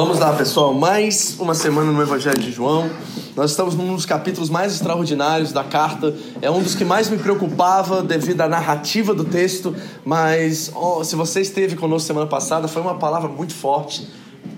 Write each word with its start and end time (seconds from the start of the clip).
Vamos 0.00 0.20
lá, 0.20 0.32
pessoal. 0.32 0.72
Mais 0.72 1.34
uma 1.40 1.56
semana 1.56 1.90
no 1.90 2.00
Evangelho 2.00 2.38
de 2.38 2.52
João. 2.52 2.88
Nós 3.34 3.50
estamos 3.50 3.74
num 3.74 3.96
dos 3.96 4.06
capítulos 4.06 4.48
mais 4.48 4.74
extraordinários 4.74 5.50
da 5.50 5.64
carta. 5.64 6.14
É 6.40 6.48
um 6.48 6.62
dos 6.62 6.76
que 6.76 6.84
mais 6.84 7.10
me 7.10 7.18
preocupava 7.18 8.00
devido 8.00 8.40
à 8.42 8.48
narrativa 8.48 9.12
do 9.12 9.24
texto. 9.24 9.74
Mas 10.04 10.70
oh, 10.72 11.02
se 11.02 11.16
você 11.16 11.40
esteve 11.40 11.74
conosco 11.74 12.06
semana 12.06 12.28
passada, 12.28 12.68
foi 12.68 12.80
uma 12.80 12.94
palavra 12.94 13.28
muito 13.28 13.52
forte, 13.52 14.06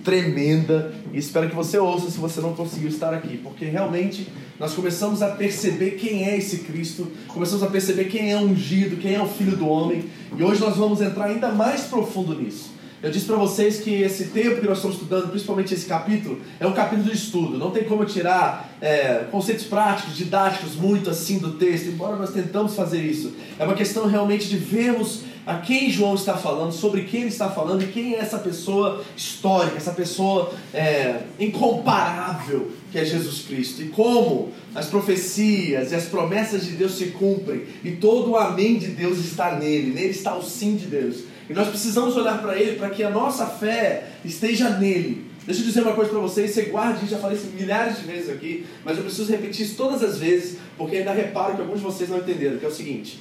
tremenda. 0.05 0.93
E 1.11 1.17
espero 1.19 1.49
que 1.49 1.57
você 1.57 1.79
ouça 1.79 2.11
se 2.11 2.19
você 2.19 2.39
não 2.43 2.53
conseguiu 2.53 2.91
estar 2.91 3.15
aqui, 3.15 3.39
porque 3.39 3.65
realmente 3.65 4.31
nós 4.59 4.75
começamos 4.75 5.23
a 5.23 5.29
perceber 5.29 5.93
quem 5.93 6.29
é 6.29 6.37
esse 6.37 6.59
Cristo, 6.59 7.09
começamos 7.29 7.63
a 7.63 7.67
perceber 7.69 8.05
quem 8.05 8.31
é 8.31 8.37
ungido, 8.37 8.99
quem 8.99 9.15
é 9.15 9.23
o 9.23 9.27
Filho 9.27 9.57
do 9.57 9.67
Homem. 9.67 10.05
E 10.37 10.45
hoje 10.45 10.61
nós 10.61 10.77
vamos 10.77 11.01
entrar 11.01 11.29
ainda 11.29 11.49
mais 11.49 11.85
profundo 11.85 12.35
nisso. 12.35 12.79
Eu 13.03 13.11
disse 13.11 13.25
para 13.25 13.37
vocês 13.37 13.81
que 13.81 14.03
esse 14.03 14.27
tempo 14.27 14.61
que 14.61 14.67
nós 14.67 14.77
estamos 14.77 14.97
estudando, 14.97 15.31
principalmente 15.31 15.73
esse 15.73 15.87
capítulo, 15.87 16.39
é 16.59 16.67
um 16.67 16.73
capítulo 16.73 17.09
de 17.09 17.17
estudo. 17.17 17.57
Não 17.57 17.71
tem 17.71 17.85
como 17.85 18.05
tirar 18.05 18.77
é, 18.79 19.25
conceitos 19.31 19.65
práticos, 19.65 20.15
didáticos, 20.15 20.75
muito 20.75 21.09
assim 21.09 21.39
do 21.39 21.53
texto, 21.53 21.89
embora 21.89 22.17
nós 22.17 22.31
tentamos 22.31 22.75
fazer 22.75 23.03
isso. 23.03 23.33
É 23.59 23.65
uma 23.65 23.75
questão 23.75 24.07
realmente 24.07 24.49
de 24.49 24.59
vermos 24.59 25.23
a 25.47 25.55
quem 25.55 25.91
João 25.91 26.15
está 26.15 26.37
falando, 26.37 26.73
sobre 26.73 27.05
quem 27.05 27.21
ele 27.21 27.31
está 27.31 27.49
falando 27.49 27.83
e 27.83 27.87
quem 27.87 28.15
é 28.15 28.19
essa 28.19 28.39
pessoa 28.39 29.03
histórica, 29.17 29.79
essa 29.79 29.93
pessoa 29.93 30.53
é, 30.75 31.23
incomparável 31.39 32.71
que 32.93 32.99
é 32.99 33.05
Jesus 33.05 33.47
Cristo. 33.47 33.83
E 33.83 33.89
como 33.89 34.53
as 34.75 34.87
profecias 34.87 35.91
e 35.91 35.95
as 35.95 36.05
promessas 36.05 36.67
de 36.67 36.73
Deus 36.73 36.99
se 36.99 37.07
cumprem 37.07 37.63
e 37.83 37.93
todo 37.93 38.33
o 38.33 38.37
amém 38.37 38.79
de 38.79 38.89
Deus 38.89 39.19
está 39.19 39.57
nele, 39.57 39.91
nele 39.91 40.11
está 40.11 40.37
o 40.37 40.43
sim 40.43 40.77
de 40.77 40.87
Deus. 40.87 41.30
E 41.51 41.53
nós 41.53 41.69
precisamos 41.69 42.17
olhar 42.17 42.41
para 42.41 42.57
Ele 42.57 42.77
para 42.77 42.91
que 42.91 43.03
a 43.03 43.11
nossa 43.11 43.45
fé 43.45 44.05
esteja 44.25 44.71
nele. 44.71 45.27
Deixa 45.45 45.63
eu 45.63 45.67
dizer 45.67 45.83
uma 45.83 45.95
coisa 45.95 46.09
para 46.09 46.21
vocês, 46.21 46.53
você 46.53 46.67
guarde, 46.67 47.09
já 47.09 47.19
falei 47.19 47.37
isso 47.37 47.49
milhares 47.49 47.99
de 47.99 48.05
vezes 48.05 48.31
aqui, 48.31 48.65
mas 48.85 48.97
eu 48.97 49.03
preciso 49.03 49.33
repetir 49.33 49.67
isso 49.67 49.75
todas 49.75 50.01
as 50.05 50.17
vezes, 50.17 50.59
porque 50.79 50.99
ainda 50.99 51.11
reparo 51.13 51.57
que 51.57 51.61
alguns 51.61 51.79
de 51.79 51.85
vocês 51.85 52.09
não 52.09 52.19
entenderam, 52.19 52.57
que 52.57 52.65
é 52.65 52.69
o 52.69 52.73
seguinte: 52.73 53.19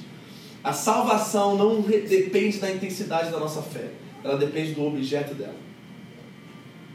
a 0.62 0.72
salvação 0.72 1.56
não 1.56 1.80
depende 1.80 2.58
da 2.58 2.70
intensidade 2.70 3.32
da 3.32 3.38
nossa 3.40 3.62
fé, 3.62 3.88
ela 4.22 4.36
depende 4.36 4.74
do 4.74 4.86
objeto 4.86 5.34
dela. 5.34 5.56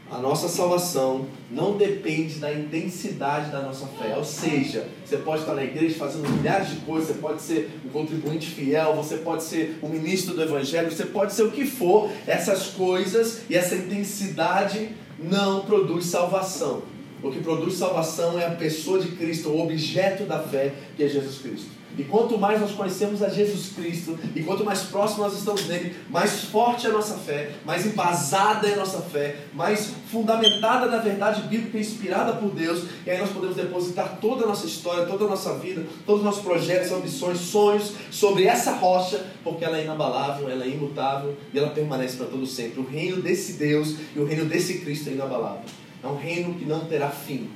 A 0.08 0.18
nossa 0.18 0.48
salvação 0.48 1.26
não 1.50 1.76
depende 1.76 2.38
da 2.38 2.52
intensidade 2.52 3.50
da 3.50 3.60
nossa 3.60 3.86
fé. 3.86 4.16
Ou 4.16 4.24
seja, 4.24 4.86
você 5.04 5.16
pode 5.16 5.40
estar 5.40 5.54
na 5.54 5.64
igreja 5.64 5.98
fazendo 5.98 6.28
milhares 6.28 6.70
de 6.70 6.76
coisas, 6.76 7.08
você 7.08 7.14
pode 7.14 7.42
ser 7.42 7.70
um 7.84 7.88
contribuinte 7.88 8.46
fiel, 8.46 8.94
você 8.94 9.16
pode 9.16 9.42
ser 9.42 9.78
um 9.82 9.88
ministro 9.88 10.34
do 10.34 10.42
evangelho, 10.42 10.90
você 10.92 11.06
pode 11.06 11.32
ser 11.32 11.42
o 11.42 11.50
que 11.50 11.64
for. 11.64 12.08
Essas 12.24 12.68
coisas 12.68 13.42
e 13.50 13.56
essa 13.56 13.74
intensidade 13.74 14.90
não 15.18 15.62
produz 15.62 16.06
salvação. 16.06 16.82
O 17.20 17.32
que 17.32 17.40
produz 17.40 17.74
salvação 17.74 18.38
é 18.38 18.46
a 18.46 18.50
pessoa 18.50 19.00
de 19.00 19.08
Cristo, 19.08 19.48
o 19.48 19.60
objeto 19.60 20.24
da 20.24 20.38
fé, 20.38 20.72
que 20.96 21.02
é 21.02 21.08
Jesus 21.08 21.38
Cristo. 21.38 21.75
E 21.98 22.04
quanto 22.04 22.36
mais 22.36 22.60
nós 22.60 22.72
conhecemos 22.72 23.22
a 23.22 23.28
Jesus 23.28 23.72
Cristo, 23.74 24.18
e 24.34 24.42
quanto 24.42 24.64
mais 24.64 24.82
próximo 24.82 25.24
nós 25.24 25.36
estamos 25.36 25.62
dele, 25.62 25.96
mais 26.10 26.44
forte 26.44 26.86
é 26.86 26.90
a 26.90 26.92
nossa 26.92 27.14
fé, 27.14 27.52
mais 27.64 27.86
embasada 27.86 28.68
é 28.68 28.74
a 28.74 28.76
nossa 28.76 29.00
fé, 29.00 29.36
mais 29.54 29.92
fundamentada 30.10 30.86
na 30.86 30.98
verdade 30.98 31.42
bíblica 31.48 31.78
inspirada 31.78 32.34
por 32.34 32.50
Deus, 32.50 32.84
e 33.06 33.10
aí 33.10 33.18
nós 33.18 33.30
podemos 33.30 33.56
depositar 33.56 34.18
toda 34.20 34.44
a 34.44 34.46
nossa 34.46 34.66
história, 34.66 35.06
toda 35.06 35.24
a 35.24 35.28
nossa 35.28 35.54
vida, 35.54 35.86
todos 36.04 36.20
os 36.20 36.26
nossos 36.26 36.42
projetos, 36.42 36.92
ambições, 36.92 37.38
sonhos 37.38 37.92
sobre 38.10 38.44
essa 38.44 38.72
rocha, 38.72 39.24
porque 39.42 39.64
ela 39.64 39.78
é 39.78 39.84
inabalável, 39.84 40.50
ela 40.50 40.64
é 40.64 40.68
imutável 40.68 41.34
e 41.52 41.58
ela 41.58 41.70
permanece 41.70 42.16
para 42.16 42.26
todo 42.26 42.46
sempre. 42.46 42.80
O 42.80 42.86
reino 42.86 43.22
desse 43.22 43.54
Deus 43.54 43.94
e 44.14 44.18
o 44.18 44.26
reino 44.26 44.44
desse 44.44 44.80
Cristo 44.80 45.08
é 45.08 45.12
inabalável. 45.12 45.62
É 46.02 46.06
um 46.06 46.16
reino 46.16 46.54
que 46.54 46.64
não 46.64 46.84
terá 46.84 47.08
fim. 47.08 47.48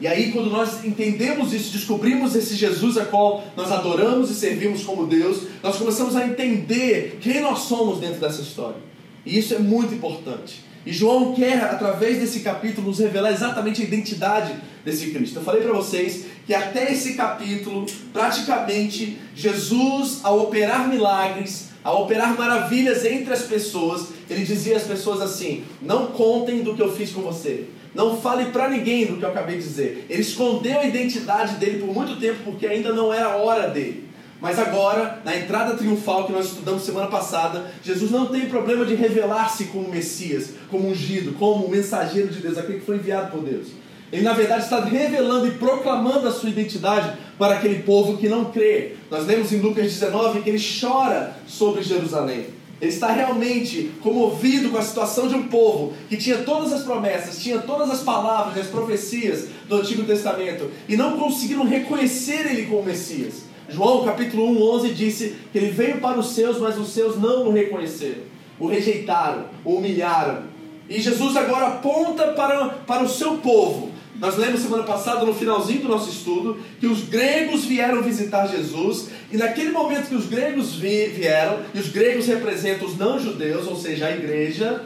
E 0.00 0.08
aí, 0.08 0.32
quando 0.32 0.50
nós 0.50 0.84
entendemos 0.84 1.52
isso, 1.52 1.72
descobrimos 1.72 2.34
esse 2.34 2.56
Jesus 2.56 2.98
a 2.98 3.04
qual 3.04 3.44
nós 3.56 3.70
adoramos 3.70 4.30
e 4.30 4.34
servimos 4.34 4.82
como 4.82 5.06
Deus, 5.06 5.42
nós 5.62 5.76
começamos 5.76 6.16
a 6.16 6.26
entender 6.26 7.18
quem 7.20 7.40
nós 7.40 7.60
somos 7.60 8.00
dentro 8.00 8.20
dessa 8.20 8.42
história. 8.42 8.76
E 9.24 9.38
isso 9.38 9.54
é 9.54 9.58
muito 9.58 9.94
importante. 9.94 10.64
E 10.86 10.92
João 10.92 11.32
quer, 11.32 11.62
através 11.64 12.18
desse 12.18 12.40
capítulo, 12.40 12.88
nos 12.88 12.98
revelar 12.98 13.32
exatamente 13.32 13.80
a 13.80 13.84
identidade 13.84 14.54
desse 14.84 15.10
Cristo. 15.12 15.38
Eu 15.38 15.44
falei 15.44 15.62
para 15.62 15.72
vocês 15.72 16.26
que 16.46 16.52
até 16.52 16.92
esse 16.92 17.14
capítulo, 17.14 17.86
praticamente, 18.12 19.16
Jesus, 19.34 20.20
ao 20.22 20.40
operar 20.40 20.88
milagres, 20.88 21.70
ao 21.82 22.02
operar 22.02 22.36
maravilhas 22.36 23.04
entre 23.04 23.32
as 23.32 23.42
pessoas, 23.42 24.08
ele 24.28 24.44
dizia 24.44 24.76
às 24.76 24.82
pessoas 24.82 25.22
assim: 25.22 25.64
Não 25.80 26.08
contem 26.08 26.62
do 26.62 26.74
que 26.74 26.82
eu 26.82 26.94
fiz 26.94 27.12
com 27.12 27.22
você. 27.22 27.64
Não 27.94 28.20
fale 28.20 28.46
para 28.46 28.68
ninguém 28.68 29.06
do 29.06 29.16
que 29.16 29.24
eu 29.24 29.28
acabei 29.28 29.56
de 29.56 29.62
dizer. 29.62 30.06
Ele 30.10 30.20
escondeu 30.20 30.80
a 30.80 30.84
identidade 30.84 31.56
dele 31.56 31.78
por 31.78 31.94
muito 31.94 32.18
tempo 32.18 32.40
porque 32.44 32.66
ainda 32.66 32.92
não 32.92 33.12
era 33.12 33.36
hora 33.36 33.68
dele. 33.68 34.08
Mas 34.40 34.58
agora, 34.58 35.20
na 35.24 35.34
entrada 35.36 35.76
triunfal 35.76 36.26
que 36.26 36.32
nós 36.32 36.46
estudamos 36.46 36.82
semana 36.82 37.06
passada, 37.06 37.70
Jesus 37.82 38.10
não 38.10 38.26
tem 38.26 38.46
problema 38.46 38.84
de 38.84 38.94
revelar-se 38.94 39.64
como 39.66 39.88
Messias, 39.88 40.50
como 40.70 40.88
ungido, 40.88 41.32
como 41.38 41.68
mensageiro 41.68 42.28
de 42.28 42.40
Deus, 42.40 42.58
aquele 42.58 42.80
que 42.80 42.84
foi 42.84 42.96
enviado 42.96 43.30
por 43.30 43.42
Deus. 43.42 43.68
Ele, 44.12 44.22
na 44.22 44.32
verdade, 44.32 44.64
está 44.64 44.84
revelando 44.84 45.46
e 45.46 45.52
proclamando 45.52 46.28
a 46.28 46.30
sua 46.30 46.50
identidade 46.50 47.16
para 47.38 47.54
aquele 47.54 47.82
povo 47.82 48.18
que 48.18 48.28
não 48.28 48.46
crê. 48.46 48.96
Nós 49.10 49.26
lemos 49.26 49.52
em 49.52 49.60
Lucas 49.60 49.84
19 49.84 50.42
que 50.42 50.50
ele 50.50 50.62
chora 50.80 51.36
sobre 51.46 51.82
Jerusalém. 51.82 52.46
Ele 52.84 52.92
está 52.92 53.10
realmente 53.10 53.92
comovido 54.02 54.68
com 54.68 54.76
a 54.76 54.82
situação 54.82 55.26
de 55.26 55.34
um 55.34 55.44
povo 55.44 55.94
que 56.06 56.18
tinha 56.18 56.42
todas 56.42 56.70
as 56.70 56.82
promessas, 56.82 57.42
tinha 57.42 57.58
todas 57.58 57.90
as 57.90 58.02
palavras, 58.02 58.58
as 58.58 58.70
profecias 58.70 59.48
do 59.66 59.76
Antigo 59.76 60.02
Testamento 60.04 60.70
e 60.86 60.94
não 60.94 61.18
conseguiram 61.18 61.64
reconhecer 61.64 62.46
ele 62.46 62.66
como 62.66 62.82
Messias. 62.82 63.44
João 63.70 64.04
capítulo 64.04 64.50
1, 64.50 64.62
11 64.74 64.88
disse 64.90 65.34
que 65.50 65.56
ele 65.56 65.70
veio 65.70 65.98
para 65.98 66.18
os 66.18 66.34
seus, 66.34 66.58
mas 66.58 66.76
os 66.78 66.88
seus 66.88 67.18
não 67.18 67.48
o 67.48 67.52
reconheceram, 67.52 68.20
o 68.60 68.66
rejeitaram, 68.66 69.46
o 69.64 69.76
humilharam. 69.76 70.42
E 70.86 71.00
Jesus 71.00 71.34
agora 71.38 71.68
aponta 71.68 72.32
para, 72.32 72.68
para 72.86 73.02
o 73.02 73.08
seu 73.08 73.38
povo, 73.38 73.92
nós 74.24 74.38
lemos 74.38 74.62
semana 74.62 74.84
passada, 74.84 75.22
no 75.26 75.34
finalzinho 75.34 75.82
do 75.82 75.88
nosso 75.88 76.08
estudo, 76.08 76.56
que 76.80 76.86
os 76.86 77.02
gregos 77.02 77.66
vieram 77.66 78.02
visitar 78.02 78.46
Jesus, 78.46 79.10
e 79.30 79.36
naquele 79.36 79.70
momento 79.70 80.08
que 80.08 80.14
os 80.14 80.24
gregos 80.24 80.76
vieram, 80.76 81.58
e 81.74 81.78
os 81.78 81.88
gregos 81.88 82.26
representam 82.26 82.88
os 82.88 82.96
não-judeus, 82.96 83.66
ou 83.66 83.76
seja, 83.76 84.06
a 84.06 84.12
igreja, 84.12 84.82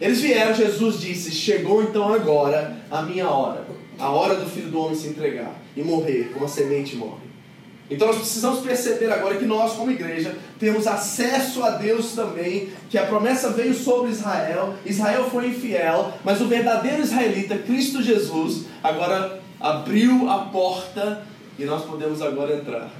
eles 0.00 0.20
vieram, 0.20 0.54
Jesus 0.54 1.00
disse: 1.00 1.32
Chegou 1.32 1.82
então 1.82 2.14
agora 2.14 2.76
a 2.88 3.02
minha 3.02 3.28
hora, 3.28 3.66
a 3.98 4.08
hora 4.08 4.36
do 4.36 4.48
filho 4.48 4.70
do 4.70 4.78
homem 4.78 4.94
se 4.94 5.08
entregar 5.08 5.60
e 5.76 5.82
morrer, 5.82 6.30
como 6.32 6.44
a 6.44 6.48
semente 6.48 6.94
morre. 6.94 7.26
Então 7.90 8.08
nós 8.08 8.16
precisamos 8.16 8.60
perceber 8.60 9.12
agora 9.12 9.36
que 9.36 9.44
nós, 9.44 9.74
como 9.74 9.90
igreja, 9.90 10.36
temos 10.58 10.86
acesso 10.86 11.62
a 11.62 11.70
Deus 11.70 12.12
também, 12.12 12.70
que 12.90 12.98
a 12.98 13.06
promessa 13.06 13.50
veio 13.50 13.74
sobre 13.74 14.10
Israel, 14.10 14.74
Israel 14.84 15.30
foi 15.30 15.48
infiel, 15.48 16.12
mas 16.24 16.40
o 16.40 16.48
verdadeiro 16.48 17.02
israelita, 17.02 17.56
Cristo 17.58 18.02
Jesus, 18.02 18.64
agora 18.82 19.40
abriu 19.60 20.28
a 20.28 20.38
porta 20.46 21.24
e 21.58 21.64
nós 21.64 21.84
podemos 21.84 22.20
agora 22.20 22.56
entrar 22.56 22.90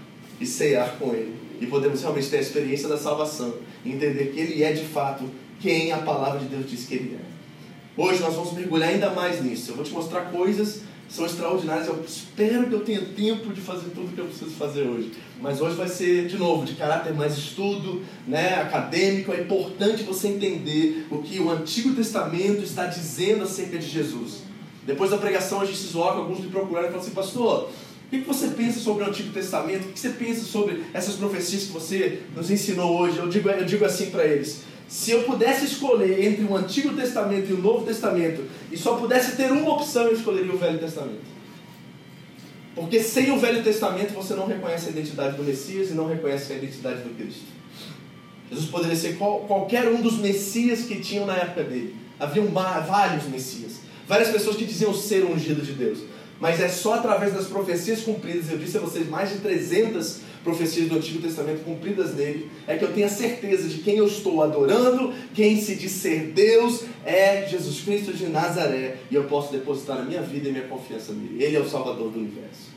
e 0.40 0.46
cear 0.46 0.96
com 0.98 1.12
Ele. 1.12 1.34
E 1.60 1.66
podemos 1.66 2.00
realmente 2.02 2.28
ter 2.28 2.38
a 2.38 2.40
experiência 2.40 2.88
da 2.88 2.96
salvação 2.96 3.54
e 3.84 3.90
entender 3.90 4.26
que 4.26 4.38
Ele 4.38 4.62
é 4.62 4.72
de 4.72 4.84
fato 4.84 5.24
quem 5.60 5.90
a 5.90 5.98
palavra 5.98 6.38
de 6.38 6.46
Deus 6.46 6.70
diz 6.70 6.86
que 6.86 6.94
Ele 6.94 7.18
é. 7.20 8.00
Hoje 8.00 8.20
nós 8.20 8.34
vamos 8.34 8.52
mergulhar 8.52 8.90
ainda 8.90 9.10
mais 9.10 9.42
nisso. 9.42 9.70
Eu 9.70 9.76
vou 9.76 9.84
te 9.84 9.92
mostrar 9.92 10.26
coisas 10.26 10.82
são 11.08 11.26
extraordinárias. 11.26 11.86
Eu 11.86 12.04
espero 12.06 12.68
que 12.68 12.74
eu 12.74 12.80
tenha 12.80 13.00
tempo 13.00 13.52
de 13.52 13.60
fazer 13.60 13.90
tudo 13.94 14.14
que 14.14 14.20
eu 14.20 14.26
preciso 14.26 14.50
fazer 14.52 14.82
hoje. 14.82 15.12
Mas 15.40 15.60
hoje 15.60 15.76
vai 15.76 15.88
ser, 15.88 16.26
de 16.26 16.36
novo, 16.36 16.64
de 16.64 16.74
caráter 16.74 17.14
mais 17.14 17.36
estudo, 17.36 18.02
né, 18.26 18.60
acadêmico. 18.60 19.32
É 19.32 19.40
importante 19.40 20.02
você 20.02 20.28
entender 20.28 21.06
o 21.10 21.18
que 21.22 21.38
o 21.38 21.50
Antigo 21.50 21.94
Testamento 21.94 22.62
está 22.62 22.86
dizendo 22.86 23.44
acerca 23.44 23.78
de 23.78 23.86
Jesus. 23.88 24.42
Depois 24.84 25.10
da 25.10 25.18
pregação, 25.18 25.60
a 25.60 25.64
gente 25.64 25.78
se 25.78 25.86
isola, 25.86 26.16
alguns 26.16 26.40
me 26.40 26.48
procuraram 26.48 26.88
e 26.88 26.90
falaram 26.90 27.00
assim, 27.00 27.14
pastor, 27.14 27.70
o 28.06 28.08
que 28.08 28.18
você 28.18 28.48
pensa 28.48 28.78
sobre 28.78 29.02
o 29.02 29.08
Antigo 29.08 29.32
Testamento? 29.32 29.88
O 29.88 29.92
que 29.92 29.98
você 29.98 30.10
pensa 30.10 30.44
sobre 30.44 30.84
essas 30.94 31.16
profecias 31.16 31.64
que 31.64 31.72
você 31.72 32.22
nos 32.36 32.50
ensinou 32.50 32.96
hoje? 32.96 33.18
Eu 33.18 33.28
digo, 33.28 33.50
eu 33.50 33.64
digo 33.64 33.84
assim 33.84 34.10
para 34.10 34.24
eles: 34.24 34.62
Se 34.88 35.10
eu 35.10 35.24
pudesse 35.24 35.64
escolher 35.64 36.24
entre 36.24 36.44
o 36.44 36.56
Antigo 36.56 36.94
Testamento 36.94 37.50
e 37.50 37.54
o 37.54 37.58
Novo 37.58 37.84
Testamento, 37.84 38.44
e 38.70 38.76
só 38.76 38.96
pudesse 38.96 39.36
ter 39.36 39.50
uma 39.50 39.74
opção, 39.74 40.04
eu 40.04 40.14
escolheria 40.14 40.52
o 40.52 40.58
Velho 40.58 40.78
Testamento. 40.78 41.36
Porque 42.74 43.02
sem 43.02 43.32
o 43.32 43.38
Velho 43.38 43.64
Testamento 43.64 44.12
você 44.12 44.34
não 44.34 44.46
reconhece 44.46 44.88
a 44.88 44.90
identidade 44.90 45.36
do 45.36 45.42
Messias 45.42 45.90
e 45.90 45.94
não 45.94 46.06
reconhece 46.06 46.52
a 46.52 46.56
identidade 46.56 47.02
do 47.02 47.16
Cristo. 47.16 47.56
Jesus 48.50 48.70
poderia 48.70 48.94
ser 48.94 49.16
qual, 49.16 49.40
qualquer 49.40 49.88
um 49.88 50.00
dos 50.00 50.18
Messias 50.18 50.82
que 50.82 51.00
tinham 51.00 51.26
na 51.26 51.34
época 51.34 51.64
dele. 51.64 51.96
Havia 52.20 52.42
vários 52.42 53.24
Messias. 53.24 53.80
Várias 54.06 54.30
pessoas 54.30 54.56
que 54.56 54.64
diziam 54.64 54.94
ser 54.94 55.24
ungido 55.24 55.62
de 55.62 55.72
Deus. 55.72 55.98
Mas 56.40 56.60
é 56.60 56.68
só 56.68 56.94
através 56.94 57.32
das 57.32 57.46
profecias 57.46 58.02
cumpridas, 58.02 58.50
eu 58.50 58.58
disse 58.58 58.76
a 58.76 58.80
vocês 58.80 59.08
mais 59.08 59.30
de 59.30 59.38
300 59.38 60.20
profecias 60.44 60.88
do 60.88 60.96
Antigo 60.96 61.20
Testamento 61.20 61.64
cumpridas 61.64 62.14
nele, 62.14 62.50
é 62.66 62.76
que 62.76 62.84
eu 62.84 62.92
tenho 62.92 63.06
a 63.06 63.10
certeza 63.10 63.68
de 63.68 63.78
quem 63.78 63.96
eu 63.96 64.06
estou 64.06 64.42
adorando, 64.42 65.12
quem 65.34 65.60
se 65.60 65.74
diz 65.74 65.92
ser 65.92 66.32
Deus 66.34 66.84
é 67.04 67.46
Jesus 67.48 67.80
Cristo 67.80 68.12
de 68.12 68.26
Nazaré, 68.26 68.98
e 69.10 69.14
eu 69.14 69.24
posso 69.24 69.50
depositar 69.52 69.98
a 69.98 70.02
minha 70.02 70.22
vida 70.22 70.48
e 70.48 70.52
minha 70.52 70.68
confiança 70.68 71.12
nele. 71.12 71.42
Ele 71.42 71.56
é 71.56 71.60
o 71.60 71.68
Salvador 71.68 72.10
do 72.10 72.18
universo. 72.18 72.76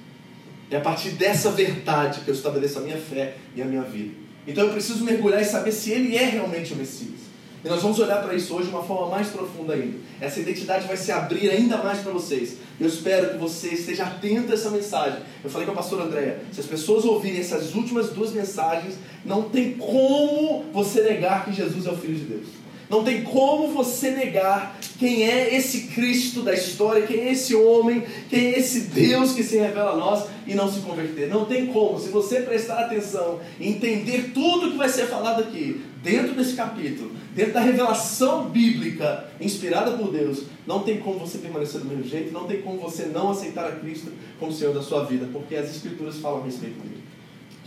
É 0.71 0.77
a 0.77 0.81
partir 0.81 1.11
dessa 1.11 1.51
verdade 1.51 2.21
que 2.21 2.29
eu 2.29 2.33
estabeleço 2.33 2.79
a 2.79 2.81
minha 2.81 2.97
fé 2.97 3.35
e 3.55 3.61
a 3.61 3.65
minha 3.65 3.83
vida. 3.83 4.13
Então 4.47 4.65
eu 4.65 4.71
preciso 4.71 5.03
mergulhar 5.03 5.41
e 5.41 5.45
saber 5.45 5.71
se 5.71 5.91
ele 5.91 6.15
é 6.15 6.25
realmente 6.25 6.73
o 6.73 6.75
Messias. 6.75 7.28
E 7.63 7.67
nós 7.67 7.81
vamos 7.81 7.99
olhar 7.99 8.21
para 8.23 8.33
isso 8.33 8.55
hoje 8.55 8.69
de 8.69 8.73
uma 8.73 8.83
forma 8.83 9.07
mais 9.07 9.27
profunda 9.27 9.73
ainda. 9.73 9.97
Essa 10.21 10.39
identidade 10.39 10.87
vai 10.87 10.95
se 10.95 11.11
abrir 11.11 11.49
ainda 11.49 11.77
mais 11.77 11.99
para 11.99 12.11
vocês. 12.11 12.57
Eu 12.79 12.87
espero 12.87 13.31
que 13.31 13.37
você 13.37 13.69
esteja 13.69 14.03
atento 14.03 14.51
a 14.51 14.55
essa 14.55 14.69
mensagem. 14.69 15.19
Eu 15.43 15.49
falei 15.49 15.65
com 15.65 15.73
a 15.73 15.75
pastora 15.75 16.03
Andréia, 16.03 16.41
se 16.53 16.61
as 16.61 16.65
pessoas 16.65 17.03
ouvirem 17.03 17.39
essas 17.39 17.75
últimas 17.75 18.09
duas 18.11 18.31
mensagens, 18.31 18.95
não 19.25 19.43
tem 19.49 19.73
como 19.73 20.63
você 20.71 21.01
negar 21.01 21.43
que 21.43 21.51
Jesus 21.51 21.85
é 21.85 21.91
o 21.91 21.97
Filho 21.97 22.15
de 22.15 22.25
Deus. 22.25 22.47
Não 22.89 23.03
tem 23.03 23.23
como 23.23 23.67
você 23.67 24.11
negar 24.11 24.79
quem 24.97 25.23
é 25.23 25.55
esse 25.55 25.87
Cristo 25.87 26.41
da 26.41 26.53
história, 26.53 27.05
quem 27.05 27.19
é 27.19 27.31
esse 27.31 27.55
homem, 27.55 28.03
quem 28.29 28.47
é 28.47 28.59
esse 28.59 28.81
Deus 28.81 29.33
que 29.33 29.43
se 29.43 29.57
revela 29.57 29.91
a 29.91 29.95
nós 29.95 30.27
e 30.47 30.55
não 30.55 30.71
se 30.71 30.79
converter. 30.79 31.29
Não 31.29 31.45
tem 31.45 31.67
como. 31.67 31.99
Se 31.99 32.09
você 32.09 32.41
prestar 32.41 32.79
atenção 32.79 33.39
e 33.59 33.69
entender 33.69 34.31
tudo 34.33 34.71
que 34.71 34.77
vai 34.77 34.89
ser 34.89 35.05
falado 35.05 35.41
aqui, 35.41 35.81
dentro 36.01 36.33
desse 36.33 36.55
capítulo, 36.55 37.11
dentro 37.35 37.53
da 37.53 37.61
revelação 37.61 38.49
bíblica 38.49 39.29
inspirada 39.39 39.91
por 39.91 40.11
Deus, 40.11 40.43
não 40.65 40.81
tem 40.81 40.97
como 40.97 41.19
você 41.19 41.37
permanecer 41.37 41.81
do 41.81 41.87
mesmo 41.87 42.03
jeito, 42.03 42.33
não 42.33 42.45
tem 42.45 42.61
como 42.61 42.79
você 42.79 43.05
não 43.05 43.29
aceitar 43.29 43.67
a 43.67 43.71
Cristo 43.73 44.11
como 44.39 44.51
Senhor 44.51 44.73
da 44.73 44.81
sua 44.81 45.05
vida, 45.05 45.29
porque 45.31 45.55
as 45.55 45.69
Escrituras 45.69 46.17
falam 46.17 46.41
a 46.41 46.45
respeito 46.45 46.79
dele. 46.79 47.08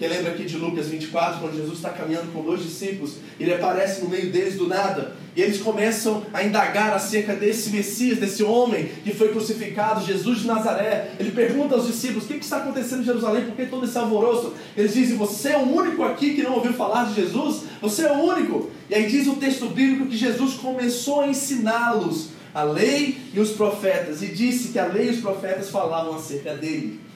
Quem 0.03 0.09
lembra 0.09 0.33
aqui 0.33 0.45
de 0.47 0.57
Lucas 0.57 0.89
24, 0.89 1.39
quando 1.39 1.55
Jesus 1.55 1.77
está 1.77 1.91
caminhando 1.91 2.33
com 2.33 2.43
dois 2.43 2.61
discípulos, 2.61 3.19
ele 3.39 3.55
aparece 3.55 4.03
no 4.03 4.09
meio 4.09 4.33
deles 4.33 4.57
do 4.57 4.67
nada, 4.67 5.15
e 5.37 5.41
eles 5.41 5.63
começam 5.63 6.25
a 6.35 6.43
indagar 6.43 6.93
acerca 6.93 7.37
desse 7.37 7.71
Messias, 7.71 8.19
desse 8.19 8.43
homem 8.43 8.91
que 9.05 9.15
foi 9.15 9.29
crucificado, 9.29 10.05
Jesus 10.05 10.41
de 10.41 10.49
Nazaré. 10.49 11.13
Ele 11.21 11.31
pergunta 11.31 11.77
aos 11.77 11.87
discípulos: 11.87 12.25
o 12.25 12.27
que, 12.27 12.35
está 12.35 12.57
acontecendo 12.57 13.03
em 13.03 13.05
Jerusalém? 13.05 13.45
Por 13.45 13.55
que 13.55 13.67
todo 13.67 13.87
esse 13.87 13.97
alvoroço? 13.97 14.53
Eles 14.77 14.93
dizem: 14.93 15.17
Você 15.19 15.51
é 15.51 15.59
o 15.59 15.73
único 15.73 16.03
aqui 16.03 16.35
que 16.35 16.43
não 16.43 16.55
ouviu 16.55 16.73
falar 16.73 17.05
de 17.05 17.15
Jesus? 17.15 17.63
Você 17.81 18.03
é 18.03 18.11
o 18.11 18.25
único. 18.25 18.73
E 18.91 18.97
aí 18.97 19.09
diz 19.09 19.29
o 19.29 19.37
texto 19.37 19.67
bíblico 19.67 20.07
que 20.07 20.17
Jesus 20.17 20.55
começou 20.55 21.21
a 21.21 21.29
ensiná-los 21.29 22.31
a 22.53 22.65
lei 22.65 23.19
e 23.33 23.39
os 23.39 23.53
profetas, 23.53 24.21
e 24.21 24.27
disse 24.27 24.73
que 24.73 24.81
a 24.81 24.87
lei 24.87 25.07
e 25.07 25.11
os 25.11 25.21
profetas 25.21 25.71
falavam 25.71 26.17
acerca 26.17 26.57
dele. 26.57 27.12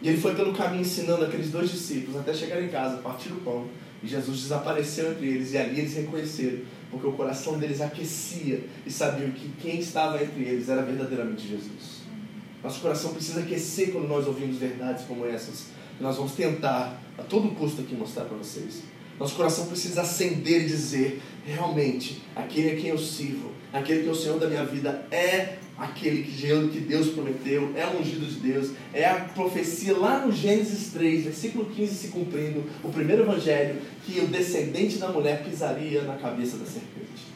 E 0.00 0.08
ele 0.08 0.20
foi 0.20 0.34
pelo 0.34 0.54
caminho 0.54 0.82
ensinando 0.82 1.24
aqueles 1.24 1.50
dois 1.50 1.70
discípulos 1.70 2.16
até 2.16 2.32
chegar 2.32 2.62
em 2.62 2.68
casa, 2.68 2.98
partir 2.98 3.32
o 3.32 3.36
pão. 3.36 3.66
E 4.02 4.06
Jesus 4.06 4.42
desapareceu 4.42 5.10
entre 5.10 5.26
eles, 5.26 5.52
e 5.52 5.58
ali 5.58 5.80
eles 5.80 5.94
reconheceram, 5.94 6.60
porque 6.88 7.06
o 7.06 7.12
coração 7.12 7.58
deles 7.58 7.80
aquecia 7.80 8.64
e 8.86 8.90
sabiam 8.90 9.32
que 9.32 9.48
quem 9.60 9.80
estava 9.80 10.22
entre 10.22 10.44
eles 10.44 10.68
era 10.68 10.82
verdadeiramente 10.82 11.48
Jesus. 11.48 11.98
Nosso 12.62 12.80
coração 12.80 13.12
precisa 13.12 13.40
aquecer 13.40 13.92
quando 13.92 14.06
nós 14.06 14.26
ouvimos 14.26 14.58
verdades 14.58 15.04
como 15.04 15.26
essas. 15.26 15.66
E 15.98 16.02
nós 16.02 16.16
vamos 16.16 16.32
tentar, 16.32 17.00
a 17.16 17.22
todo 17.22 17.54
custo, 17.56 17.82
aqui 17.82 17.94
mostrar 17.94 18.24
para 18.24 18.36
vocês. 18.36 18.82
Nosso 19.18 19.34
coração 19.34 19.66
precisa 19.66 20.02
acender 20.02 20.62
e 20.62 20.66
dizer: 20.66 21.20
realmente, 21.44 22.22
aquele 22.36 22.70
a 22.70 22.76
quem 22.76 22.90
eu 22.90 22.98
sirvo, 22.98 23.52
aquele 23.72 24.02
que 24.02 24.08
é 24.08 24.12
o 24.12 24.14
Senhor 24.14 24.38
da 24.38 24.48
minha 24.48 24.64
vida, 24.64 25.06
é 25.10 25.56
aquele 25.76 26.22
que 26.22 26.80
Deus 26.80 27.08
prometeu, 27.08 27.72
é 27.76 27.86
o 27.86 28.00
ungido 28.00 28.26
de 28.26 28.40
Deus, 28.40 28.70
é 28.92 29.04
a 29.04 29.20
profecia 29.20 29.96
lá 29.96 30.26
no 30.26 30.32
Gênesis 30.32 30.92
3, 30.92 31.24
versículo 31.24 31.66
15 31.66 31.94
se 31.94 32.08
cumprindo, 32.08 32.64
o 32.82 32.90
primeiro 32.90 33.22
evangelho, 33.22 33.80
que 34.04 34.18
o 34.20 34.26
descendente 34.26 34.98
da 34.98 35.08
mulher 35.08 35.44
pisaria 35.44 36.02
na 36.02 36.16
cabeça 36.16 36.56
da 36.56 36.66
serpente. 36.66 37.28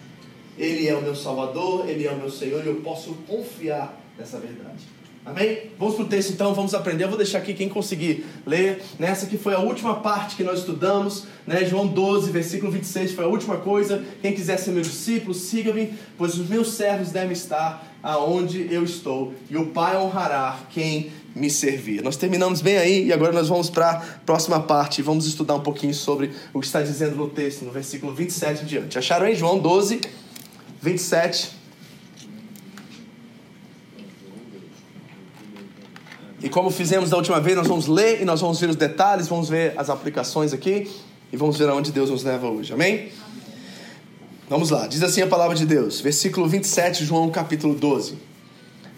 Ele 0.58 0.86
é 0.86 0.94
o 0.94 1.02
meu 1.02 1.14
Salvador, 1.14 1.88
ele 1.88 2.06
é 2.06 2.12
o 2.12 2.16
meu 2.16 2.30
Senhor 2.30 2.64
e 2.64 2.68
eu 2.68 2.76
posso 2.76 3.14
confiar 3.26 4.00
nessa 4.18 4.38
verdade. 4.38 4.84
Amém? 5.24 5.70
Vamos 5.78 5.94
para 5.94 6.04
o 6.04 6.08
texto 6.08 6.32
então, 6.32 6.52
vamos 6.52 6.74
aprender. 6.74 7.04
Eu 7.04 7.08
vou 7.08 7.16
deixar 7.16 7.38
aqui 7.38 7.54
quem 7.54 7.68
conseguir 7.68 8.26
ler. 8.44 8.82
Nessa 8.98 9.26
que 9.26 9.38
foi 9.38 9.54
a 9.54 9.60
última 9.60 10.00
parte 10.00 10.34
que 10.34 10.42
nós 10.42 10.58
estudamos, 10.58 11.26
né? 11.46 11.64
João 11.64 11.86
12, 11.86 12.32
versículo 12.32 12.72
26 12.72 13.12
foi 13.12 13.24
a 13.24 13.28
última 13.28 13.56
coisa. 13.58 14.04
Quem 14.20 14.32
quiser 14.32 14.56
ser 14.56 14.72
meu 14.72 14.82
discípulo, 14.82 15.32
siga-me, 15.32 15.94
pois 16.18 16.34
os 16.34 16.48
meus 16.48 16.72
servos 16.72 17.10
devem 17.10 17.32
estar 17.32 17.86
aonde 18.02 18.66
eu 18.68 18.82
estou, 18.82 19.32
e 19.48 19.56
o 19.56 19.66
Pai 19.66 19.96
honrará 19.96 20.58
quem 20.70 21.12
me 21.36 21.48
servir. 21.48 22.02
Nós 22.02 22.16
terminamos 22.16 22.60
bem 22.60 22.76
aí 22.76 23.06
e 23.06 23.12
agora 23.12 23.32
nós 23.32 23.48
vamos 23.48 23.70
para 23.70 23.90
a 23.90 24.00
próxima 24.26 24.58
parte 24.58 24.98
e 24.98 25.02
vamos 25.02 25.24
estudar 25.24 25.54
um 25.54 25.60
pouquinho 25.60 25.94
sobre 25.94 26.32
o 26.52 26.58
que 26.58 26.66
está 26.66 26.82
dizendo 26.82 27.14
no 27.14 27.28
texto, 27.28 27.64
no 27.64 27.70
versículo 27.70 28.12
27 28.12 28.64
em 28.64 28.66
diante. 28.66 28.98
Acharam 28.98 29.26
aí? 29.26 29.36
João 29.36 29.56
12, 29.60 30.00
27 30.82 31.61
E 36.42 36.48
como 36.48 36.70
fizemos 36.70 37.08
da 37.08 37.16
última 37.16 37.40
vez, 37.40 37.56
nós 37.56 37.68
vamos 37.68 37.86
ler 37.86 38.20
e 38.20 38.24
nós 38.24 38.40
vamos 38.40 38.58
ver 38.58 38.68
os 38.68 38.76
detalhes, 38.76 39.28
vamos 39.28 39.48
ver 39.48 39.74
as 39.76 39.88
aplicações 39.88 40.52
aqui 40.52 40.90
e 41.32 41.36
vamos 41.36 41.56
ver 41.56 41.68
aonde 41.68 41.92
Deus 41.92 42.10
nos 42.10 42.24
leva 42.24 42.48
hoje. 42.48 42.72
Amém? 42.72 43.10
Vamos 44.48 44.70
lá, 44.70 44.88
diz 44.88 45.02
assim 45.02 45.22
a 45.22 45.26
palavra 45.26 45.56
de 45.56 45.64
Deus, 45.64 46.00
versículo 46.00 46.48
27, 46.48 47.04
João 47.04 47.30
capítulo 47.30 47.74
12. 47.74 48.18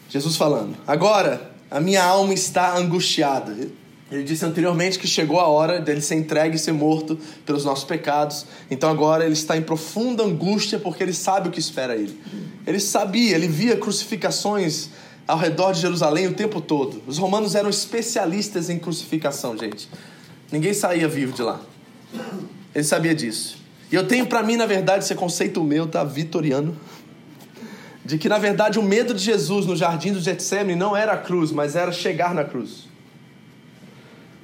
Jesus 0.08 0.36
falando: 0.36 0.74
Agora 0.86 1.52
a 1.70 1.80
minha 1.80 2.02
alma 2.02 2.32
está 2.32 2.76
angustiada. 2.78 3.54
Ele 4.10 4.22
disse 4.22 4.44
anteriormente 4.44 4.98
que 4.98 5.06
chegou 5.06 5.40
a 5.40 5.46
hora 5.46 5.80
dele 5.80 6.00
ser 6.00 6.14
entregue 6.14 6.56
e 6.56 6.58
ser 6.58 6.72
morto 6.72 7.18
pelos 7.44 7.64
nossos 7.64 7.84
pecados. 7.84 8.46
Então 8.70 8.88
agora 8.88 9.24
ele 9.24 9.32
está 9.32 9.56
em 9.56 9.62
profunda 9.62 10.22
angústia 10.22 10.78
porque 10.78 11.02
ele 11.02 11.12
sabe 11.12 11.48
o 11.48 11.50
que 11.50 11.58
espera 11.58 11.94
ele. 11.94 12.18
Ele 12.66 12.80
sabia, 12.80 13.34
ele 13.34 13.48
via 13.48 13.76
crucificações 13.76 14.88
ao 15.26 15.38
redor 15.38 15.72
de 15.72 15.80
Jerusalém 15.80 16.26
o 16.26 16.34
tempo 16.34 16.60
todo. 16.60 17.02
Os 17.06 17.18
romanos 17.18 17.54
eram 17.54 17.70
especialistas 17.70 18.68
em 18.68 18.78
crucificação, 18.78 19.56
gente. 19.56 19.88
Ninguém 20.52 20.74
saía 20.74 21.08
vivo 21.08 21.32
de 21.32 21.42
lá. 21.42 21.60
Ele 22.74 22.84
sabia 22.84 23.14
disso. 23.14 23.58
E 23.90 23.94
eu 23.94 24.06
tenho 24.06 24.26
para 24.26 24.42
mim, 24.42 24.56
na 24.56 24.66
verdade, 24.66 25.04
esse 25.04 25.14
conceito 25.14 25.62
meu, 25.62 25.86
tá? 25.86 26.04
Vitoriano. 26.04 26.76
De 28.04 28.18
que, 28.18 28.28
na 28.28 28.38
verdade, 28.38 28.78
o 28.78 28.82
medo 28.82 29.14
de 29.14 29.22
Jesus 29.22 29.66
no 29.66 29.74
jardim 29.74 30.12
do 30.12 30.20
Getsemane 30.20 30.74
não 30.74 30.96
era 30.96 31.12
a 31.12 31.16
cruz, 31.16 31.50
mas 31.50 31.74
era 31.74 31.90
chegar 31.90 32.34
na 32.34 32.44
cruz. 32.44 32.86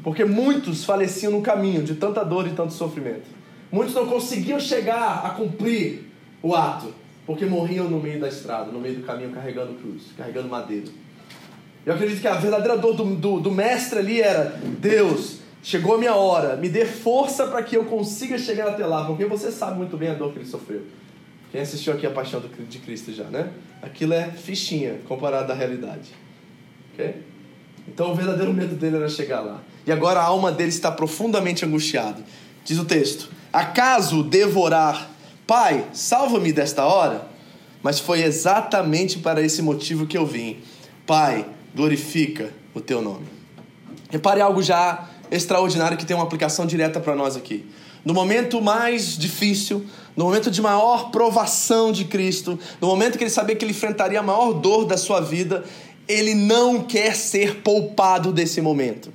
Porque 0.03 0.25
muitos 0.25 0.85
faleciam 0.85 1.33
no 1.33 1.43
caminho 1.43 1.83
de 1.83 1.95
tanta 1.95 2.25
dor 2.25 2.47
e 2.47 2.51
tanto 2.51 2.73
sofrimento. 2.73 3.29
Muitos 3.71 3.95
não 3.95 4.07
conseguiam 4.07 4.59
chegar 4.59 5.27
a 5.27 5.31
cumprir 5.31 6.11
o 6.43 6.55
ato. 6.55 6.95
Porque 7.27 7.45
morriam 7.47 7.89
no 7.89 8.01
meio 8.01 8.21
da 8.21 8.29
estrada, 8.29 8.73
no 8.73 8.81
meio 8.81 8.97
do 8.97 9.03
caminho, 9.03 9.31
carregando 9.31 9.75
cruz, 9.75 10.05
carregando 10.17 10.49
madeira. 10.49 10.87
Eu 11.85 11.95
acredito 11.95 12.21
que 12.21 12.29
a 12.29 12.35
verdadeira 12.35 12.77
dor 12.77 12.95
do, 12.95 13.05
do, 13.17 13.41
do 13.41 13.51
mestre 13.51 13.99
ali 13.99 14.21
era: 14.21 14.59
Deus, 14.79 15.39
chegou 15.63 15.95
a 15.95 15.99
minha 15.99 16.15
hora, 16.15 16.57
me 16.57 16.69
dê 16.69 16.85
força 16.85 17.47
para 17.47 17.63
que 17.63 17.77
eu 17.77 17.85
consiga 17.85 18.39
chegar 18.39 18.69
até 18.69 18.85
lá, 18.85 19.05
porque 19.05 19.25
você 19.25 19.51
sabe 19.51 19.79
muito 19.79 19.97
bem 19.97 20.11
a 20.11 20.15
dor 20.15 20.33
que 20.33 20.39
ele 20.39 20.47
sofreu. 20.47 20.83
Quem 21.51 21.61
assistiu 21.61 21.93
aqui 21.93 22.07
a 22.07 22.11
Paixão 22.11 22.41
de 22.41 22.79
Cristo 22.79 23.13
já, 23.13 23.25
né? 23.25 23.51
Aquilo 23.83 24.13
é 24.13 24.31
fichinha 24.31 24.99
comparado 25.09 25.51
à 25.51 25.55
realidade. 25.55 26.11
Ok? 26.93 27.23
Então 27.89 28.13
o 28.13 28.15
verdadeiro 28.15 28.53
medo 28.53 28.77
dele 28.77 28.97
era 28.97 29.09
chegar 29.09 29.41
lá. 29.41 29.61
E 29.87 29.91
agora 29.91 30.21
a 30.21 30.25
alma 30.25 30.53
dele 30.53 30.69
está 30.69 30.93
profundamente 30.93 31.65
angustiada. 31.65 32.23
Diz 32.65 32.79
o 32.79 32.85
texto: 32.85 33.31
Acaso 33.53 34.23
devorar 34.23 35.10
Pai, 35.51 35.85
salva-me 35.93 36.53
desta 36.53 36.87
hora. 36.87 37.27
Mas 37.83 37.99
foi 37.99 38.23
exatamente 38.23 39.19
para 39.19 39.43
esse 39.43 39.61
motivo 39.61 40.07
que 40.07 40.17
eu 40.17 40.25
vim. 40.25 40.59
Pai, 41.05 41.45
glorifica 41.75 42.51
o 42.73 42.81
teu 42.81 43.03
nome. 43.03 43.27
Repare 44.11 44.41
algo 44.41 44.63
já 44.63 45.11
extraordinário 45.29 45.99
que 45.99 46.07
tem 46.07 46.15
uma 46.15 46.23
aplicação 46.23 46.67
direta 46.67 47.01
para 47.01 47.17
nós 47.17 47.37
aqui. 47.37 47.69
No 48.05 48.15
momento 48.15 48.63
mais 48.63 49.19
difícil, 49.19 49.85
no 50.17 50.27
momento 50.27 50.53
de 50.53 50.63
maior 50.63 51.11
provação 51.11 51.91
de 51.91 52.05
Cristo, 52.05 52.57
no 52.81 52.87
momento 52.87 53.19
que 53.19 53.25
ele 53.25 53.31
sabia 53.31 53.57
que 53.57 53.65
ele 53.65 53.73
enfrentaria 53.73 54.21
a 54.21 54.23
maior 54.23 54.53
dor 54.53 54.85
da 54.85 54.97
sua 54.97 55.21
vida, 55.21 55.65
ele 56.07 56.33
não 56.33 56.85
quer 56.85 57.17
ser 57.17 57.57
poupado 57.57 58.33
desse 58.33 58.61
momento. 58.61 59.13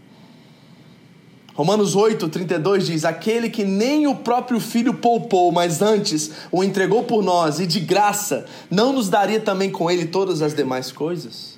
Romanos 1.56 1.96
8, 1.96 2.28
32 2.28 2.86
diz: 2.86 3.06
Aquele 3.06 3.50
que 3.50 3.64
nem 3.64 4.08
o 4.08 4.16
próprio 4.16 4.60
filho 4.60 4.94
poupou, 4.96 5.54
mas 5.54 5.82
antes 5.82 6.32
o 6.52 6.64
entregou 6.64 7.04
por 7.04 7.24
nós 7.24 7.60
e 7.62 7.66
de 7.66 7.80
graça, 7.80 8.46
não 8.70 8.92
nos 8.92 9.08
daria 9.08 9.40
também 9.40 9.72
com 9.72 9.90
ele 9.90 10.06
todas 10.06 10.42
as 10.42 10.54
demais 10.54 10.92
coisas? 10.92 11.55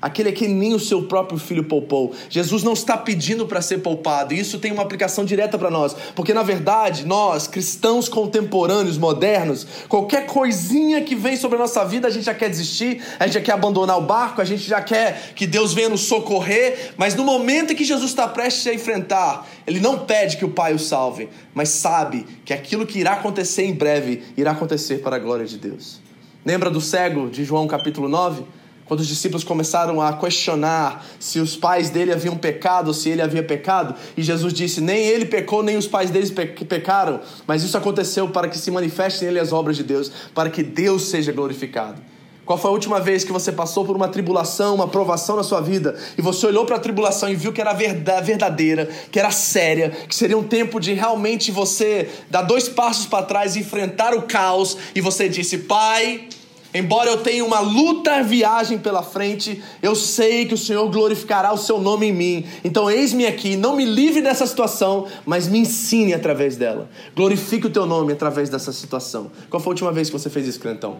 Aquele 0.00 0.30
que 0.30 0.46
nem 0.46 0.74
o 0.74 0.78
seu 0.78 1.02
próprio 1.02 1.38
filho 1.38 1.64
poupou. 1.64 2.14
Jesus 2.30 2.62
não 2.62 2.72
está 2.72 2.96
pedindo 2.96 3.46
para 3.46 3.60
ser 3.60 3.78
poupado, 3.78 4.32
e 4.32 4.38
isso 4.38 4.58
tem 4.58 4.70
uma 4.70 4.82
aplicação 4.82 5.24
direta 5.24 5.58
para 5.58 5.70
nós, 5.70 5.96
porque 6.14 6.32
na 6.32 6.44
verdade, 6.44 7.04
nós, 7.04 7.48
cristãos 7.48 8.08
contemporâneos, 8.08 8.96
modernos, 8.96 9.66
qualquer 9.88 10.26
coisinha 10.26 11.02
que 11.02 11.16
vem 11.16 11.36
sobre 11.36 11.56
a 11.56 11.60
nossa 11.60 11.84
vida, 11.84 12.06
a 12.06 12.10
gente 12.10 12.24
já 12.26 12.34
quer 12.34 12.48
desistir, 12.48 13.02
a 13.18 13.24
gente 13.26 13.34
já 13.34 13.40
quer 13.40 13.52
abandonar 13.52 13.98
o 13.98 14.02
barco, 14.02 14.40
a 14.40 14.44
gente 14.44 14.62
já 14.62 14.80
quer 14.80 15.32
que 15.34 15.46
Deus 15.46 15.74
venha 15.74 15.88
nos 15.88 16.02
socorrer, 16.02 16.92
mas 16.96 17.16
no 17.16 17.24
momento 17.24 17.72
em 17.72 17.76
que 17.76 17.84
Jesus 17.84 18.10
está 18.10 18.28
prestes 18.28 18.68
a 18.68 18.74
enfrentar, 18.74 19.48
ele 19.66 19.80
não 19.80 19.98
pede 19.98 20.36
que 20.36 20.44
o 20.44 20.50
Pai 20.50 20.74
o 20.74 20.78
salve, 20.78 21.28
mas 21.52 21.70
sabe 21.70 22.24
que 22.44 22.52
aquilo 22.52 22.86
que 22.86 23.00
irá 23.00 23.14
acontecer 23.14 23.64
em 23.64 23.74
breve 23.74 24.22
irá 24.36 24.52
acontecer 24.52 24.98
para 24.98 25.16
a 25.16 25.18
glória 25.18 25.44
de 25.44 25.58
Deus. 25.58 26.00
Lembra 26.46 26.70
do 26.70 26.80
cego 26.80 27.28
de 27.28 27.44
João 27.44 27.66
capítulo 27.66 28.08
9? 28.08 28.57
Quando 28.88 29.00
os 29.00 29.06
discípulos 29.06 29.44
começaram 29.44 30.00
a 30.00 30.14
questionar 30.14 31.06
se 31.20 31.38
os 31.38 31.54
pais 31.54 31.90
dele 31.90 32.10
haviam 32.10 32.36
pecado 32.36 32.94
se 32.94 33.10
ele 33.10 33.20
havia 33.20 33.42
pecado, 33.42 33.94
e 34.16 34.22
Jesus 34.22 34.52
disse: 34.52 34.80
Nem 34.80 35.06
ele 35.06 35.26
pecou, 35.26 35.62
nem 35.62 35.76
os 35.76 35.86
pais 35.86 36.10
deles 36.10 36.30
pecaram, 36.30 37.20
mas 37.46 37.62
isso 37.62 37.76
aconteceu 37.76 38.28
para 38.28 38.48
que 38.48 38.56
se 38.56 38.70
manifestem 38.70 39.28
nele 39.28 39.40
as 39.40 39.52
obras 39.52 39.76
de 39.76 39.84
Deus, 39.84 40.10
para 40.34 40.48
que 40.48 40.62
Deus 40.62 41.02
seja 41.02 41.30
glorificado. 41.30 42.00
Qual 42.46 42.58
foi 42.58 42.70
a 42.70 42.72
última 42.72 42.98
vez 42.98 43.24
que 43.24 43.30
você 43.30 43.52
passou 43.52 43.84
por 43.84 43.94
uma 43.94 44.08
tribulação, 44.08 44.74
uma 44.74 44.88
provação 44.88 45.36
na 45.36 45.42
sua 45.42 45.60
vida, 45.60 45.94
e 46.16 46.22
você 46.22 46.46
olhou 46.46 46.64
para 46.64 46.76
a 46.76 46.80
tribulação 46.80 47.28
e 47.28 47.34
viu 47.34 47.52
que 47.52 47.60
era 47.60 47.74
verdadeira, 47.74 48.88
que 49.12 49.20
era 49.20 49.30
séria, 49.30 49.90
que 49.90 50.14
seria 50.14 50.38
um 50.38 50.42
tempo 50.42 50.80
de 50.80 50.94
realmente 50.94 51.50
você 51.50 52.08
dar 52.30 52.40
dois 52.40 52.66
passos 52.66 53.04
para 53.04 53.26
trás 53.26 53.54
enfrentar 53.54 54.14
o 54.14 54.22
caos, 54.22 54.78
e 54.94 55.00
você 55.02 55.28
disse: 55.28 55.58
Pai, 55.58 56.26
Embora 56.72 57.08
eu 57.08 57.18
tenha 57.18 57.44
uma 57.44 57.60
luta 57.60 58.22
viagem 58.22 58.78
pela 58.78 59.02
frente, 59.02 59.62
eu 59.82 59.94
sei 59.94 60.44
que 60.44 60.52
o 60.52 60.58
Senhor 60.58 60.86
glorificará 60.90 61.52
o 61.52 61.56
seu 61.56 61.80
nome 61.80 62.06
em 62.06 62.12
mim. 62.12 62.46
Então, 62.62 62.90
eis-me 62.90 63.26
aqui, 63.26 63.56
não 63.56 63.74
me 63.74 63.86
livre 63.86 64.20
dessa 64.20 64.46
situação, 64.46 65.06
mas 65.24 65.48
me 65.48 65.58
ensine 65.58 66.12
através 66.12 66.56
dela. 66.56 66.90
Glorifique 67.16 67.66
o 67.66 67.70
teu 67.70 67.86
nome 67.86 68.12
através 68.12 68.50
dessa 68.50 68.70
situação. 68.72 69.30
Qual 69.48 69.60
foi 69.60 69.70
a 69.70 69.72
última 69.72 69.92
vez 69.92 70.10
que 70.10 70.18
você 70.18 70.28
fez 70.28 70.46
isso, 70.46 70.60
crentão? 70.60 70.98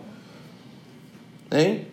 Hein? 1.52 1.86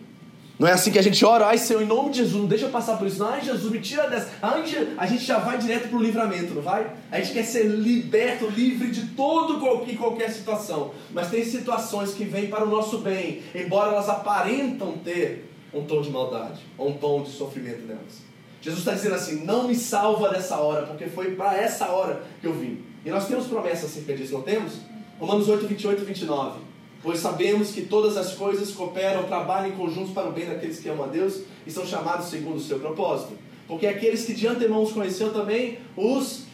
Não 0.58 0.66
é 0.66 0.72
assim 0.72 0.90
que 0.90 0.98
a 0.98 1.02
gente 1.02 1.22
ora, 1.22 1.46
ai 1.48 1.58
Senhor, 1.58 1.82
em 1.82 1.86
nome 1.86 2.10
de 2.10 2.18
Jesus, 2.18 2.40
não 2.40 2.46
deixa 2.46 2.64
eu 2.64 2.70
passar 2.70 2.96
por 2.96 3.06
isso. 3.06 3.18
Não, 3.18 3.28
ai 3.28 3.42
Jesus, 3.42 3.70
me 3.70 3.78
tira 3.78 4.08
dessa. 4.08 4.30
Ai, 4.40 4.64
a 4.96 5.06
gente 5.06 5.22
já 5.22 5.38
vai 5.38 5.58
direto 5.58 5.88
para 5.88 5.98
o 5.98 6.02
livramento, 6.02 6.54
não 6.54 6.62
vai? 6.62 6.90
A 7.12 7.20
gente 7.20 7.34
quer 7.34 7.44
ser 7.44 7.64
liberto, 7.64 8.46
livre 8.46 8.90
de 8.90 9.08
todo 9.08 9.62
e 9.86 9.96
qualquer 9.96 10.30
situação. 10.30 10.92
Mas 11.12 11.28
tem 11.28 11.44
situações 11.44 12.14
que 12.14 12.24
vêm 12.24 12.46
para 12.46 12.64
o 12.64 12.70
nosso 12.70 12.98
bem, 12.98 13.42
embora 13.54 13.92
elas 13.92 14.08
aparentam 14.08 14.92
ter 15.04 15.50
um 15.74 15.84
tom 15.84 16.00
de 16.00 16.08
maldade, 16.08 16.62
ou 16.78 16.88
um 16.88 16.94
tom 16.94 17.22
de 17.22 17.32
sofrimento 17.32 17.86
nelas. 17.86 18.24
Jesus 18.62 18.80
está 18.80 18.92
dizendo 18.92 19.14
assim: 19.14 19.44
não 19.44 19.68
me 19.68 19.74
salva 19.74 20.30
dessa 20.30 20.56
hora, 20.56 20.86
porque 20.86 21.04
foi 21.04 21.32
para 21.32 21.54
essa 21.54 21.88
hora 21.88 22.22
que 22.40 22.46
eu 22.46 22.54
vim. 22.54 22.82
E 23.04 23.10
nós 23.10 23.28
temos 23.28 23.46
promessas 23.46 23.90
acerca 23.90 24.16
disso, 24.16 24.32
não 24.32 24.42
temos? 24.42 24.78
Romanos 25.20 25.48
8, 25.48 25.66
28 25.66 26.00
e 26.00 26.04
29 26.06 26.65
pois 27.06 27.20
sabemos 27.20 27.70
que 27.70 27.82
todas 27.82 28.16
as 28.16 28.34
coisas 28.34 28.72
cooperam, 28.72 29.28
trabalham 29.28 29.68
em 29.68 29.76
conjunto 29.76 30.10
para 30.10 30.28
o 30.28 30.32
bem 30.32 30.44
daqueles 30.44 30.80
que 30.80 30.88
amam 30.88 31.04
a 31.04 31.08
Deus 31.08 31.42
e 31.64 31.70
são 31.70 31.86
chamados 31.86 32.26
segundo 32.26 32.56
o 32.56 32.60
seu 32.60 32.80
propósito. 32.80 33.38
Porque 33.68 33.86
aqueles 33.86 34.24
que 34.24 34.34
de 34.34 34.44
antemão 34.48 34.82
os 34.82 34.90
conheceu 34.90 35.32
também 35.32 35.78
os 35.96 36.46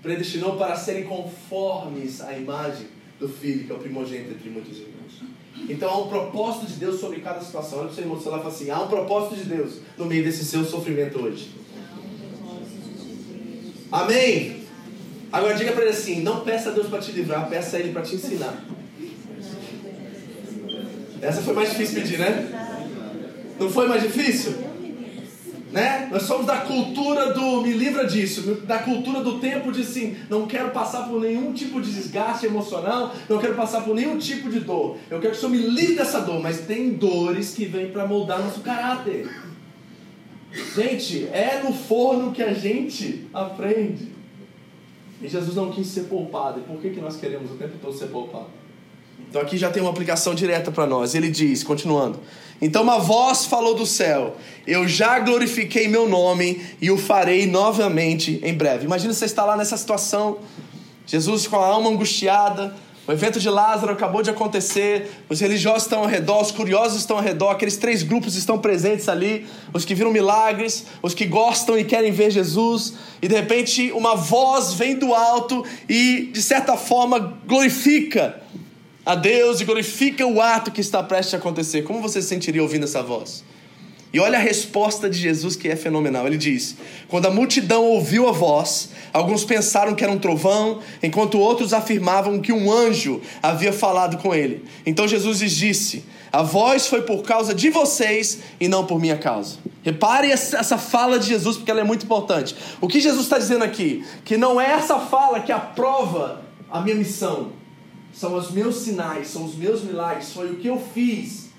predestinou 0.00 0.56
para 0.56 0.76
serem 0.76 1.02
conformes 1.02 2.20
à 2.20 2.38
imagem 2.38 2.86
do 3.18 3.28
Filho, 3.28 3.66
que 3.66 3.72
é 3.72 3.74
o 3.74 3.78
primogênito 3.78 4.30
entre 4.30 4.48
muitos 4.48 4.78
irmãos. 4.78 5.20
Então 5.68 5.90
há 5.90 5.98
um 6.02 6.06
propósito 6.06 6.66
de 6.66 6.74
Deus 6.74 7.00
sobre 7.00 7.18
cada 7.18 7.40
situação. 7.40 7.80
Olha 7.80 7.88
para 7.88 7.94
o 7.94 7.96
seu 7.96 8.04
irmão 8.04 8.20
e 8.20 8.22
fala 8.22 8.46
assim: 8.46 8.70
há 8.70 8.80
um 8.80 8.86
propósito 8.86 9.34
de 9.34 9.44
Deus 9.46 9.80
no 9.98 10.04
meio 10.04 10.22
desse 10.22 10.44
seu 10.44 10.64
sofrimento 10.64 11.18
hoje. 11.18 11.50
Amém? 13.90 14.61
Agora 15.32 15.54
diga 15.54 15.72
para 15.72 15.82
ele 15.82 15.92
assim: 15.92 16.20
não 16.20 16.40
peça 16.40 16.68
a 16.68 16.72
Deus 16.72 16.88
para 16.88 16.98
te 16.98 17.10
livrar, 17.12 17.48
peça 17.48 17.76
a 17.76 17.80
Ele 17.80 17.92
para 17.92 18.02
te 18.02 18.16
ensinar. 18.16 18.54
Essa 21.22 21.40
foi 21.40 21.54
mais 21.54 21.70
difícil 21.70 22.02
pedir, 22.02 22.18
né? 22.18 22.74
Não 23.58 23.70
foi 23.70 23.88
mais 23.88 24.02
difícil? 24.02 24.54
Né? 25.70 26.08
Nós 26.12 26.24
somos 26.24 26.44
da 26.44 26.58
cultura 26.58 27.32
do 27.32 27.62
me 27.62 27.72
livra 27.72 28.06
disso, 28.06 28.56
da 28.66 28.80
cultura 28.80 29.20
do 29.20 29.38
tempo 29.38 29.72
de 29.72 29.82
sim, 29.84 30.14
não 30.28 30.46
quero 30.46 30.70
passar 30.70 31.08
por 31.08 31.18
nenhum 31.18 31.54
tipo 31.54 31.80
de 31.80 31.90
desgaste 31.90 32.44
emocional, 32.44 33.14
não 33.26 33.38
quero 33.38 33.54
passar 33.54 33.80
por 33.80 33.94
nenhum 33.94 34.18
tipo 34.18 34.50
de 34.50 34.60
dor. 34.60 34.98
Eu 35.10 35.18
quero 35.18 35.32
que 35.32 35.38
o 35.38 35.40
Senhor 35.40 35.52
me 35.52 35.66
livre 35.66 35.94
dessa 35.94 36.20
dor, 36.20 36.42
mas 36.42 36.60
tem 36.66 36.90
dores 36.90 37.54
que 37.54 37.64
vêm 37.64 37.90
para 37.90 38.06
moldar 38.06 38.38
nosso 38.40 38.60
caráter. 38.60 39.30
Gente, 40.74 41.26
é 41.32 41.62
no 41.64 41.72
forno 41.72 42.32
que 42.32 42.42
a 42.42 42.52
gente 42.52 43.26
aprende. 43.32 44.11
E 45.22 45.28
Jesus 45.28 45.54
não 45.54 45.70
quis 45.70 45.86
ser 45.86 46.02
poupado. 46.02 46.60
E 46.60 46.62
por 46.64 46.80
que, 46.80 46.90
que 46.90 47.00
nós 47.00 47.16
queremos 47.16 47.50
o 47.50 47.54
tempo 47.54 47.74
todo 47.80 47.96
ser 47.96 48.08
poupado? 48.08 48.48
Então 49.28 49.40
aqui 49.40 49.56
já 49.56 49.70
tem 49.70 49.82
uma 49.82 49.90
aplicação 49.90 50.34
direta 50.34 50.70
para 50.72 50.86
nós. 50.86 51.14
Ele 51.14 51.30
diz, 51.30 51.62
continuando: 51.62 52.18
Então 52.60 52.82
uma 52.82 52.98
voz 52.98 53.46
falou 53.46 53.74
do 53.74 53.86
céu: 53.86 54.36
Eu 54.66 54.88
já 54.88 55.20
glorifiquei 55.20 55.86
meu 55.86 56.08
nome 56.08 56.60
e 56.80 56.90
o 56.90 56.98
farei 56.98 57.46
novamente 57.46 58.40
em 58.42 58.52
breve. 58.52 58.84
Imagina 58.84 59.14
você 59.14 59.24
estar 59.24 59.44
lá 59.44 59.56
nessa 59.56 59.76
situação, 59.76 60.38
Jesus 61.06 61.46
com 61.46 61.56
a 61.56 61.66
alma 61.66 61.88
angustiada, 61.88 62.74
o 63.06 63.10
evento 63.10 63.40
de 63.40 63.48
Lázaro 63.48 63.92
acabou 63.92 64.22
de 64.22 64.30
acontecer, 64.30 65.10
os 65.28 65.40
religiosos 65.40 65.82
estão 65.82 66.00
ao 66.00 66.06
redor, 66.06 66.40
os 66.40 66.52
curiosos 66.52 67.00
estão 67.00 67.16
ao 67.16 67.22
redor, 67.22 67.50
aqueles 67.50 67.76
três 67.76 68.02
grupos 68.02 68.36
estão 68.36 68.58
presentes 68.58 69.08
ali, 69.08 69.44
os 69.74 69.84
que 69.84 69.94
viram 69.94 70.12
milagres, 70.12 70.86
os 71.02 71.12
que 71.12 71.26
gostam 71.26 71.76
e 71.76 71.84
querem 71.84 72.12
ver 72.12 72.30
Jesus, 72.30 72.94
e 73.20 73.26
de 73.26 73.34
repente 73.34 73.90
uma 73.92 74.14
voz 74.14 74.74
vem 74.74 74.96
do 74.96 75.12
alto 75.12 75.64
e, 75.88 76.30
de 76.32 76.40
certa 76.40 76.76
forma, 76.76 77.38
glorifica 77.44 78.40
a 79.04 79.16
Deus 79.16 79.60
e 79.60 79.64
glorifica 79.64 80.24
o 80.24 80.40
ato 80.40 80.70
que 80.70 80.80
está 80.80 81.02
prestes 81.02 81.34
a 81.34 81.38
acontecer. 81.38 81.82
Como 81.82 82.00
você 82.00 82.22
se 82.22 82.28
sentiria 82.28 82.62
ouvindo 82.62 82.84
essa 82.84 83.02
voz? 83.02 83.42
E 84.12 84.20
olha 84.20 84.36
a 84.36 84.40
resposta 84.40 85.08
de 85.08 85.18
Jesus 85.18 85.56
que 85.56 85.68
é 85.68 85.74
fenomenal. 85.74 86.26
Ele 86.26 86.36
diz: 86.36 86.76
Quando 87.08 87.26
a 87.26 87.30
multidão 87.30 87.84
ouviu 87.84 88.28
a 88.28 88.32
voz, 88.32 88.90
alguns 89.12 89.44
pensaram 89.44 89.94
que 89.94 90.04
era 90.04 90.12
um 90.12 90.18
trovão, 90.18 90.80
enquanto 91.02 91.38
outros 91.38 91.72
afirmavam 91.72 92.38
que 92.38 92.52
um 92.52 92.70
anjo 92.70 93.22
havia 93.42 93.72
falado 93.72 94.18
com 94.18 94.34
ele. 94.34 94.64
Então 94.84 95.08
Jesus 95.08 95.40
lhes 95.40 95.56
disse: 95.56 96.04
A 96.30 96.42
voz 96.42 96.86
foi 96.86 97.02
por 97.02 97.22
causa 97.22 97.54
de 97.54 97.70
vocês 97.70 98.40
e 98.60 98.68
não 98.68 98.84
por 98.84 99.00
minha 99.00 99.16
causa. 99.16 99.56
Repare 99.82 100.30
essa 100.30 100.76
fala 100.76 101.18
de 101.18 101.28
Jesus, 101.28 101.56
porque 101.56 101.70
ela 101.70 101.80
é 101.80 101.84
muito 101.84 102.04
importante. 102.04 102.54
O 102.82 102.88
que 102.88 103.00
Jesus 103.00 103.24
está 103.24 103.38
dizendo 103.38 103.64
aqui? 103.64 104.04
Que 104.26 104.36
não 104.36 104.60
é 104.60 104.72
essa 104.72 104.98
fala 104.98 105.40
que 105.40 105.50
aprova 105.50 106.42
a 106.70 106.82
minha 106.82 106.94
missão. 106.96 107.52
São 108.12 108.34
os 108.34 108.50
meus 108.50 108.76
sinais, 108.76 109.28
são 109.28 109.46
os 109.46 109.54
meus 109.54 109.82
milagres, 109.82 110.32
foi 110.34 110.50
o 110.50 110.56
que 110.56 110.68
eu 110.68 110.78
fiz 110.92 111.50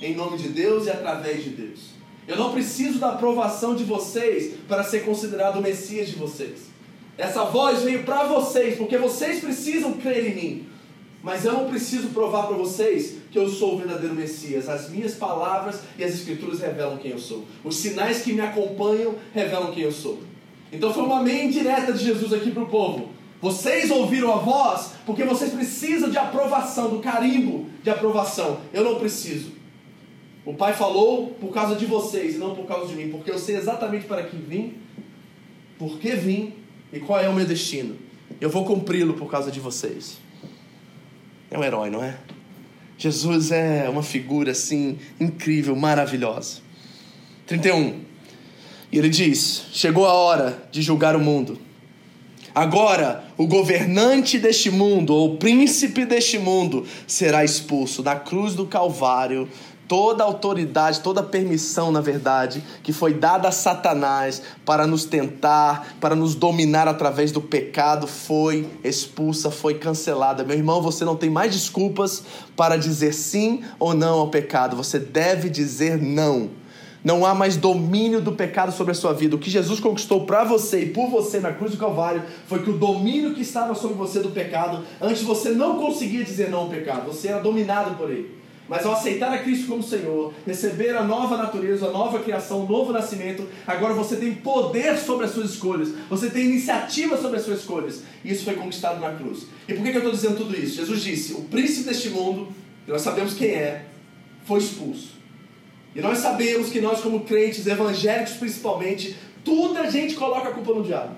em 0.00 0.14
nome 0.14 0.38
de 0.38 0.48
Deus 0.48 0.86
e 0.86 0.90
através 0.90 1.44
de 1.44 1.50
Deus. 1.50 1.97
Eu 2.28 2.36
não 2.36 2.52
preciso 2.52 2.98
da 2.98 3.08
aprovação 3.12 3.74
de 3.74 3.84
vocês 3.84 4.54
para 4.68 4.84
ser 4.84 5.00
considerado 5.00 5.56
o 5.56 5.62
Messias 5.62 6.08
de 6.08 6.16
vocês. 6.16 6.68
Essa 7.16 7.44
voz 7.44 7.82
veio 7.82 8.04
para 8.04 8.24
vocês, 8.24 8.76
porque 8.76 8.98
vocês 8.98 9.40
precisam 9.40 9.94
crer 9.94 10.26
em 10.26 10.34
mim. 10.34 10.66
Mas 11.22 11.46
eu 11.46 11.54
não 11.54 11.68
preciso 11.68 12.08
provar 12.08 12.46
para 12.46 12.56
vocês 12.56 13.16
que 13.30 13.38
eu 13.38 13.48
sou 13.48 13.74
o 13.74 13.78
verdadeiro 13.78 14.14
Messias. 14.14 14.68
As 14.68 14.90
minhas 14.90 15.14
palavras 15.14 15.80
e 15.98 16.04
as 16.04 16.12
Escrituras 16.12 16.60
revelam 16.60 16.98
quem 16.98 17.12
eu 17.12 17.18
sou. 17.18 17.46
Os 17.64 17.76
sinais 17.76 18.20
que 18.20 18.34
me 18.34 18.42
acompanham 18.42 19.14
revelam 19.34 19.72
quem 19.72 19.84
eu 19.84 19.92
sou. 19.92 20.20
Então 20.70 20.92
foi 20.92 21.02
uma 21.02 21.22
meia 21.22 21.44
indireta 21.44 21.94
de 21.94 22.04
Jesus 22.04 22.32
aqui 22.32 22.50
para 22.50 22.62
o 22.62 22.68
povo. 22.68 23.08
Vocês 23.40 23.90
ouviram 23.90 24.32
a 24.34 24.36
voz 24.36 24.90
porque 25.06 25.24
vocês 25.24 25.52
precisam 25.52 26.10
de 26.10 26.18
aprovação, 26.18 26.90
do 26.90 26.98
carimbo 26.98 27.66
de 27.82 27.88
aprovação. 27.88 28.60
Eu 28.72 28.84
não 28.84 28.96
preciso. 28.96 29.57
O 30.48 30.54
Pai 30.54 30.72
falou 30.72 31.36
por 31.38 31.52
causa 31.52 31.76
de 31.76 31.84
vocês 31.84 32.36
e 32.36 32.38
não 32.38 32.54
por 32.54 32.64
causa 32.64 32.86
de 32.86 32.94
mim, 32.94 33.10
porque 33.10 33.30
eu 33.30 33.38
sei 33.38 33.54
exatamente 33.54 34.06
para 34.06 34.22
que 34.22 34.34
vim, 34.34 34.78
por 35.78 35.98
que 35.98 36.12
vim 36.12 36.54
e 36.90 36.98
qual 37.00 37.20
é 37.20 37.28
o 37.28 37.34
meu 37.34 37.44
destino. 37.44 37.98
Eu 38.40 38.48
vou 38.48 38.64
cumpri-lo 38.64 39.12
por 39.12 39.30
causa 39.30 39.50
de 39.50 39.60
vocês. 39.60 40.16
É 41.50 41.58
um 41.58 41.62
herói, 41.62 41.90
não 41.90 42.02
é? 42.02 42.16
Jesus 42.96 43.50
é 43.50 43.90
uma 43.90 44.02
figura 44.02 44.52
assim 44.52 44.98
incrível, 45.20 45.76
maravilhosa. 45.76 46.62
31. 47.46 48.00
E 48.90 48.96
ele 48.96 49.10
diz: 49.10 49.66
Chegou 49.70 50.06
a 50.06 50.14
hora 50.14 50.66
de 50.72 50.80
julgar 50.80 51.14
o 51.14 51.20
mundo. 51.20 51.58
Agora, 52.54 53.24
o 53.36 53.46
governante 53.46 54.38
deste 54.38 54.70
mundo, 54.70 55.12
ou 55.12 55.34
o 55.34 55.36
príncipe 55.36 56.06
deste 56.06 56.38
mundo, 56.38 56.86
será 57.06 57.44
expulso. 57.44 58.02
Na 58.02 58.16
cruz 58.16 58.54
do 58.54 58.66
Calvário, 58.66 59.46
Toda 59.88 60.22
autoridade, 60.22 61.00
toda 61.00 61.22
permissão, 61.22 61.90
na 61.90 62.02
verdade, 62.02 62.62
que 62.82 62.92
foi 62.92 63.14
dada 63.14 63.48
a 63.48 63.52
Satanás 63.52 64.42
para 64.62 64.86
nos 64.86 65.06
tentar, 65.06 65.94
para 65.98 66.14
nos 66.14 66.34
dominar 66.34 66.86
através 66.86 67.32
do 67.32 67.40
pecado, 67.40 68.06
foi 68.06 68.68
expulsa, 68.84 69.50
foi 69.50 69.74
cancelada. 69.74 70.44
Meu 70.44 70.58
irmão, 70.58 70.82
você 70.82 71.06
não 71.06 71.16
tem 71.16 71.30
mais 71.30 71.52
desculpas 71.54 72.22
para 72.54 72.76
dizer 72.76 73.14
sim 73.14 73.62
ou 73.78 73.94
não 73.94 74.18
ao 74.18 74.28
pecado. 74.28 74.76
Você 74.76 74.98
deve 74.98 75.48
dizer 75.48 75.96
não. 75.96 76.50
Não 77.02 77.24
há 77.24 77.34
mais 77.34 77.56
domínio 77.56 78.20
do 78.20 78.32
pecado 78.32 78.72
sobre 78.72 78.92
a 78.92 78.94
sua 78.94 79.14
vida. 79.14 79.36
O 79.36 79.38
que 79.38 79.48
Jesus 79.48 79.80
conquistou 79.80 80.26
para 80.26 80.44
você 80.44 80.82
e 80.82 80.90
por 80.90 81.08
você 81.08 81.40
na 81.40 81.52
cruz 81.52 81.72
do 81.72 81.78
Calvário 81.78 82.22
foi 82.46 82.62
que 82.62 82.68
o 82.68 82.76
domínio 82.76 83.34
que 83.34 83.40
estava 83.40 83.74
sobre 83.74 83.96
você 83.96 84.20
do 84.20 84.30
pecado, 84.30 84.84
antes 85.00 85.22
você 85.22 85.50
não 85.50 85.78
conseguia 85.78 86.22
dizer 86.22 86.50
não 86.50 86.60
ao 86.60 86.68
pecado, 86.68 87.06
você 87.06 87.28
era 87.28 87.40
dominado 87.40 87.96
por 87.96 88.10
ele. 88.10 88.37
Mas 88.68 88.84
ao 88.84 88.92
aceitar 88.92 89.32
a 89.32 89.38
Cristo 89.38 89.66
como 89.66 89.82
Senhor, 89.82 90.34
receber 90.46 90.94
a 90.94 91.02
nova 91.02 91.38
natureza, 91.38 91.86
a 91.86 91.90
nova 91.90 92.18
criação, 92.18 92.64
o 92.64 92.68
novo 92.68 92.92
nascimento, 92.92 93.48
agora 93.66 93.94
você 93.94 94.16
tem 94.16 94.34
poder 94.34 94.98
sobre 94.98 95.24
as 95.24 95.32
suas 95.32 95.50
escolhas, 95.52 95.88
você 96.10 96.28
tem 96.28 96.44
iniciativa 96.44 97.16
sobre 97.16 97.38
as 97.38 97.44
suas 97.44 97.60
escolhas. 97.60 98.02
E 98.22 98.30
isso 98.30 98.44
foi 98.44 98.54
conquistado 98.54 99.00
na 99.00 99.12
cruz. 99.12 99.46
E 99.66 99.72
por 99.72 99.82
que, 99.82 99.88
eu 99.88 99.96
estou 99.96 100.12
dizendo 100.12 100.36
tudo 100.36 100.54
isso? 100.54 100.76
Jesus 100.76 101.02
disse: 101.02 101.32
o 101.32 101.42
príncipe 101.44 101.88
deste 101.88 102.10
mundo, 102.10 102.48
que 102.84 102.92
nós 102.92 103.00
sabemos 103.00 103.32
quem 103.32 103.48
é, 103.48 103.86
foi 104.44 104.58
expulso. 104.58 105.16
E 105.94 106.00
nós 106.02 106.18
sabemos 106.18 106.68
que 106.68 106.80
nós, 106.80 107.00
como 107.00 107.20
crentes 107.20 107.66
evangélicos 107.66 108.34
principalmente, 108.34 109.16
tudo 109.42 109.78
a 109.78 109.88
gente 109.88 110.14
coloca 110.14 110.50
a 110.50 110.52
culpa 110.52 110.74
no 110.74 110.82
diabo. 110.82 111.16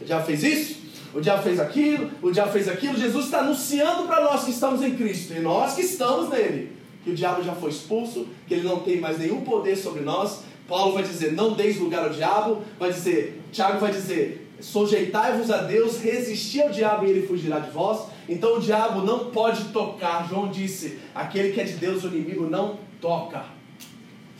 Diabo 0.00 0.24
fez 0.24 0.42
isso, 0.42 0.76
o 1.16 1.20
diabo 1.22 1.42
fez 1.42 1.58
aquilo, 1.58 2.10
o 2.20 2.30
diabo 2.30 2.52
fez 2.52 2.68
aquilo. 2.68 2.98
Jesus 2.98 3.24
está 3.24 3.38
anunciando 3.38 4.06
para 4.06 4.22
nós 4.22 4.44
que 4.44 4.50
estamos 4.50 4.82
em 4.82 4.94
Cristo 4.94 5.32
e 5.32 5.40
nós 5.40 5.74
que 5.74 5.80
estamos 5.80 6.28
nele, 6.28 6.72
que 7.02 7.10
o 7.10 7.14
diabo 7.14 7.42
já 7.42 7.54
foi 7.54 7.70
expulso, 7.70 8.26
que 8.46 8.52
ele 8.52 8.68
não 8.68 8.80
tem 8.80 9.00
mais 9.00 9.18
nenhum 9.18 9.40
poder 9.40 9.76
sobre 9.76 10.02
nós. 10.02 10.42
Paulo 10.68 10.92
vai 10.92 11.02
dizer: 11.02 11.32
não 11.32 11.54
deis 11.54 11.78
lugar 11.78 12.04
ao 12.04 12.10
diabo. 12.10 12.62
Vai 12.78 12.92
dizer, 12.92 13.40
Tiago 13.50 13.78
vai 13.78 13.90
dizer: 13.90 14.46
sujeitai-vos 14.60 15.50
a 15.50 15.62
Deus, 15.62 15.98
resisti 16.00 16.60
ao 16.60 16.68
diabo 16.68 17.06
e 17.06 17.10
ele 17.10 17.26
fugirá 17.26 17.60
de 17.60 17.70
vós. 17.70 18.08
Então 18.28 18.58
o 18.58 18.60
diabo 18.60 19.00
não 19.00 19.30
pode 19.30 19.64
tocar. 19.72 20.28
João 20.28 20.50
disse: 20.50 20.98
aquele 21.14 21.50
que 21.54 21.60
é 21.62 21.64
de 21.64 21.76
Deus, 21.76 22.04
o 22.04 22.08
inimigo 22.08 22.46
não 22.46 22.78
toca. 23.00 23.55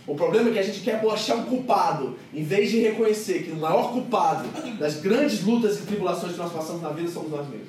O 0.07 0.15
problema 0.15 0.51
é 0.51 0.53
que 0.53 0.59
a 0.61 0.63
gente 0.63 0.81
quer 0.81 1.05
achar 1.05 1.37
um 1.37 1.45
culpado, 1.47 2.17
em 2.33 2.45
vez 2.45 2.71
de 2.71 2.79
reconhecer 2.79 3.43
que 3.43 3.51
o 3.51 3.57
maior 3.57 3.93
culpado 3.93 4.49
das 4.79 5.01
grandes 5.01 5.43
lutas 5.43 5.81
e 5.81 5.83
tribulações 5.83 6.33
que 6.33 6.39
nós 6.39 6.53
passamos 6.53 6.81
na 6.81 6.91
vida 6.91 7.11
somos 7.11 7.31
nós 7.31 7.49
mesmos. 7.49 7.69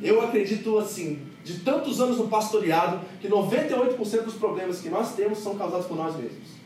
Eu 0.00 0.22
acredito 0.22 0.78
assim, 0.78 1.22
de 1.44 1.60
tantos 1.60 2.00
anos 2.00 2.18
no 2.18 2.28
pastoreado, 2.28 3.00
que 3.20 3.28
98% 3.28 4.22
dos 4.22 4.34
problemas 4.34 4.80
que 4.80 4.88
nós 4.88 5.14
temos 5.14 5.38
são 5.38 5.56
causados 5.56 5.86
por 5.86 5.96
nós 5.96 6.14
mesmos. 6.16 6.56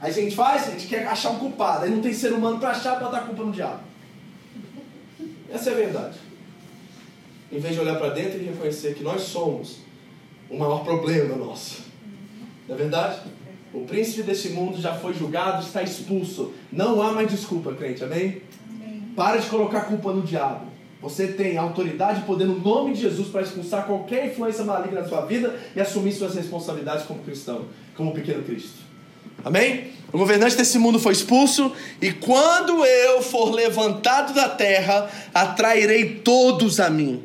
Aí 0.00 0.10
a 0.10 0.14
gente 0.14 0.36
faz, 0.36 0.68
a 0.68 0.70
gente 0.72 0.86
quer 0.86 1.06
achar 1.06 1.30
um 1.30 1.38
culpado, 1.38 1.84
aí 1.84 1.90
não 1.90 2.02
tem 2.02 2.12
ser 2.12 2.32
humano 2.32 2.58
para 2.58 2.70
achar 2.70 2.98
para 2.98 3.08
dar 3.08 3.26
culpa 3.26 3.44
no 3.44 3.52
diabo. 3.52 3.80
Essa 5.50 5.70
é 5.70 5.72
a 5.72 5.76
verdade. 5.76 6.18
Em 7.50 7.58
vez 7.58 7.74
de 7.74 7.80
olhar 7.80 7.98
para 7.98 8.10
dentro 8.10 8.38
e 8.38 8.44
reconhecer 8.44 8.94
que 8.94 9.02
nós 9.02 9.22
somos 9.22 9.78
o 10.48 10.58
maior 10.58 10.84
problema 10.84 11.36
nosso. 11.36 11.82
Não 12.68 12.74
é 12.74 12.78
verdade? 12.78 13.20
O 13.72 13.84
príncipe 13.84 14.22
desse 14.22 14.50
mundo 14.50 14.80
já 14.80 14.94
foi 14.94 15.14
julgado, 15.14 15.64
está 15.64 15.82
expulso. 15.82 16.52
Não 16.72 17.00
há 17.00 17.12
mais 17.12 17.30
desculpa, 17.30 17.72
crente, 17.72 18.02
amém? 18.02 18.42
amém. 18.68 19.02
Para 19.14 19.38
de 19.38 19.46
colocar 19.46 19.82
culpa 19.82 20.12
no 20.12 20.22
diabo. 20.22 20.66
Você 21.00 21.28
tem 21.28 21.56
autoridade 21.56 22.20
e 22.20 22.24
poder 22.24 22.44
no 22.44 22.58
nome 22.58 22.92
de 22.92 23.00
Jesus 23.02 23.28
para 23.28 23.42
expulsar 23.42 23.86
qualquer 23.86 24.26
influência 24.26 24.64
maligna 24.64 25.00
na 25.00 25.08
sua 25.08 25.22
vida 25.22 25.58
e 25.74 25.80
assumir 25.80 26.12
suas 26.12 26.34
responsabilidades 26.34 27.06
como 27.06 27.22
cristão, 27.22 27.66
como 27.96 28.12
pequeno 28.12 28.42
Cristo. 28.42 28.80
Amém? 29.42 29.92
O 30.12 30.18
governante 30.18 30.56
desse 30.56 30.78
mundo 30.78 30.98
foi 30.98 31.12
expulso, 31.12 31.72
e 32.02 32.12
quando 32.12 32.84
eu 32.84 33.22
for 33.22 33.50
levantado 33.50 34.34
da 34.34 34.48
terra, 34.48 35.08
atrairei 35.32 36.16
todos 36.16 36.80
a 36.80 36.90
mim. 36.90 37.22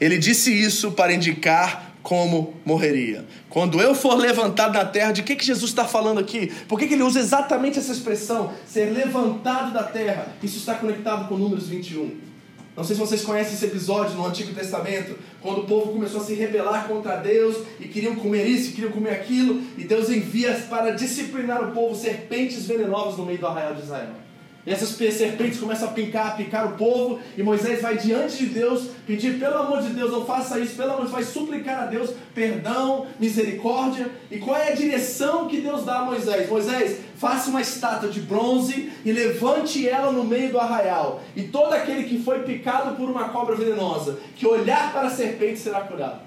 Ele 0.00 0.18
disse 0.18 0.52
isso 0.52 0.92
para 0.92 1.12
indicar 1.12 1.91
como 2.02 2.54
morreria. 2.64 3.24
Quando 3.48 3.80
eu 3.80 3.94
for 3.94 4.14
levantado 4.14 4.72
da 4.72 4.84
terra, 4.84 5.12
de 5.12 5.22
que, 5.22 5.36
que 5.36 5.44
Jesus 5.44 5.70
está 5.70 5.84
falando 5.84 6.18
aqui? 6.18 6.52
Por 6.66 6.78
que, 6.78 6.88
que 6.88 6.94
ele 6.94 7.02
usa 7.02 7.20
exatamente 7.20 7.78
essa 7.78 7.92
expressão, 7.92 8.52
ser 8.66 8.86
levantado 8.86 9.72
da 9.72 9.84
terra? 9.84 10.28
Isso 10.42 10.58
está 10.58 10.74
conectado 10.74 11.28
com 11.28 11.36
Números 11.36 11.68
21. 11.68 12.32
Não 12.74 12.82
sei 12.82 12.96
se 12.96 13.00
vocês 13.00 13.22
conhecem 13.22 13.52
esse 13.52 13.66
episódio 13.66 14.16
no 14.16 14.26
Antigo 14.26 14.54
Testamento, 14.54 15.18
quando 15.42 15.60
o 15.60 15.64
povo 15.64 15.92
começou 15.92 16.22
a 16.22 16.24
se 16.24 16.34
rebelar 16.34 16.88
contra 16.88 17.16
Deus 17.16 17.58
e 17.78 17.86
queriam 17.86 18.16
comer 18.16 18.46
isso, 18.46 18.72
queriam 18.72 18.90
comer 18.90 19.10
aquilo, 19.10 19.60
e 19.76 19.84
Deus 19.84 20.08
envia 20.08 20.54
para 20.70 20.92
disciplinar 20.92 21.68
o 21.68 21.72
povo 21.72 21.94
serpentes 21.94 22.66
venenosas 22.66 23.18
no 23.18 23.26
meio 23.26 23.38
do 23.38 23.46
arraial 23.46 23.74
de 23.74 23.82
Israel. 23.82 24.21
E 24.64 24.70
essas 24.70 24.90
serpentes 24.90 25.58
começam 25.58 25.88
a 25.88 25.92
picar, 25.92 26.28
a 26.28 26.30
picar 26.32 26.68
o 26.68 26.76
povo, 26.76 27.18
e 27.36 27.42
Moisés 27.42 27.82
vai 27.82 27.98
diante 27.98 28.38
de 28.38 28.46
Deus 28.46 28.90
pedir, 29.04 29.38
pelo 29.38 29.58
amor 29.58 29.82
de 29.82 29.88
Deus, 29.88 30.12
não 30.12 30.24
faça 30.24 30.60
isso, 30.60 30.76
pelo 30.76 30.92
amor 30.92 31.06
de 31.06 31.10
Deus, 31.10 31.12
vai 31.12 31.24
suplicar 31.24 31.82
a 31.82 31.86
Deus 31.86 32.10
perdão, 32.32 33.08
misericórdia. 33.18 34.08
E 34.30 34.38
qual 34.38 34.56
é 34.56 34.72
a 34.72 34.76
direção 34.76 35.48
que 35.48 35.60
Deus 35.60 35.84
dá 35.84 35.98
a 35.98 36.04
Moisés? 36.04 36.48
Moisés, 36.48 37.00
faça 37.16 37.50
uma 37.50 37.60
estátua 37.60 38.08
de 38.08 38.20
bronze 38.20 38.92
e 39.04 39.10
levante 39.10 39.88
ela 39.88 40.12
no 40.12 40.22
meio 40.22 40.52
do 40.52 40.60
arraial. 40.60 41.20
E 41.34 41.42
todo 41.42 41.72
aquele 41.72 42.04
que 42.04 42.22
foi 42.22 42.44
picado 42.44 42.94
por 42.94 43.10
uma 43.10 43.30
cobra 43.30 43.56
venenosa, 43.56 44.20
que 44.36 44.46
olhar 44.46 44.92
para 44.92 45.08
a 45.08 45.10
serpente 45.10 45.58
será 45.58 45.80
curado. 45.80 46.20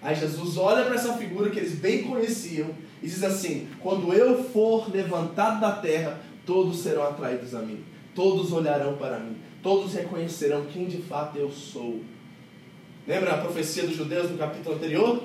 Aí 0.00 0.14
Jesus 0.14 0.56
olha 0.56 0.84
para 0.84 0.94
essa 0.94 1.14
figura 1.14 1.50
que 1.50 1.58
eles 1.58 1.74
bem 1.74 2.04
conheciam 2.04 2.68
e 3.02 3.08
diz 3.08 3.24
assim: 3.24 3.68
Quando 3.80 4.12
eu 4.12 4.44
for 4.44 4.88
levantado 4.88 5.60
da 5.60 5.72
terra, 5.72 6.20
todos 6.46 6.78
serão 6.78 7.02
atraídos 7.02 7.54
a 7.54 7.60
mim, 7.60 7.84
todos 8.14 8.52
olharão 8.52 8.96
para 8.96 9.18
mim, 9.18 9.36
todos 9.62 9.92
reconhecerão 9.92 10.64
quem 10.66 10.86
de 10.86 10.98
fato 10.98 11.36
eu 11.36 11.50
sou. 11.50 12.00
Lembra 13.06 13.34
a 13.34 13.38
profecia 13.38 13.86
dos 13.86 13.96
judeus 13.96 14.30
no 14.30 14.38
capítulo 14.38 14.76
anterior? 14.76 15.22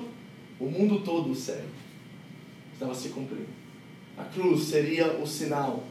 O 0.60 0.66
mundo 0.66 1.00
todo 1.00 1.30
o 1.30 1.34
segue. 1.34 1.62
Estava 2.72 2.94
se 2.94 3.08
cumprindo. 3.10 3.48
A 4.18 4.24
cruz 4.24 4.64
seria 4.64 5.18
o 5.18 5.26
sinal 5.26 5.84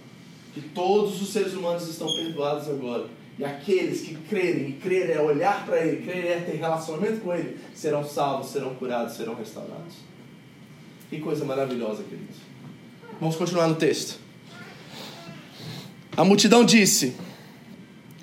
que 0.54 0.62
todos 0.62 1.22
os 1.22 1.30
seres 1.30 1.54
humanos 1.54 1.88
estão 1.88 2.08
perdoados 2.08 2.70
agora. 2.70 3.08
E 3.40 3.44
aqueles 3.44 4.02
que 4.02 4.16
crerem, 4.16 4.70
e 4.70 4.74
crer 4.74 5.10
é 5.10 5.20
olhar 5.20 5.66
para 5.66 5.84
Ele, 5.84 6.04
crer 6.06 6.26
é 6.26 6.40
ter 6.42 6.58
relacionamento 6.58 7.22
com 7.22 7.34
Ele, 7.34 7.58
serão 7.74 8.04
salvos, 8.04 8.52
serão 8.52 8.76
curados, 8.76 9.16
serão 9.16 9.34
restaurados. 9.34 9.96
Que 11.10 11.20
coisa 11.20 11.44
maravilhosa, 11.44 12.04
queridos. 12.04 12.38
Vamos 13.20 13.36
continuar 13.36 13.68
no 13.68 13.76
texto. 13.76 14.20
A 16.16 16.24
multidão 16.24 16.64
disse: 16.64 17.16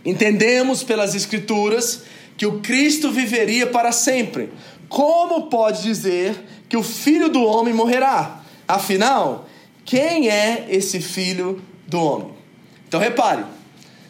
Entendemos 0.05 0.83
pelas 0.83 1.15
Escrituras 1.15 2.03
que 2.37 2.47
o 2.47 2.61
Cristo 2.61 3.11
viveria 3.11 3.67
para 3.67 3.93
sempre. 3.93 4.51
Como 4.89 5.49
pode 5.49 5.83
dizer 5.83 6.35
que 6.69 6.77
o 6.77 6.83
filho 6.83 7.29
do 7.29 7.43
homem 7.43 7.75
morrerá? 7.75 8.43
Afinal, 8.67 9.47
quem 9.85 10.29
é 10.29 10.67
esse 10.69 11.01
filho 11.01 11.63
do 11.87 12.01
homem? 12.01 12.31
Então 12.87 13.01
repare, 13.01 13.45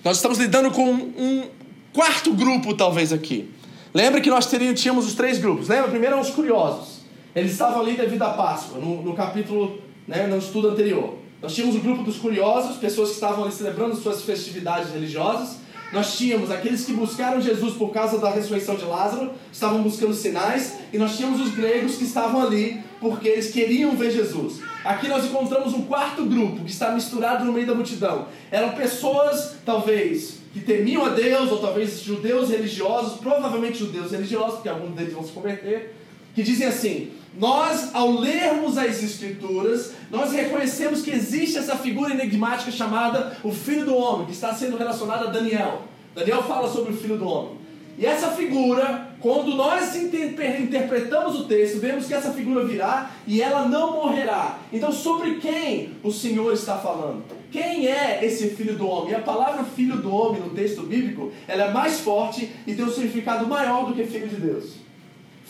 nós 0.05 0.17
estamos 0.17 0.39
lidando 0.39 0.71
com 0.71 0.89
um 0.91 1.45
quarto 1.93 2.33
grupo, 2.33 2.75
talvez, 2.75 3.13
aqui. 3.13 3.51
Lembra 3.93 4.21
que 4.21 4.31
nós 4.31 4.47
teríamos, 4.47 4.81
tínhamos 4.81 5.07
os 5.07 5.15
três 5.15 5.39
grupos. 5.39 5.69
Lembra? 5.69 5.89
Primeiro 5.89 6.15
eram 6.15 6.23
os 6.23 6.31
curiosos. 6.31 6.99
Eles 7.35 7.53
estavam 7.53 7.81
ali 7.81 7.97
devido 7.97 8.23
à 8.23 8.31
Páscoa, 8.31 8.79
no, 8.79 9.03
no 9.03 9.15
capítulo, 9.15 9.81
né, 10.07 10.27
no 10.27 10.39
estudo 10.39 10.69
anterior. 10.69 11.19
Nós 11.41 11.55
tínhamos 11.55 11.77
o 11.77 11.81
grupo 11.81 12.03
dos 12.03 12.17
curiosos, 12.17 12.77
pessoas 12.79 13.11
que 13.11 13.15
estavam 13.15 13.45
ali 13.45 13.53
celebrando 13.53 13.95
suas 13.95 14.23
festividades 14.23 14.93
religiosas. 14.93 15.59
Nós 15.93 16.19
tínhamos 16.19 16.51
aqueles 16.51 16.85
que 16.85 16.93
buscaram 16.93 17.41
Jesus 17.41 17.75
por 17.75 17.91
causa 17.91 18.19
da 18.19 18.31
ressurreição 18.31 18.75
de 18.75 18.85
Lázaro, 18.85 19.31
estavam 19.51 19.81
buscando 19.83 20.13
sinais, 20.13 20.75
e 20.93 20.99
nós 20.99 21.17
tínhamos 21.17 21.41
os 21.41 21.55
gregos 21.55 21.97
que 21.97 22.05
estavam 22.05 22.43
ali 22.43 22.83
porque 23.01 23.29
eles 23.29 23.53
queriam 23.53 23.97
ver 23.97 24.11
Jesus. 24.11 24.61
Aqui 24.85 25.07
nós 25.09 25.25
encontramos 25.25 25.73
um 25.73 25.83
quarto 25.83 26.25
grupo 26.25 26.65
que 26.65 26.71
está 26.71 26.91
misturado 26.91 27.45
no 27.45 27.53
meio 27.53 27.67
da 27.67 27.75
multidão. 27.75 28.27
Eram 28.51 28.73
pessoas, 28.73 29.55
talvez, 29.65 30.39
que 30.53 30.61
temiam 30.61 31.05
a 31.05 31.11
Deus, 31.11 31.53
ou 31.53 31.59
talvez 31.59 32.03
judeus 32.03 32.51
religiosos, 32.51 33.21
provavelmente 33.21 33.79
judeus 33.79 34.11
religiosos, 34.11 34.55
porque 34.55 34.69
alguns 34.69 34.95
deles 34.95 35.13
vão 35.13 35.25
se 35.25 35.33
converter, 35.33 35.95
que 36.35 36.43
dizem 36.43 36.67
assim: 36.67 37.13
nós, 37.39 37.95
ao 37.95 38.11
lermos 38.11 38.77
as 38.77 39.03
Escrituras, 39.03 39.93
nós 40.11 40.33
reconhecemos 40.33 41.03
que 41.03 41.11
existe 41.11 41.57
essa 41.57 41.77
figura 41.77 42.13
enigmática 42.13 42.71
chamada 42.71 43.37
o 43.45 43.53
Filho 43.53 43.85
do 43.85 43.97
Homem, 43.97 44.27
que 44.27 44.33
está 44.33 44.53
sendo 44.53 44.77
relacionada 44.77 45.29
a 45.29 45.31
Daniel. 45.31 45.83
Daniel 46.15 46.43
fala 46.43 46.69
sobre 46.69 46.93
o 46.93 46.97
Filho 46.97 47.17
do 47.17 47.29
Homem. 47.29 47.59
E 47.97 48.07
essa 48.07 48.31
figura, 48.31 49.09
quando 49.21 49.55
nós 49.57 49.97
interpretamos 49.97 51.41
o 51.41 51.45
texto, 51.45 51.81
vemos 51.81 52.07
que 52.07 52.15
essa 52.15 52.33
figura 52.33 52.65
virá 52.65 53.11
e 53.27 53.43
ela 53.43 53.69
não 53.69 53.93
morrerá. 53.93 54.59
Então, 54.73 54.93
sobre 54.93 55.37
quem 55.37 55.95
o 56.03 56.13
Senhor 56.13 56.53
está 56.53 56.79
falando? 56.79 57.25
Quem 57.51 57.89
é 57.89 58.25
esse 58.25 58.51
filho 58.51 58.77
do 58.77 58.87
homem? 58.87 59.13
E 59.13 59.15
a 59.17 59.21
palavra 59.21 59.65
filho 59.65 59.97
do 59.97 60.13
homem 60.13 60.41
no 60.41 60.51
texto 60.51 60.83
bíblico, 60.83 61.33
ela 61.47 61.65
é 61.65 61.73
mais 61.73 62.01
forte 62.01 62.51
e 62.67 62.75
tem 62.75 62.85
um 62.85 62.91
significado 62.91 63.47
maior 63.47 63.87
do 63.87 63.95
que 63.95 64.05
filho 64.05 64.29
de 64.29 64.37
Deus. 64.37 64.88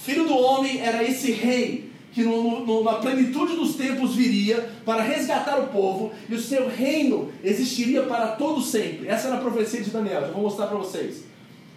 Filho 0.04 0.24
do 0.26 0.36
homem 0.36 0.80
era 0.80 1.02
esse 1.02 1.30
rei 1.32 1.88
que 2.12 2.22
no, 2.22 2.64
no, 2.64 2.82
na 2.82 2.94
plenitude 2.94 3.54
dos 3.54 3.74
tempos 3.74 4.14
viria 4.14 4.68
para 4.84 5.02
resgatar 5.02 5.58
o 5.58 5.66
povo 5.68 6.12
e 6.28 6.34
o 6.34 6.40
seu 6.40 6.68
reino 6.68 7.30
existiria 7.44 8.02
para 8.02 8.28
todo 8.28 8.60
sempre. 8.62 9.08
Essa 9.08 9.28
era 9.28 9.36
a 9.36 9.40
profecia 9.40 9.82
de 9.82 9.90
Daniel, 9.90 10.22
já 10.22 10.28
vou 10.28 10.42
mostrar 10.42 10.66
para 10.66 10.78
vocês. 10.78 11.28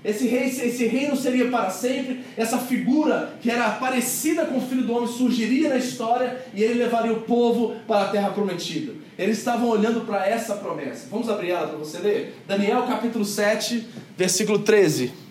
Esse, 0.03 0.27
rei, 0.27 0.45
esse 0.45 0.87
reino 0.87 1.15
seria 1.15 1.47
para 1.49 1.69
sempre, 1.69 2.21
essa 2.35 2.57
figura 2.57 3.35
que 3.39 3.51
era 3.51 3.69
parecida 3.71 4.45
com 4.45 4.57
o 4.57 4.61
filho 4.61 4.83
do 4.83 4.93
homem 4.93 5.07
surgiria 5.07 5.69
na 5.69 5.77
história 5.77 6.43
e 6.55 6.63
ele 6.63 6.75
levaria 6.75 7.13
o 7.13 7.21
povo 7.21 7.75
para 7.87 8.05
a 8.05 8.09
terra 8.09 8.31
prometida. 8.31 8.93
Eles 9.17 9.37
estavam 9.37 9.69
olhando 9.69 10.01
para 10.01 10.27
essa 10.27 10.55
promessa. 10.55 11.07
Vamos 11.11 11.29
abrir 11.29 11.51
ela 11.51 11.67
para 11.67 11.77
você 11.77 11.99
ler? 11.99 12.35
Daniel 12.47 12.81
capítulo 12.87 13.23
7, 13.23 13.85
versículo 14.17 14.57
13. 14.57 15.30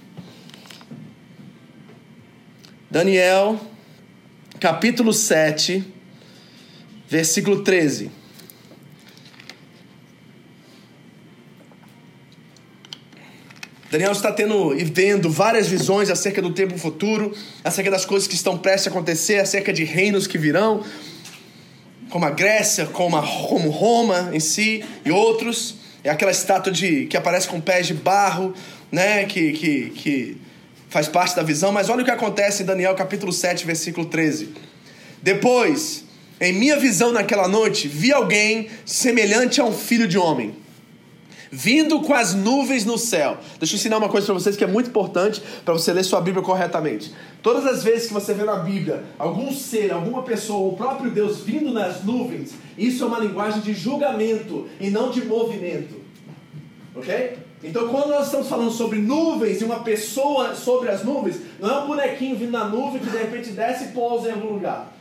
Daniel 2.90 3.56
capítulo 4.58 5.12
7, 5.12 5.84
versículo 7.08 7.62
13. 7.62 8.10
Daniel 13.92 14.10
está 14.10 14.32
tendo 14.32 14.74
e 14.74 14.82
vendo 14.82 15.30
várias 15.30 15.68
visões 15.68 16.10
acerca 16.10 16.42
do 16.42 16.52
tempo 16.52 16.76
futuro, 16.76 17.32
acerca 17.62 17.92
das 17.92 18.04
coisas 18.04 18.26
que 18.26 18.34
estão 18.34 18.58
prestes 18.58 18.88
a 18.88 18.90
acontecer, 18.90 19.38
acerca 19.38 19.72
de 19.72 19.84
reinos 19.84 20.26
que 20.26 20.36
virão, 20.36 20.84
como 22.08 22.24
a 22.24 22.30
Grécia, 22.30 22.86
como, 22.86 23.16
a, 23.16 23.22
como 23.22 23.70
Roma 23.70 24.30
em 24.32 24.40
si 24.40 24.84
e 25.04 25.12
outros. 25.12 25.76
É 26.02 26.10
aquela 26.10 26.32
estátua 26.32 26.72
de, 26.72 27.06
que 27.06 27.16
aparece 27.16 27.46
com 27.46 27.60
pés 27.60 27.86
de 27.86 27.94
barro, 27.94 28.52
né, 28.90 29.26
que, 29.26 29.52
que, 29.52 29.90
que 29.90 30.49
faz 30.90 31.08
parte 31.08 31.34
da 31.34 31.42
visão. 31.42 31.72
Mas 31.72 31.88
olha 31.88 32.02
o 32.02 32.04
que 32.04 32.10
acontece 32.10 32.62
em 32.62 32.66
Daniel 32.66 32.94
capítulo 32.94 33.32
7, 33.32 33.64
versículo 33.64 34.06
13. 34.06 34.52
Depois, 35.22 36.04
em 36.38 36.52
minha 36.52 36.76
visão 36.76 37.12
naquela 37.12 37.48
noite, 37.48 37.88
vi 37.88 38.12
alguém 38.12 38.68
semelhante 38.84 39.60
a 39.60 39.64
um 39.64 39.72
filho 39.72 40.06
de 40.06 40.18
homem 40.18 40.54
vindo 41.50 42.00
com 42.00 42.14
as 42.14 42.32
nuvens 42.32 42.84
no 42.84 42.96
céu. 42.96 43.38
Deixa 43.58 43.74
eu 43.74 43.78
ensinar 43.78 43.98
uma 43.98 44.08
coisa 44.08 44.26
para 44.26 44.34
vocês 44.34 44.56
que 44.56 44.62
é 44.62 44.66
muito 44.66 44.88
importante 44.88 45.42
para 45.64 45.74
você 45.74 45.92
ler 45.92 46.04
sua 46.04 46.20
Bíblia 46.20 46.44
corretamente. 46.44 47.12
Todas 47.42 47.66
as 47.66 47.82
vezes 47.82 48.06
que 48.06 48.14
você 48.14 48.32
vê 48.32 48.44
na 48.44 48.56
Bíblia 48.56 49.02
algum 49.18 49.52
ser, 49.52 49.92
alguma 49.92 50.22
pessoa, 50.22 50.72
o 50.72 50.76
próprio 50.76 51.10
Deus 51.10 51.40
vindo 51.40 51.72
nas 51.72 52.04
nuvens, 52.04 52.52
isso 52.78 53.02
é 53.02 53.06
uma 53.06 53.18
linguagem 53.18 53.60
de 53.60 53.74
julgamento 53.74 54.68
e 54.78 54.90
não 54.90 55.10
de 55.10 55.24
movimento. 55.24 56.00
Ok? 56.94 57.49
Então, 57.62 57.88
quando 57.88 58.08
nós 58.08 58.26
estamos 58.26 58.48
falando 58.48 58.70
sobre 58.70 58.98
nuvens 58.98 59.60
e 59.60 59.64
uma 59.64 59.80
pessoa 59.80 60.54
sobre 60.54 60.88
as 60.88 61.04
nuvens, 61.04 61.36
não 61.58 61.70
é 61.70 61.82
um 61.82 61.86
bonequinho 61.86 62.36
vindo 62.36 62.52
na 62.52 62.64
nuvem 62.64 63.00
que 63.00 63.10
de 63.10 63.18
repente 63.18 63.50
desce 63.50 63.84
e 63.84 63.88
pousa 63.88 64.28
em 64.28 64.32
algum 64.32 64.54
lugar. 64.54 64.96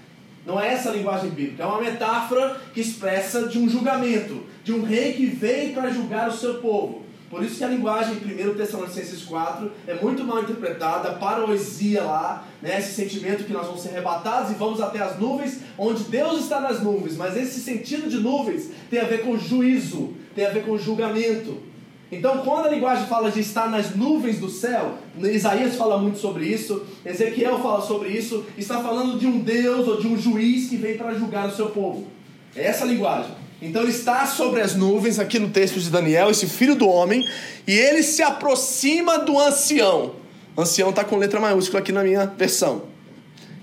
Não 0.46 0.60
é 0.60 0.74
essa 0.74 0.90
a 0.90 0.94
linguagem 0.94 1.30
bíblica, 1.30 1.64
é 1.64 1.66
uma 1.66 1.80
metáfora 1.82 2.60
que 2.74 2.82
expressa 2.82 3.48
de 3.48 3.58
um 3.58 3.70
julgamento, 3.70 4.44
de 4.64 4.74
um 4.74 4.84
rei 4.84 5.14
que 5.14 5.26
veio 5.28 5.74
para 5.74 5.90
julgar 5.90 6.28
o 6.28 6.34
seu 6.34 6.56
povo. 6.56 7.04
Por 7.30 7.44
isso 7.44 7.58
que 7.58 7.64
a 7.64 7.68
linguagem 7.68 8.16
em 8.16 8.50
1 8.50 8.56
Tessalonicenses 8.56 9.22
4 9.24 9.72
é 9.88 9.94
muito 9.94 10.24
mal 10.24 10.42
interpretada, 10.42 11.14
paroesia 11.14 12.04
lá, 12.04 12.48
né? 12.62 12.80
esse 12.80 12.94
sentimento 12.94 13.44
que 13.44 13.54
nós 13.54 13.68
vamos 13.68 13.82
ser 13.82 13.90
arrebatados 13.90 14.52
e 14.52 14.56
vamos 14.56 14.82
até 14.82 15.00
as 15.00 15.20
nuvens, 15.20 15.60
onde 15.78 16.04
Deus 16.06 16.42
está 16.42 16.60
nas 16.60 16.82
nuvens. 16.82 17.16
Mas 17.16 17.38
esse 17.38 17.60
sentido 17.60 18.10
de 18.10 18.18
nuvens 18.18 18.72
tem 18.90 19.00
a 19.00 19.06
ver 19.06 19.24
com 19.24 19.38
juízo, 19.38 20.16
tem 20.34 20.48
a 20.48 20.50
ver 20.50 20.66
com 20.66 20.76
julgamento. 20.78 21.69
Então, 22.12 22.40
quando 22.40 22.66
a 22.66 22.70
linguagem 22.70 23.06
fala 23.06 23.30
de 23.30 23.40
estar 23.40 23.70
nas 23.70 23.96
nuvens 23.96 24.40
do 24.40 24.50
céu, 24.50 24.98
Isaías 25.22 25.76
fala 25.76 25.98
muito 26.00 26.18
sobre 26.18 26.46
isso, 26.46 26.84
Ezequiel 27.06 27.62
fala 27.62 27.86
sobre 27.86 28.10
isso, 28.10 28.46
está 28.58 28.82
falando 28.82 29.20
de 29.20 29.28
um 29.28 29.40
Deus 29.40 29.88
ou 29.88 30.02
de 30.02 30.08
um 30.08 30.18
juiz 30.18 30.70
que 30.70 30.76
vem 30.76 30.98
para 30.98 31.14
julgar 31.14 31.48
o 31.48 31.56
seu 31.56 31.70
povo. 31.70 32.08
É 32.56 32.66
essa 32.66 32.84
a 32.84 32.88
linguagem. 32.88 33.32
Então 33.62 33.84
ele 33.84 33.92
está 33.92 34.26
sobre 34.26 34.62
as 34.62 34.74
nuvens, 34.74 35.20
aqui 35.20 35.38
no 35.38 35.50
texto 35.50 35.80
de 35.80 35.90
Daniel, 35.90 36.32
esse 36.32 36.48
filho 36.48 36.76
do 36.76 36.88
homem, 36.88 37.28
e 37.68 37.74
ele 37.74 38.02
se 38.02 38.24
aproxima 38.24 39.20
do 39.20 39.38
ancião. 39.38 40.16
O 40.56 40.62
ancião 40.62 40.90
está 40.90 41.04
com 41.04 41.18
letra 41.18 41.40
maiúscula 41.40 41.80
aqui 41.80 41.92
na 41.92 42.04
minha 42.04 42.26
versão, 42.26 42.84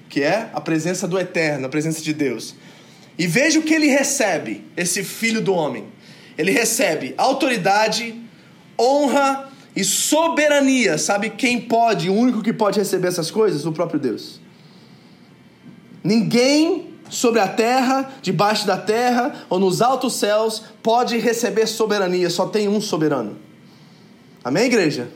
que 0.09 0.23
é 0.23 0.51
a 0.53 0.61
presença 0.61 1.09
do 1.09 1.19
eterno, 1.19 1.67
a 1.67 1.69
presença 1.69 2.01
de 2.01 2.13
Deus. 2.13 2.55
E 3.19 3.27
veja 3.27 3.59
o 3.59 3.63
que 3.63 3.75
ele 3.75 3.89
recebe, 3.89 4.65
esse 4.77 5.03
filho 5.03 5.41
do 5.41 5.53
homem. 5.53 5.87
Ele 6.37 6.53
recebe 6.53 7.15
autoridade, 7.17 8.15
honra 8.79 9.49
e 9.75 9.85
soberania. 9.85 10.99
Sabe 10.99 11.31
quem 11.31 11.61
pode, 11.61 12.09
o 12.09 12.15
único 12.15 12.43
que 12.43 12.53
pode 12.53 12.79
receber 12.79 13.09
essas 13.09 13.31
coisas? 13.31 13.67
O 13.67 13.73
próprio 13.73 14.01
Deus. 14.01 14.41
Ninguém 16.03 16.95
sobre 17.11 17.41
a 17.41 17.49
terra, 17.49 18.11
debaixo 18.23 18.67
da 18.67 18.77
terra 18.77 19.33
ou 19.49 19.59
nos 19.59 19.81
altos 19.81 20.15
céus 20.15 20.63
pode 20.83 21.19
receber 21.19 21.67
soberania, 21.67 22.31
só 22.31 22.47
tem 22.47 22.69
um 22.69 22.81
soberano. 22.81 23.37
Amém, 24.43 24.65
igreja? 24.65 25.09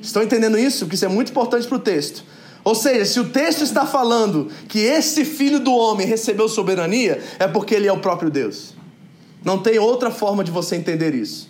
Estão 0.00 0.22
entendendo 0.22 0.58
isso? 0.58 0.80
Porque 0.84 0.94
isso 0.94 1.04
é 1.04 1.08
muito 1.08 1.30
importante 1.30 1.66
para 1.66 1.76
o 1.76 1.80
texto. 1.80 2.24
Ou 2.62 2.74
seja, 2.74 3.04
se 3.04 3.20
o 3.20 3.28
texto 3.28 3.62
está 3.62 3.86
falando 3.86 4.50
que 4.68 4.80
esse 4.80 5.24
filho 5.24 5.60
do 5.60 5.72
homem 5.72 6.06
recebeu 6.06 6.48
soberania, 6.48 7.22
é 7.38 7.46
porque 7.46 7.74
ele 7.74 7.86
é 7.86 7.92
o 7.92 7.98
próprio 7.98 8.30
Deus. 8.30 8.74
Não 9.44 9.58
tem 9.58 9.78
outra 9.78 10.10
forma 10.10 10.42
de 10.42 10.50
você 10.50 10.74
entender 10.74 11.14
isso. 11.14 11.48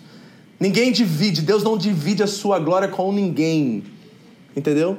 Ninguém 0.59 0.91
divide, 0.91 1.41
Deus 1.41 1.63
não 1.63 1.77
divide 1.77 2.23
a 2.23 2.27
sua 2.27 2.59
glória 2.59 2.87
com 2.87 3.11
ninguém. 3.11 3.83
Entendeu? 4.55 4.97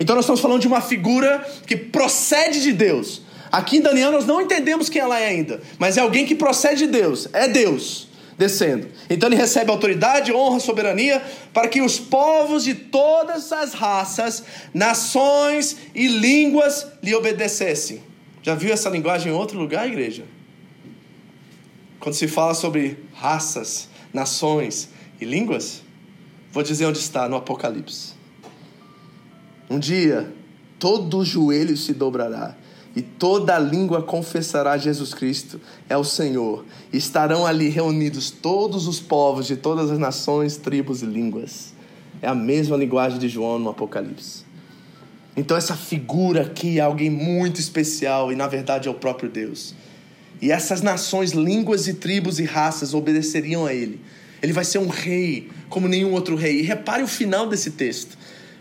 Então 0.00 0.16
nós 0.16 0.24
estamos 0.24 0.40
falando 0.40 0.60
de 0.60 0.66
uma 0.66 0.80
figura 0.80 1.46
que 1.66 1.76
procede 1.76 2.62
de 2.62 2.72
Deus. 2.72 3.22
Aqui 3.52 3.76
em 3.76 3.80
Daniel 3.80 4.10
nós 4.10 4.26
não 4.26 4.40
entendemos 4.40 4.88
quem 4.88 5.00
ela 5.00 5.20
é 5.20 5.28
ainda, 5.28 5.60
mas 5.78 5.96
é 5.96 6.00
alguém 6.00 6.26
que 6.26 6.34
procede 6.34 6.86
de 6.86 6.92
Deus, 6.92 7.28
é 7.32 7.46
Deus 7.46 8.08
descendo. 8.36 8.88
Então 9.08 9.28
ele 9.28 9.36
recebe 9.36 9.70
autoridade, 9.70 10.32
honra, 10.32 10.58
soberania 10.58 11.22
para 11.52 11.68
que 11.68 11.80
os 11.80 11.98
povos 11.98 12.64
de 12.64 12.74
todas 12.74 13.52
as 13.52 13.74
raças, 13.74 14.42
nações 14.72 15.76
e 15.94 16.08
línguas 16.08 16.86
lhe 17.02 17.14
obedecessem. 17.14 18.02
Já 18.42 18.54
viu 18.54 18.72
essa 18.72 18.90
linguagem 18.90 19.32
em 19.32 19.34
outro 19.34 19.58
lugar, 19.58 19.86
igreja? 19.86 20.24
Quando 22.00 22.14
se 22.14 22.28
fala 22.28 22.54
sobre 22.54 22.98
raças, 23.14 23.88
nações 24.12 24.90
e 25.24 25.28
línguas? 25.28 25.82
Vou 26.52 26.62
dizer 26.62 26.86
onde 26.86 26.98
está, 26.98 27.28
no 27.28 27.36
Apocalipse. 27.36 28.14
Um 29.68 29.78
dia, 29.78 30.32
todo 30.78 31.24
joelho 31.24 31.76
se 31.76 31.92
dobrará 31.92 32.56
e 32.94 33.02
toda 33.02 33.58
língua 33.58 34.02
confessará 34.02 34.78
Jesus 34.78 35.12
Cristo 35.12 35.60
é 35.88 35.96
o 35.96 36.04
Senhor. 36.04 36.64
Estarão 36.92 37.44
ali 37.44 37.68
reunidos 37.68 38.30
todos 38.30 38.86
os 38.86 39.00
povos 39.00 39.46
de 39.46 39.56
todas 39.56 39.90
as 39.90 39.98
nações, 39.98 40.56
tribos 40.56 41.02
e 41.02 41.06
línguas. 41.06 41.72
É 42.22 42.28
a 42.28 42.34
mesma 42.34 42.76
linguagem 42.76 43.18
de 43.18 43.28
João 43.28 43.58
no 43.58 43.70
Apocalipse. 43.70 44.44
Então 45.36 45.56
essa 45.56 45.74
figura 45.74 46.42
aqui 46.42 46.78
é 46.78 46.82
alguém 46.82 47.10
muito 47.10 47.58
especial 47.58 48.30
e 48.30 48.36
na 48.36 48.46
verdade 48.46 48.86
é 48.86 48.90
o 48.90 48.94
próprio 48.94 49.28
Deus. 49.28 49.74
E 50.40 50.52
essas 50.52 50.80
nações, 50.80 51.32
línguas 51.32 51.88
e 51.88 51.94
tribos 51.94 52.38
e 52.38 52.44
raças 52.44 52.94
obedeceriam 52.94 53.66
a 53.66 53.74
ele. 53.74 54.00
Ele 54.44 54.52
vai 54.52 54.62
ser 54.62 54.76
um 54.76 54.88
rei 54.88 55.48
como 55.70 55.88
nenhum 55.88 56.12
outro 56.12 56.36
rei. 56.36 56.60
E 56.60 56.62
repare 56.62 57.02
o 57.02 57.08
final 57.08 57.48
desse 57.48 57.70
texto, 57.70 58.18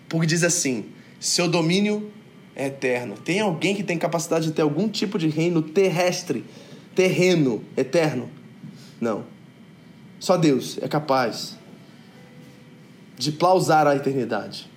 porque 0.07 0.25
diz 0.25 0.41
assim: 0.41 0.85
seu 1.19 1.45
domínio 1.45 2.09
é 2.55 2.67
eterno. 2.67 3.15
Tem 3.17 3.41
alguém 3.41 3.75
que 3.75 3.83
tem 3.83 3.97
capacidade 3.97 4.45
de 4.45 4.53
ter 4.53 4.61
algum 4.61 4.87
tipo 4.87 5.19
de 5.19 5.27
reino 5.27 5.61
terrestre, 5.61 6.45
terreno, 6.95 7.61
eterno? 7.75 8.29
Não. 9.01 9.25
Só 10.21 10.37
Deus 10.37 10.79
é 10.81 10.87
capaz 10.87 11.57
de 13.17 13.33
plausar 13.33 13.85
a 13.85 13.93
eternidade. 13.93 14.69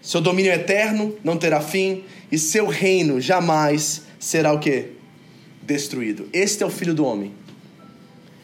Seu 0.00 0.22
domínio 0.22 0.50
é 0.50 0.54
eterno 0.54 1.14
não 1.22 1.36
terá 1.36 1.60
fim 1.60 2.04
e 2.32 2.38
seu 2.38 2.68
reino 2.68 3.20
jamais 3.20 4.04
será 4.18 4.50
o 4.54 4.58
quê? 4.58 4.92
Destruído. 5.62 6.26
Este 6.32 6.62
é 6.62 6.66
o 6.66 6.70
filho 6.70 6.94
do 6.94 7.04
homem. 7.04 7.34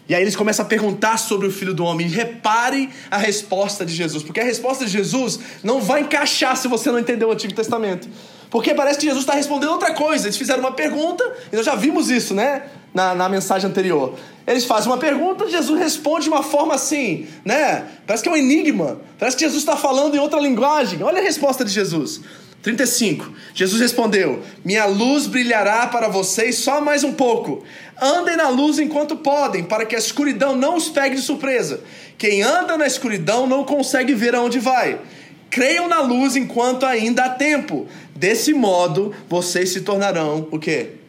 E 0.08 0.14
aí 0.14 0.22
eles 0.22 0.36
começam 0.36 0.64
a 0.64 0.68
perguntar 0.68 1.16
sobre 1.16 1.46
o 1.46 1.50
filho 1.50 1.72
do 1.72 1.84
homem. 1.84 2.06
E 2.06 2.10
repare 2.10 2.90
a 3.10 3.16
resposta 3.16 3.86
de 3.86 3.94
Jesus, 3.94 4.22
porque 4.22 4.40
a 4.40 4.44
resposta 4.44 4.84
de 4.84 4.90
Jesus 4.90 5.40
não 5.62 5.80
vai 5.80 6.02
encaixar 6.02 6.56
se 6.56 6.68
você 6.68 6.90
não 6.90 6.98
entender 6.98 7.24
o 7.24 7.32
Antigo 7.32 7.54
Testamento. 7.54 8.08
Porque 8.50 8.74
parece 8.74 8.98
que 8.98 9.06
Jesus 9.06 9.24
está 9.24 9.34
respondendo 9.34 9.70
outra 9.70 9.94
coisa. 9.94 10.26
Eles 10.26 10.36
fizeram 10.36 10.60
uma 10.60 10.72
pergunta, 10.72 11.24
e 11.52 11.56
nós 11.56 11.64
já 11.64 11.74
vimos 11.74 12.10
isso, 12.10 12.34
né? 12.34 12.64
Na, 12.92 13.14
na 13.14 13.28
mensagem 13.28 13.68
anterior. 13.68 14.14
Eles 14.46 14.64
fazem 14.64 14.88
uma 14.90 14.98
pergunta, 14.98 15.48
Jesus 15.48 15.76
responde 15.80 16.24
de 16.24 16.28
uma 16.28 16.42
forma 16.42 16.74
assim, 16.74 17.26
né? 17.44 17.84
Parece 18.06 18.22
que 18.22 18.28
é 18.28 18.32
um 18.32 18.36
enigma. 18.36 19.00
Parece 19.18 19.36
que 19.36 19.42
Jesus 19.42 19.62
está 19.62 19.74
falando 19.74 20.14
em 20.14 20.18
outra 20.18 20.38
linguagem. 20.38 21.02
Olha 21.02 21.18
a 21.18 21.24
resposta 21.24 21.64
de 21.64 21.72
Jesus. 21.72 22.20
35. 22.64 23.32
Jesus 23.54 23.80
respondeu: 23.80 24.42
Minha 24.64 24.86
luz 24.86 25.28
brilhará 25.28 25.86
para 25.86 26.08
vocês 26.08 26.56
só 26.56 26.80
mais 26.80 27.04
um 27.04 27.12
pouco. 27.12 27.62
Andem 28.02 28.36
na 28.36 28.48
luz 28.48 28.80
enquanto 28.80 29.14
podem, 29.14 29.62
para 29.62 29.86
que 29.86 29.94
a 29.94 29.98
escuridão 29.98 30.56
não 30.56 30.76
os 30.76 30.88
pegue 30.88 31.14
de 31.14 31.22
surpresa. 31.22 31.84
Quem 32.18 32.42
anda 32.42 32.76
na 32.76 32.88
escuridão 32.88 33.46
não 33.46 33.62
consegue 33.62 34.14
ver 34.14 34.34
aonde 34.34 34.58
vai. 34.58 35.00
Creiam 35.48 35.86
na 35.86 36.00
luz 36.00 36.34
enquanto 36.34 36.84
ainda 36.84 37.26
há 37.26 37.30
tempo. 37.30 37.86
Desse 38.16 38.52
modo, 38.52 39.14
vocês 39.28 39.68
se 39.68 39.82
tornarão 39.82 40.48
o 40.50 40.58
quê? 40.58 41.04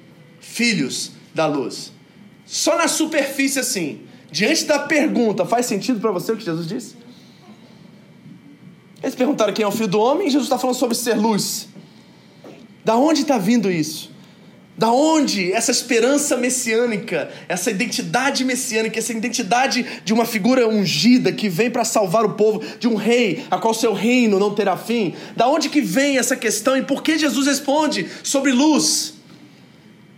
filhos 0.46 1.12
da 1.34 1.48
luz. 1.48 1.92
Só 2.46 2.78
na 2.78 2.88
superfície 2.88 3.60
assim, 3.60 4.02
diante 4.32 4.66
da 4.66 4.80
pergunta, 4.80 5.46
faz 5.46 5.66
sentido 5.66 6.00
para 6.00 6.12
você 6.12 6.32
o 6.32 6.38
que 6.38 6.46
Jesus 6.46 6.68
disse? 6.68 6.96
Eles 9.06 9.14
perguntaram 9.14 9.54
quem 9.54 9.64
é 9.64 9.68
o 9.68 9.72
filho 9.72 9.88
do 9.88 10.00
homem 10.00 10.26
e 10.26 10.32
Jesus 10.32 10.48
está 10.48 10.58
falando 10.58 10.78
sobre 10.78 10.98
ser 10.98 11.14
luz. 11.14 11.68
Da 12.84 12.96
onde 12.96 13.22
está 13.22 13.38
vindo 13.38 13.72
isso? 13.72 14.10
Da 14.76 14.92
onde 14.92 15.54
essa 15.54 15.70
esperança 15.70 16.36
messiânica, 16.36 17.30
essa 17.48 17.70
identidade 17.70 18.44
messiânica, 18.44 18.98
essa 18.98 19.14
identidade 19.14 19.86
de 20.04 20.12
uma 20.12 20.26
figura 20.26 20.68
ungida 20.68 21.32
que 21.32 21.48
vem 21.48 21.70
para 21.70 21.86
salvar 21.86 22.26
o 22.26 22.34
povo, 22.34 22.64
de 22.80 22.88
um 22.88 22.96
rei 22.96 23.46
a 23.52 23.60
qual 23.60 23.76
seu 23.76 23.94
reino 23.94 24.40
não 24.40 24.56
terá 24.56 24.76
fim? 24.76 25.14
Da 25.36 25.48
onde 25.48 25.70
que 25.70 25.82
vem 25.82 26.18
essa 26.18 26.36
questão 26.36 26.76
e 26.76 26.82
por 26.82 27.04
que 27.04 27.20
Jesus 27.20 27.46
responde 27.46 28.10
sobre 28.24 28.52
luz? 28.52 29.14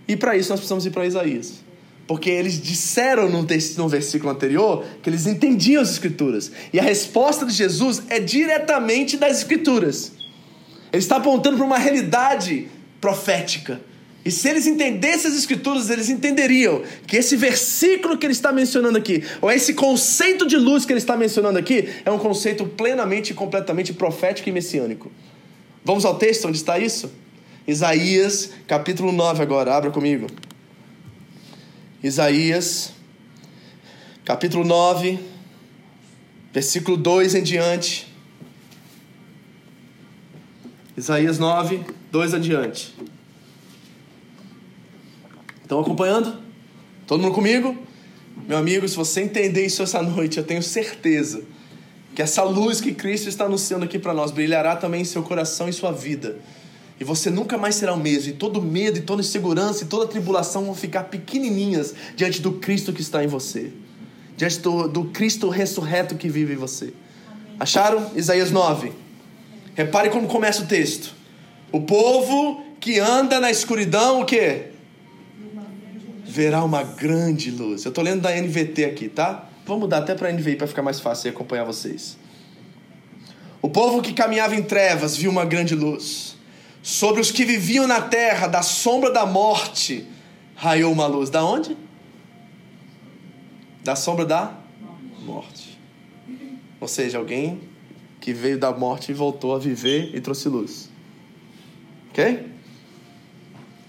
E 0.08 0.16
para 0.16 0.38
isso 0.38 0.50
nós 0.50 0.62
precisamos 0.62 0.86
ir 0.86 0.92
para 0.92 1.06
Isaías. 1.06 1.67
Porque 2.08 2.30
eles 2.30 2.62
disseram 2.62 3.30
no, 3.30 3.46
no 3.78 3.90
versículo 3.90 4.32
anterior 4.32 4.86
que 5.04 5.10
eles 5.10 5.28
entendiam 5.28 5.82
as 5.82 5.92
Escrituras. 5.92 6.52
E 6.72 6.80
a 6.80 6.84
resposta 6.84 7.46
de 7.46 7.54
Jesus 7.54 8.04
é 8.10 8.20
diretamente 8.20 9.18
das 9.18 9.40
Escrituras. 9.40 10.14
Ele 10.92 11.04
está 11.04 11.18
apontando 11.18 11.58
para 11.58 11.66
uma 11.66 11.78
realidade 11.78 12.70
profética. 13.02 13.82
E 14.24 14.32
se 14.32 14.50
eles 14.50 14.66
entendessem 14.66 15.32
as 15.32 15.38
Escrituras, 15.38 15.90
eles 15.90 16.10
entenderiam 16.10 16.82
que 17.06 17.18
esse 17.18 17.36
versículo 17.36 18.18
que 18.18 18.26
ele 18.26 18.34
está 18.34 18.52
mencionando 18.52 18.98
aqui, 18.98 19.24
ou 19.42 19.52
esse 19.52 19.74
conceito 19.74 20.48
de 20.48 20.58
luz 20.58 20.86
que 20.86 20.94
ele 20.94 21.00
está 21.00 21.16
mencionando 21.16 21.60
aqui, 21.60 21.90
é 22.06 22.12
um 22.12 22.20
conceito 22.20 22.66
plenamente 22.66 23.32
e 23.32 23.34
completamente 23.34 23.94
profético 23.94 24.50
e 24.50 24.52
messiânico. 24.52 25.12
Vamos 25.84 26.04
ao 26.04 26.16
texto 26.18 26.48
onde 26.48 26.58
está 26.58 26.78
isso? 26.80 27.12
Isaías, 27.66 28.52
capítulo 28.66 29.12
9 29.12 29.42
agora, 29.42 29.74
abra 29.74 29.92
comigo. 29.92 30.28
Isaías, 32.04 32.94
capítulo 34.24 34.64
9, 34.64 35.20
versículo 36.54 36.96
2 36.96 37.34
em 37.34 37.42
diante. 37.44 38.14
Isaías 40.96 41.40
9, 41.40 41.82
2 42.12 42.34
adiante. 42.36 42.96
Estão 45.64 45.80
acompanhando? 45.80 46.40
Todo 47.08 47.22
mundo 47.22 47.34
comigo? 47.34 47.76
Meu 48.48 48.58
amigo, 48.58 48.88
se 48.88 48.96
você 48.96 49.22
entender 49.22 49.66
isso 49.66 49.82
essa 49.82 50.02
noite, 50.02 50.38
eu 50.38 50.44
tenho 50.44 50.62
certeza 50.62 51.44
que 52.14 52.22
essa 52.22 52.44
luz 52.44 52.80
que 52.80 52.94
Cristo 52.94 53.28
está 53.28 53.46
anunciando 53.46 53.86
aqui 53.86 53.98
para 53.98 54.14
nós 54.14 54.30
brilhará 54.30 54.76
também 54.76 55.02
em 55.02 55.06
seu 55.06 55.24
coração 55.24 55.68
e 55.68 55.74
sua 55.74 55.92
vida. 55.92 56.40
E 57.00 57.04
você 57.04 57.30
nunca 57.30 57.58
mais 57.58 57.76
será 57.76 57.94
o 57.94 58.00
mesmo. 58.00 58.32
E 58.32 58.34
todo 58.34 58.62
medo, 58.62 58.98
e 58.98 59.02
toda 59.02 59.22
insegurança, 59.22 59.84
e 59.84 59.88
toda 59.88 60.08
tribulação 60.08 60.66
vão 60.66 60.76
ficar 60.76 61.04
pequenininhas 61.06 61.94
diante 62.16 62.42
do 62.42 62.54
Cristo 62.54 62.92
que 62.92 63.02
está 63.02 63.24
em 63.24 63.28
você. 63.28 63.72
Diante 64.36 64.60
do, 64.60 64.88
do 64.88 65.06
Cristo 65.06 65.50
ressurreto 65.50 66.16
que 66.16 66.30
vive 66.30 66.54
em 66.54 66.58
você. 66.58 66.94
Acharam? 67.60 68.12
Isaías 68.16 68.52
9. 68.52 68.92
Repare 69.76 70.10
como 70.10 70.28
começa 70.28 70.64
o 70.64 70.68
texto. 70.68 71.14
O 71.72 71.82
povo 71.82 72.64
que 72.80 73.00
anda 73.00 73.40
na 73.40 73.52
escuridão, 73.52 74.22
o 74.22 74.26
quê? 74.26 74.68
Verá 76.26 76.64
uma 76.64 76.84
grande 76.84 77.52
luz. 77.52 77.84
Eu 77.84 77.90
estou 77.90 78.04
lendo 78.04 78.22
da 78.22 78.32
NVT 78.36 78.86
aqui, 78.86 79.10
tá? 79.10 79.50
Vamos 79.66 79.82
mudar 79.82 80.00
até 80.00 80.16
para 80.16 80.30
a 80.30 80.32
NVI 80.32 80.56
para 80.56 80.68
ficar 80.68 80.82
mais 80.82 81.00
fácil 81.00 81.30
acompanhar 81.30 81.64
vocês. 81.64 82.18
O 83.62 83.70
povo 83.70 84.02
que 84.02 84.14
caminhava 84.14 84.56
em 84.56 84.64
trevas 84.64 85.18
viu 85.18 85.30
uma 85.30 85.44
grande 85.44 85.76
luz. 85.76 86.37
Sobre 86.88 87.20
os 87.20 87.32
que 87.32 87.44
viviam 87.44 87.86
na 87.86 88.00
terra, 88.00 88.48
da 88.48 88.62
sombra 88.62 89.12
da 89.12 89.26
morte, 89.26 90.08
raiou 90.56 90.90
uma 90.90 91.06
luz. 91.06 91.30
Da 91.30 91.44
onde? 91.44 91.76
Da 93.84 93.94
sombra 93.94 94.26
da 94.26 94.56
morte. 95.20 95.78
Ou 96.80 96.88
seja, 96.88 97.18
alguém 97.18 97.60
que 98.22 98.32
veio 98.32 98.58
da 98.58 98.72
morte 98.72 99.12
e 99.12 99.14
voltou 99.14 99.54
a 99.54 99.60
viver 99.60 100.16
e 100.16 100.22
trouxe 100.22 100.48
luz. 100.48 100.90
Ok? 102.12 102.54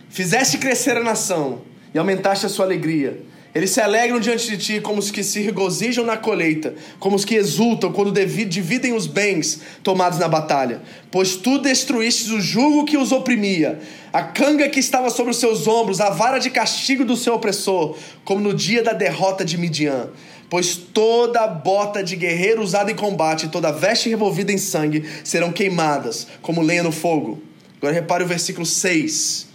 Fizeste 0.09 0.59
crescer 0.59 0.97
a 0.97 1.05
nação 1.05 1.63
e 1.95 1.99
aumentaste 2.01 2.47
a 2.47 2.49
sua 2.49 2.65
alegria. 2.65 3.25
Eles 3.55 3.71
se 3.71 3.81
alegram 3.81 4.21
diante 4.21 4.51
de 4.51 4.59
ti 4.59 4.81
como 4.81 4.99
os 4.99 5.11
que 5.11 5.23
se 5.23 5.41
regozijam 5.41 6.05
na 6.05 6.17
colheita, 6.17 6.75
como 6.99 7.17
os 7.17 7.25
que 7.25 7.35
exultam 7.35 7.91
quando 7.91 8.13
dividem 8.13 8.93
os 8.93 9.07
bens 9.07 9.61
tomados 9.83 10.19
na 10.19 10.29
batalha. 10.29 10.83
Pois 11.11 11.37
tu 11.37 11.59
destruíste 11.59 12.31
o 12.33 12.41
jugo 12.41 12.85
que 12.85 12.99
os 12.99 13.11
oprimia, 13.11 13.81
a 14.13 14.23
canga 14.23 14.69
que 14.69 14.79
estava 14.79 15.09
sobre 15.09 15.31
os 15.31 15.39
seus 15.39 15.67
ombros, 15.67 16.01
a 16.01 16.11
vara 16.11 16.39
de 16.39 16.51
castigo 16.51 17.07
do 17.07 17.17
seu 17.17 17.35
opressor, 17.35 17.97
como 18.23 18.41
no 18.41 18.53
dia 18.53 18.83
da 18.83 18.93
derrota 18.93 19.45
de 19.45 19.57
Midian. 19.57 20.11
Pois 20.51 20.77
toda 20.77 21.47
bota 21.47 22.03
de 22.03 22.17
guerreiro 22.17 22.63
usada 22.63 22.91
em 22.91 22.95
combate, 22.95 23.49
toda 23.49 23.73
veste 23.73 24.11
revolvida 24.11 24.53
em 24.53 24.59
sangue, 24.59 25.05
serão 25.25 25.53
queimadas 25.53 26.27
como 26.43 26.63
lenha 26.63 26.83
no 26.83 26.93
fogo. 26.93 27.43
Agora 27.79 27.95
repare 27.95 28.25
o 28.25 28.27
versículo 28.27 28.67
6. 28.67 29.47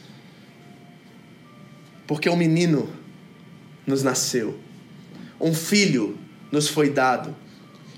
Porque 2.07 2.29
um 2.29 2.35
menino 2.35 3.02
nos 3.85 4.03
nasceu, 4.03 4.57
um 5.39 5.53
filho 5.53 6.17
nos 6.51 6.67
foi 6.67 6.89
dado, 6.89 7.35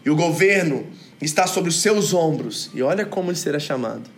e 0.05 0.09
o 0.09 0.15
governo 0.15 0.87
está 1.21 1.47
sobre 1.47 1.69
os 1.69 1.81
seus 1.81 2.13
ombros. 2.13 2.69
E 2.73 2.81
olha 2.81 3.05
como 3.05 3.31
ele 3.31 3.37
será 3.37 3.59
chamado. 3.59 4.09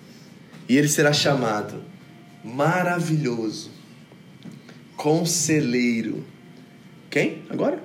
E 0.67 0.75
ele 0.75 0.87
será 0.87 1.13
chamado 1.13 1.81
maravilhoso, 2.43 3.71
conselheiro. 4.95 6.25
Quem? 7.09 7.43
Agora? 7.49 7.81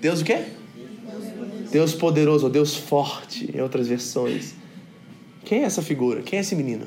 Deus 0.00 0.20
o 0.20 0.24
quê? 0.24 0.44
Deus 1.70 1.94
poderoso, 1.94 2.46
ou 2.46 2.50
Deus 2.50 2.74
forte, 2.74 3.50
em 3.54 3.60
outras 3.60 3.86
versões. 3.88 4.54
Quem 5.44 5.62
é 5.62 5.64
essa 5.64 5.82
figura? 5.82 6.22
Quem 6.22 6.38
é 6.38 6.40
esse 6.42 6.54
menino? 6.54 6.86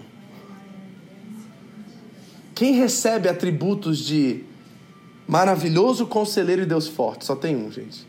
Quem 2.56 2.76
recebe 2.76 3.28
atributos 3.28 4.00
de 4.00 4.44
Maravilhoso 5.28 6.06
conselheiro 6.06 6.62
e 6.62 6.66
Deus 6.66 6.88
forte. 6.88 7.26
Só 7.26 7.36
tem 7.36 7.56
um, 7.56 7.72
gente. 7.72 8.06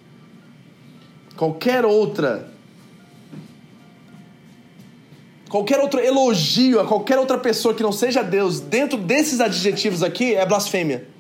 Qualquer 1.36 1.84
outra. 1.84 2.52
Qualquer 5.48 5.78
outro 5.78 6.00
elogio 6.00 6.80
a 6.80 6.86
qualquer 6.86 7.18
outra 7.18 7.38
pessoa 7.38 7.74
que 7.74 7.82
não 7.82 7.92
seja 7.92 8.22
Deus 8.22 8.58
dentro 8.58 8.98
desses 8.98 9.40
adjetivos 9.40 10.02
aqui 10.02 10.34
é 10.34 10.44
blasfêmia. 10.44 11.13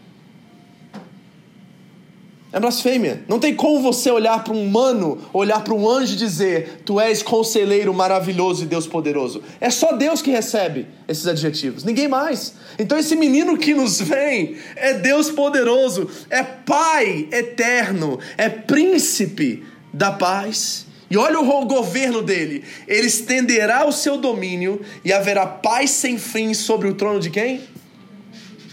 É 2.54 2.60
blasfêmia. 2.60 3.24
Não 3.26 3.40
tem 3.40 3.52
como 3.52 3.82
você 3.82 4.08
olhar 4.12 4.44
para 4.44 4.52
um 4.52 4.64
humano, 4.64 5.18
olhar 5.32 5.64
para 5.64 5.74
um 5.74 5.90
anjo 5.90 6.14
e 6.14 6.16
dizer: 6.16 6.82
Tu 6.84 7.00
és 7.00 7.20
conselheiro 7.20 7.92
maravilhoso 7.92 8.62
e 8.62 8.66
Deus 8.66 8.86
poderoso. 8.86 9.42
É 9.60 9.68
só 9.70 9.94
Deus 9.94 10.22
que 10.22 10.30
recebe 10.30 10.86
esses 11.08 11.26
adjetivos, 11.26 11.82
ninguém 11.82 12.06
mais. 12.06 12.54
Então, 12.78 12.96
esse 12.96 13.16
menino 13.16 13.58
que 13.58 13.74
nos 13.74 14.00
vem 14.00 14.54
é 14.76 14.94
Deus 14.94 15.32
poderoso, 15.32 16.08
é 16.30 16.44
Pai 16.44 17.28
eterno, 17.32 18.20
é 18.38 18.48
príncipe 18.48 19.64
da 19.92 20.12
paz. 20.12 20.86
E 21.10 21.16
olha 21.16 21.40
o 21.40 21.66
governo 21.66 22.22
dele: 22.22 22.62
ele 22.86 23.08
estenderá 23.08 23.84
o 23.84 23.90
seu 23.90 24.16
domínio 24.16 24.80
e 25.04 25.12
haverá 25.12 25.44
paz 25.44 25.90
sem 25.90 26.18
fim 26.18 26.54
sobre 26.54 26.86
o 26.86 26.94
trono 26.94 27.18
de 27.18 27.30
quem? 27.30 27.62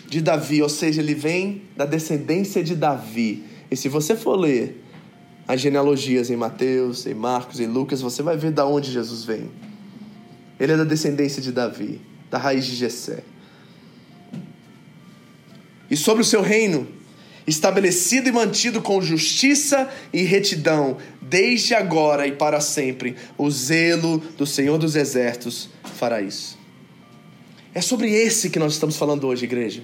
De 0.08 0.22
Davi, 0.22 0.62
ou 0.62 0.70
seja, 0.70 1.02
ele 1.02 1.16
vem 1.16 1.64
da 1.76 1.86
descendência 1.86 2.64
de 2.64 2.76
Davi 2.76 3.50
e 3.72 3.78
se 3.78 3.88
você 3.88 4.18
for 4.18 4.36
ler 4.36 4.84
as 5.48 5.62
genealogias 5.62 6.30
em 6.30 6.36
Mateus, 6.36 7.06
em 7.06 7.14
Marcos, 7.14 7.62
em 7.62 7.68
Lucas, 7.68 8.02
você 8.02 8.22
vai 8.22 8.36
ver 8.36 8.52
da 8.52 8.66
onde 8.66 8.92
Jesus 8.92 9.24
vem. 9.24 9.50
Ele 10.60 10.74
é 10.74 10.78
da 10.78 10.84
descendência 10.84 11.42
de 11.42 11.54
Davi, 11.54 12.02
da 12.30 12.38
raiz 12.38 12.66
de 12.66 12.76
Jessé. 12.76 13.24
E 15.90 15.96
sobre 15.96 16.22
o 16.22 16.26
seu 16.26 16.42
reino, 16.42 16.86
estabelecido 17.48 18.28
e 18.28 18.32
mantido 18.32 18.82
com 18.82 19.02
justiça 19.02 19.90
e 20.12 20.22
retidão, 20.24 20.98
desde 21.22 21.74
agora 21.74 22.28
e 22.28 22.34
para 22.34 22.60
sempre, 22.60 23.16
o 23.38 23.50
zelo 23.50 24.20
do 24.38 24.46
Senhor 24.46 24.78
dos 24.78 24.98
Exércitos 24.98 25.70
fará 25.96 26.22
isso. 26.22 26.60
É 27.74 27.82
sobre 27.82 28.12
esse 28.12 28.50
que 28.50 28.60
nós 28.60 28.74
estamos 28.74 28.98
falando 28.98 29.28
hoje, 29.28 29.46
igreja 29.46 29.82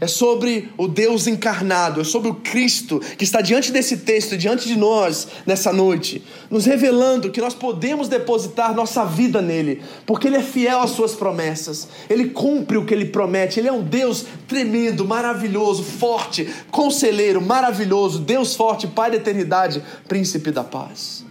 é 0.00 0.06
sobre 0.06 0.70
o 0.76 0.86
Deus 0.86 1.26
encarnado, 1.26 2.00
é 2.00 2.04
sobre 2.04 2.30
o 2.30 2.34
Cristo 2.34 3.00
que 3.16 3.24
está 3.24 3.40
diante 3.40 3.72
desse 3.72 3.98
texto, 3.98 4.36
diante 4.36 4.68
de 4.68 4.76
nós 4.76 5.28
nessa 5.46 5.72
noite, 5.72 6.22
nos 6.50 6.64
revelando 6.66 7.30
que 7.30 7.40
nós 7.40 7.54
podemos 7.54 8.08
depositar 8.08 8.74
nossa 8.74 9.04
vida 9.04 9.40
nele, 9.40 9.82
porque 10.04 10.26
ele 10.26 10.36
é 10.36 10.42
fiel 10.42 10.80
às 10.80 10.90
suas 10.90 11.14
promessas, 11.14 11.88
ele 12.08 12.30
cumpre 12.30 12.76
o 12.76 12.84
que 12.84 12.94
ele 12.94 13.06
promete, 13.06 13.58
ele 13.58 13.68
é 13.68 13.72
um 13.72 13.82
Deus 13.82 14.24
tremendo, 14.46 15.04
maravilhoso, 15.04 15.82
forte, 15.82 16.48
conselheiro, 16.70 17.40
maravilhoso, 17.40 18.18
Deus 18.18 18.54
forte, 18.54 18.86
Pai 18.86 19.10
da 19.10 19.16
eternidade, 19.16 19.82
príncipe 20.08 20.50
da 20.50 20.64
paz. 20.64 21.24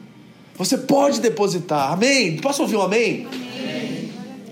Você 0.58 0.78
pode 0.78 1.20
depositar, 1.20 1.92
amém? 1.92 2.38
Posso 2.38 2.62
ouvir 2.62 2.78
um 2.78 2.82
amém? 2.82 3.28
amém. 3.28 3.95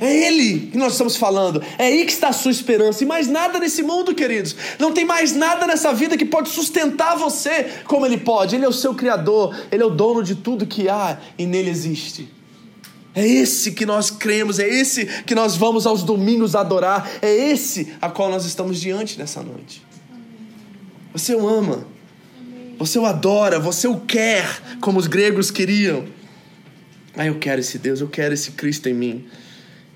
É 0.03 0.27
Ele 0.27 0.67
que 0.67 0.77
nós 0.77 0.91
estamos 0.91 1.15
falando. 1.15 1.63
É 1.77 1.85
aí 1.85 2.05
que 2.05 2.11
está 2.11 2.27
a 2.27 2.33
sua 2.33 2.51
esperança. 2.51 3.05
E 3.05 3.07
mais 3.07 3.29
nada 3.29 3.57
nesse 3.57 3.81
mundo, 3.81 4.13
queridos. 4.13 4.53
Não 4.77 4.91
tem 4.91 5.05
mais 5.05 5.33
nada 5.33 5.65
nessa 5.65 5.93
vida 5.93 6.17
que 6.17 6.25
pode 6.25 6.49
sustentar 6.49 7.15
você 7.15 7.69
como 7.85 8.05
Ele 8.05 8.17
pode. 8.17 8.53
Ele 8.53 8.65
é 8.65 8.67
o 8.67 8.73
seu 8.73 8.93
Criador. 8.93 9.55
Ele 9.71 9.81
é 9.81 9.85
o 9.85 9.89
dono 9.89 10.21
de 10.21 10.35
tudo 10.35 10.67
que 10.67 10.89
há 10.89 11.17
e 11.37 11.45
nele 11.45 11.69
existe. 11.69 12.27
É 13.15 13.25
esse 13.25 13.71
que 13.71 13.85
nós 13.85 14.11
cremos, 14.11 14.59
é 14.59 14.67
esse 14.67 15.05
que 15.05 15.33
nós 15.33 15.55
vamos 15.55 15.87
aos 15.87 16.03
domingos 16.03 16.53
adorar, 16.53 17.09
é 17.21 17.31
esse 17.51 17.93
a 18.01 18.09
qual 18.09 18.29
nós 18.29 18.43
estamos 18.43 18.81
diante 18.81 19.17
nessa 19.17 19.41
noite. 19.41 19.85
Você 21.13 21.33
o 21.33 21.47
ama, 21.47 21.85
você 22.77 22.99
o 22.99 23.05
adora, 23.05 23.57
você 23.59 23.87
o 23.87 23.99
quer, 24.01 24.77
como 24.81 24.99
os 24.99 25.07
gregos 25.07 25.49
queriam. 25.49 26.05
Ah, 27.15 27.27
eu 27.27 27.37
quero 27.37 27.61
esse 27.61 27.77
Deus, 27.77 28.01
eu 28.01 28.09
quero 28.09 28.33
esse 28.33 28.51
Cristo 28.51 28.89
em 28.89 28.93
mim. 28.95 29.25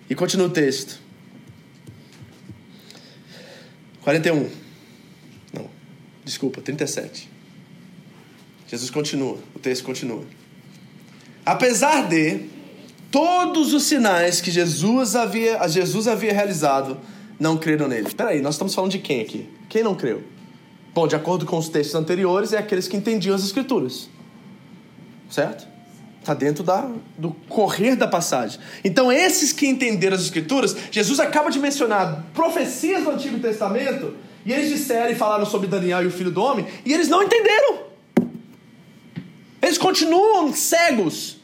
E 0.09 0.15
continua 0.15 0.47
o 0.47 0.49
texto. 0.49 0.99
41. 4.01 4.49
Não, 5.53 5.69
desculpa, 6.23 6.61
37. 6.61 7.29
Jesus 8.67 8.89
continua, 8.89 9.37
o 9.55 9.59
texto 9.59 9.83
continua. 9.83 10.23
Apesar 11.45 12.07
de 12.07 12.45
todos 13.11 13.73
os 13.73 13.83
sinais 13.83 14.41
que 14.41 14.51
Jesus 14.51 15.15
havia, 15.15 15.65
Jesus 15.67 16.07
havia 16.07 16.33
realizado, 16.33 16.99
não 17.39 17.57
creram 17.57 17.87
nele. 17.87 18.07
Espera 18.07 18.29
aí, 18.31 18.41
nós 18.41 18.55
estamos 18.55 18.73
falando 18.73 18.91
de 18.91 18.99
quem 18.99 19.21
aqui? 19.21 19.49
Quem 19.69 19.83
não 19.83 19.95
creu? 19.95 20.23
Bom, 20.93 21.07
de 21.07 21.15
acordo 21.15 21.45
com 21.45 21.57
os 21.57 21.69
textos 21.69 21.95
anteriores, 21.95 22.53
é 22.53 22.57
aqueles 22.57 22.87
que 22.87 22.97
entendiam 22.97 23.35
as 23.35 23.43
escrituras. 23.43 24.09
Certo? 25.29 25.67
Está 26.27 26.33
dentro 26.33 26.61
da, 26.61 26.85
do 27.17 27.31
correr 27.47 27.95
da 27.95 28.05
passagem. 28.05 28.59
Então, 28.83 29.09
esses 29.09 29.53
que 29.53 29.65
entenderam 29.65 30.13
as 30.13 30.23
Escrituras, 30.23 30.75
Jesus 30.91 31.21
acaba 31.21 31.49
de 31.49 31.57
mencionar 31.57 32.25
profecias 32.33 33.05
do 33.05 33.11
Antigo 33.11 33.39
Testamento, 33.39 34.13
e 34.45 34.51
eles 34.51 34.67
disseram 34.67 35.09
e 35.09 35.15
falaram 35.15 35.45
sobre 35.45 35.69
Daniel 35.69 36.03
e 36.03 36.07
o 36.07 36.11
filho 36.11 36.29
do 36.29 36.41
homem, 36.41 36.67
e 36.83 36.93
eles 36.93 37.07
não 37.07 37.23
entenderam. 37.23 37.79
Eles 39.61 39.77
continuam 39.77 40.53
cegos. 40.53 41.37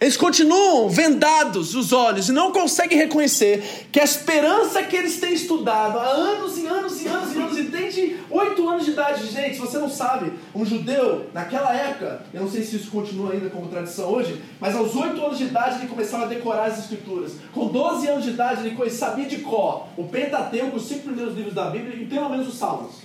Eles 0.00 0.16
continuam 0.16 0.88
vendados 0.88 1.74
os 1.74 1.92
olhos 1.92 2.30
e 2.30 2.32
não 2.32 2.50
conseguem 2.50 2.96
reconhecer 2.96 3.88
que 3.92 4.00
a 4.00 4.04
esperança 4.04 4.82
que 4.82 4.96
eles 4.96 5.20
têm 5.20 5.34
estudado 5.34 5.98
há 5.98 6.06
anos 6.06 6.56
e 6.56 6.66
anos 6.66 7.02
e 7.02 7.06
anos 7.06 7.34
e 7.34 7.38
anos, 7.38 7.58
e 7.96 8.20
oito 8.30 8.68
anos 8.68 8.84
de 8.84 8.92
idade, 8.92 9.26
gente, 9.26 9.54
se 9.54 9.60
você 9.60 9.78
não 9.78 9.88
sabe, 9.88 10.32
um 10.54 10.64
judeu, 10.64 11.26
naquela 11.32 11.74
época, 11.74 12.24
eu 12.32 12.42
não 12.42 12.50
sei 12.50 12.62
se 12.62 12.76
isso 12.76 12.90
continua 12.90 13.32
ainda 13.32 13.50
como 13.50 13.68
tradição 13.68 14.10
hoje, 14.10 14.40
mas 14.60 14.74
aos 14.76 14.94
oito 14.94 15.24
anos 15.24 15.38
de 15.38 15.44
idade 15.44 15.80
ele 15.80 15.88
começava 15.88 16.24
a 16.24 16.28
decorar 16.28 16.64
as 16.64 16.78
escrituras. 16.78 17.34
Com 17.52 17.68
12 17.68 18.06
anos 18.08 18.24
de 18.24 18.30
idade 18.30 18.66
ele 18.66 18.90
sabia 18.90 19.26
de 19.26 19.38
cor 19.38 19.88
o 19.96 20.04
Pentateuco, 20.04 20.76
os 20.76 20.86
cinco 20.86 21.04
primeiros 21.04 21.34
livros 21.34 21.54
da 21.54 21.70
Bíblia 21.70 21.96
e 21.96 22.06
pelo 22.06 22.28
menos 22.28 22.48
os 22.48 22.58
Salmos. 22.58 22.96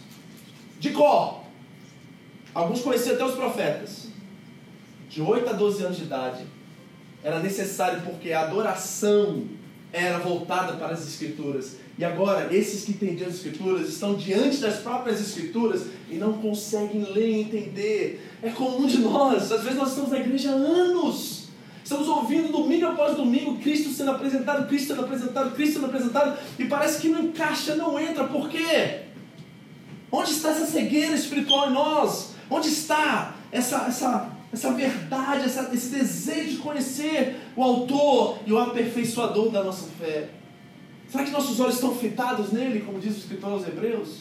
De 0.79 0.91
cor. 0.91 1.41
Alguns 2.53 2.81
conheciam 2.81 3.15
até 3.15 3.25
os 3.25 3.35
profetas. 3.35 4.07
De 5.09 5.21
8 5.21 5.49
a 5.49 5.53
12 5.53 5.83
anos 5.83 5.97
de 5.97 6.03
idade, 6.03 6.45
era 7.23 7.39
necessário 7.39 8.01
porque 8.01 8.31
a 8.31 8.41
adoração 8.41 9.45
era 9.91 10.19
voltada 10.19 10.73
para 10.73 10.93
as 10.93 11.07
Escrituras. 11.07 11.77
E 11.97 12.03
agora, 12.03 12.53
esses 12.53 12.83
que 12.83 12.91
entendiam 12.91 13.29
as 13.29 13.35
Escrituras 13.35 13.87
estão 13.87 14.15
diante 14.15 14.57
das 14.57 14.79
próprias 14.79 15.21
Escrituras 15.21 15.87
e 16.09 16.15
não 16.15 16.33
conseguem 16.33 17.03
ler 17.13 17.29
e 17.29 17.41
entender. 17.41 18.29
É 18.43 18.49
comum 18.49 18.85
de 18.85 18.99
nós. 18.99 19.51
Às 19.51 19.63
vezes 19.63 19.77
nós 19.77 19.89
estamos 19.89 20.11
na 20.11 20.19
igreja 20.19 20.51
há 20.51 20.55
anos. 20.55 21.45
Estamos 21.81 22.07
ouvindo 22.07 22.51
domingo 22.51 22.87
após 22.87 23.15
domingo 23.15 23.57
Cristo 23.59 23.89
sendo 23.91 24.11
apresentado, 24.11 24.67
Cristo 24.67 24.87
sendo 24.87 25.01
apresentado, 25.01 25.55
Cristo 25.55 25.73
sendo 25.75 25.85
apresentado, 25.85 26.39
e 26.57 26.65
parece 26.65 26.99
que 26.99 27.09
não 27.09 27.25
encaixa, 27.25 27.75
não 27.75 27.99
entra. 27.99 28.23
Por 28.25 28.49
quê? 28.49 29.01
Onde 30.11 30.31
está 30.31 30.49
essa 30.49 30.65
cegueira 30.65 31.13
espiritual 31.13 31.69
em 31.69 31.73
nós? 31.73 32.31
Onde 32.49 32.69
está 32.69 33.35
essa, 33.51 33.85
essa 33.87 34.35
essa 34.51 34.71
verdade, 34.71 35.45
essa, 35.45 35.69
esse 35.73 35.89
desejo 35.89 36.51
de 36.51 36.57
conhecer 36.57 37.35
o 37.55 37.63
autor 37.63 38.39
e 38.45 38.53
o 38.53 38.57
aperfeiçoador 38.57 39.49
da 39.49 39.63
nossa 39.63 39.87
fé? 39.99 40.29
Será 41.09 41.23
que 41.23 41.31
nossos 41.31 41.59
olhos 41.59 41.75
estão 41.75 41.95
fitados 41.95 42.51
nele, 42.51 42.81
como 42.81 42.99
diz 42.99 43.15
o 43.15 43.19
escritor 43.19 43.51
aos 43.51 43.67
Hebreus? 43.67 44.19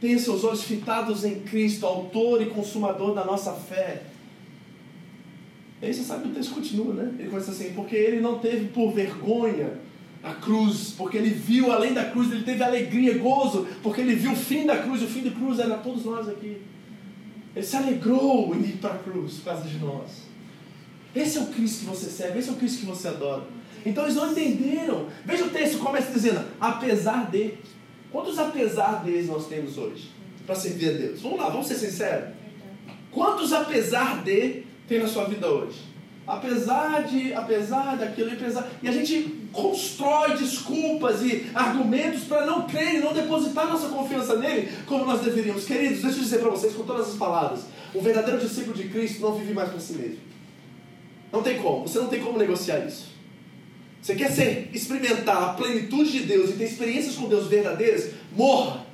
Tenha 0.00 0.18
seus 0.18 0.42
olhos 0.44 0.62
fitados 0.62 1.24
em 1.24 1.40
Cristo, 1.40 1.86
autor 1.86 2.42
e 2.42 2.46
consumador 2.46 3.14
da 3.14 3.24
nossa 3.24 3.52
fé. 3.52 4.02
E 5.80 5.86
aí 5.86 5.94
você 5.94 6.02
sabe 6.02 6.22
que 6.22 6.28
o 6.28 6.32
texto 6.32 6.54
continua, 6.54 6.94
né? 6.94 7.12
Ele 7.18 7.28
começa 7.28 7.50
assim, 7.50 7.72
porque 7.72 7.96
ele 7.96 8.20
não 8.20 8.38
teve 8.38 8.66
por 8.66 8.92
vergonha 8.92 9.78
a 10.22 10.32
cruz, 10.32 10.94
porque 10.96 11.16
ele 11.16 11.30
viu 11.30 11.72
além 11.72 11.92
da 11.92 12.04
cruz, 12.04 12.30
ele 12.30 12.44
teve 12.44 12.62
alegria, 12.62 13.18
gozo, 13.18 13.66
porque 13.82 14.00
ele 14.00 14.14
viu 14.14 14.32
o 14.32 14.36
fim 14.36 14.64
da 14.64 14.78
cruz, 14.78 15.02
o 15.02 15.06
fim 15.06 15.22
da 15.22 15.30
cruz 15.32 15.58
era 15.58 15.76
todos 15.78 16.04
nós 16.04 16.28
aqui. 16.28 16.62
Ele 17.54 17.66
se 17.66 17.76
alegrou 17.76 18.54
em 18.54 18.60
ir 18.60 18.78
para 18.78 18.94
a 18.94 18.98
cruz 18.98 19.34
por 19.34 19.44
causa 19.46 19.68
de 19.68 19.78
nós. 19.78 20.22
Esse 21.14 21.38
é 21.38 21.40
o 21.42 21.46
Cristo 21.46 21.80
que 21.80 21.86
você 21.86 22.08
serve, 22.08 22.38
esse 22.38 22.48
é 22.48 22.52
o 22.52 22.56
Cristo 22.56 22.80
que 22.80 22.86
você 22.86 23.08
adora. 23.08 23.44
Então 23.84 24.04
eles 24.04 24.16
não 24.16 24.30
entenderam. 24.30 25.06
Veja 25.24 25.44
o 25.44 25.50
texto 25.50 25.78
começa 25.78 26.12
dizendo, 26.12 26.44
apesar 26.60 27.30
de. 27.30 27.54
Quantos 28.10 28.38
apesar 28.38 29.02
deles 29.02 29.26
nós 29.26 29.46
temos 29.46 29.78
hoje? 29.78 30.10
Para 30.44 30.54
servir 30.54 30.90
a 30.90 30.92
Deus. 30.92 31.22
Vamos 31.22 31.38
lá, 31.38 31.48
vamos 31.48 31.66
ser 31.66 31.76
sinceros. 31.76 32.34
Quantos 33.10 33.52
apesar 33.52 34.22
de 34.22 34.64
tem 34.86 35.00
na 35.00 35.08
sua 35.08 35.24
vida 35.24 35.48
hoje? 35.48 35.78
Apesar 36.26 37.04
de, 37.04 37.32
apesar 37.32 37.96
daquilo, 37.96 38.32
apesar. 38.32 38.70
E 38.82 38.88
a 38.88 38.92
gente 38.92 39.48
constrói 39.52 40.36
desculpas 40.36 41.22
e 41.22 41.50
argumentos 41.54 42.24
para 42.24 42.46
não 42.46 42.66
crer 42.66 42.96
e 42.96 42.98
não 42.98 43.12
depositar 43.12 43.66
nossa 43.66 43.88
confiança 43.88 44.36
nele 44.38 44.70
como 44.86 45.04
nós 45.04 45.20
deveríamos. 45.20 45.64
Queridos, 45.64 46.02
deixa 46.02 46.18
eu 46.18 46.22
dizer 46.22 46.38
para 46.38 46.50
vocês 46.50 46.74
com 46.74 46.84
todas 46.84 47.08
as 47.08 47.16
palavras: 47.16 47.64
o 47.94 48.00
verdadeiro 48.00 48.40
discípulo 48.40 48.74
de 48.74 48.88
Cristo 48.88 49.20
não 49.20 49.34
vive 49.34 49.52
mais 49.52 49.68
para 49.70 49.80
si 49.80 49.94
mesmo. 49.94 50.18
Não 51.32 51.42
tem 51.42 51.60
como, 51.60 51.88
você 51.88 51.98
não 51.98 52.08
tem 52.08 52.20
como 52.20 52.38
negociar 52.38 52.86
isso. 52.86 53.11
Você 54.02 54.14
quer 54.16 54.32
ser, 54.32 54.70
experimentar 54.74 55.42
a 55.42 55.52
plenitude 55.54 56.10
de 56.10 56.20
Deus 56.24 56.50
e 56.50 56.54
ter 56.54 56.64
experiências 56.64 57.14
com 57.14 57.28
Deus 57.28 57.46
verdadeiras? 57.46 58.10
Morra 58.36 58.84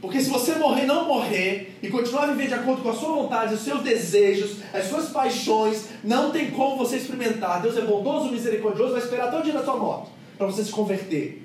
porque 0.00 0.20
se 0.20 0.30
você 0.30 0.54
morrer, 0.54 0.86
não 0.86 1.06
morrer, 1.06 1.76
e 1.82 1.88
continuar 1.88 2.24
a 2.24 2.26
viver 2.28 2.46
de 2.46 2.54
acordo 2.54 2.82
com 2.82 2.90
a 2.90 2.94
sua 2.94 3.14
vontade, 3.14 3.54
os 3.54 3.62
seus 3.62 3.82
desejos, 3.82 4.58
as 4.72 4.84
suas 4.84 5.08
paixões, 5.08 5.86
não 6.04 6.30
tem 6.30 6.52
como 6.52 6.76
você 6.76 6.96
experimentar. 6.96 7.60
Deus 7.60 7.76
é 7.76 7.80
bondoso, 7.80 8.30
misericordioso, 8.30 8.92
vai 8.92 9.02
esperar 9.02 9.28
até 9.28 9.38
o 9.40 9.42
dia 9.42 9.52
da 9.52 9.64
sua 9.64 9.76
morte 9.76 10.10
para 10.36 10.46
você 10.46 10.62
se 10.62 10.70
converter. 10.70 11.44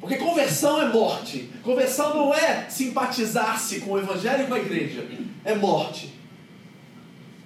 Porque 0.00 0.16
conversão 0.16 0.80
é 0.80 0.92
morte. 0.92 1.50
Conversão 1.64 2.14
não 2.14 2.34
é 2.34 2.66
simpatizar-se 2.68 3.80
com 3.80 3.92
o 3.92 3.98
evangelho 3.98 4.44
e 4.44 4.46
com 4.46 4.54
a 4.54 4.58
igreja. 4.60 5.04
É 5.44 5.54
morte. 5.56 6.14